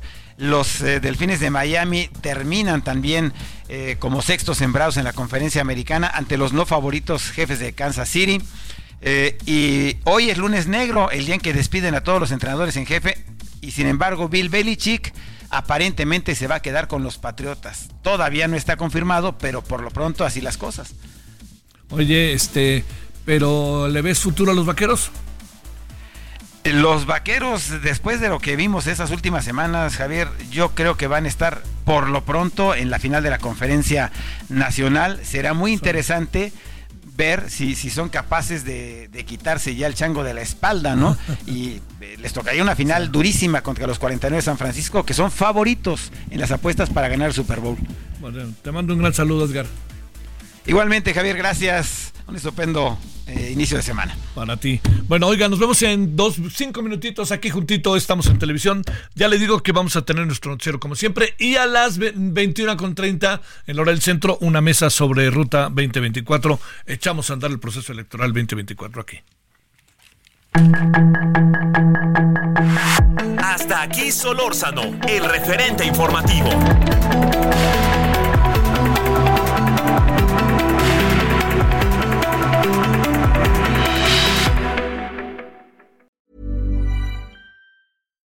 [0.42, 3.32] Los eh, Delfines de Miami terminan también
[3.70, 8.10] eh, como sextos sembrados en la conferencia americana ante los no favoritos jefes de Kansas
[8.10, 8.42] City.
[9.02, 12.76] Eh, y hoy es lunes negro, el día en que despiden a todos los entrenadores
[12.76, 13.24] en jefe.
[13.62, 15.14] Y sin embargo, Bill Belichick
[15.52, 17.90] aparentemente se va a quedar con los Patriotas.
[18.02, 20.96] Todavía no está confirmado, pero por lo pronto así las cosas.
[21.92, 22.84] Oye, este,
[23.26, 25.12] pero ¿le ves futuro a los vaqueros?
[26.64, 31.26] Los vaqueros, después de lo que vimos esas últimas semanas, Javier, yo creo que van
[31.26, 34.12] a estar por lo pronto en la final de la conferencia
[34.48, 35.20] nacional.
[35.24, 36.54] Será muy interesante
[37.18, 41.18] ver si, si son capaces de, de quitarse ya el chango de la espalda, ¿no?
[41.48, 45.32] Y eh, les tocaría una final durísima contra los 49 de San Francisco, que son
[45.32, 47.78] favoritos en las apuestas para ganar el Super Bowl.
[48.20, 49.66] Bueno, te mando un gran saludo, Edgar.
[50.66, 52.14] Igualmente, Javier, gracias.
[52.28, 52.98] Un estupendo
[53.28, 54.16] eh, inicio de semana.
[54.36, 54.80] Para ti.
[55.08, 57.96] Bueno, oiga, nos vemos en dos, cinco minutitos aquí juntito.
[57.96, 58.84] Estamos en televisión.
[59.16, 61.36] Ya le digo que vamos a tener nuestro noticiero como siempre.
[61.38, 66.60] Y a las 21.30 en la hora del centro, una mesa sobre Ruta 2024.
[66.86, 69.20] Echamos a andar el proceso electoral 2024 aquí.
[73.38, 76.50] Hasta aquí Solórzano, el referente informativo.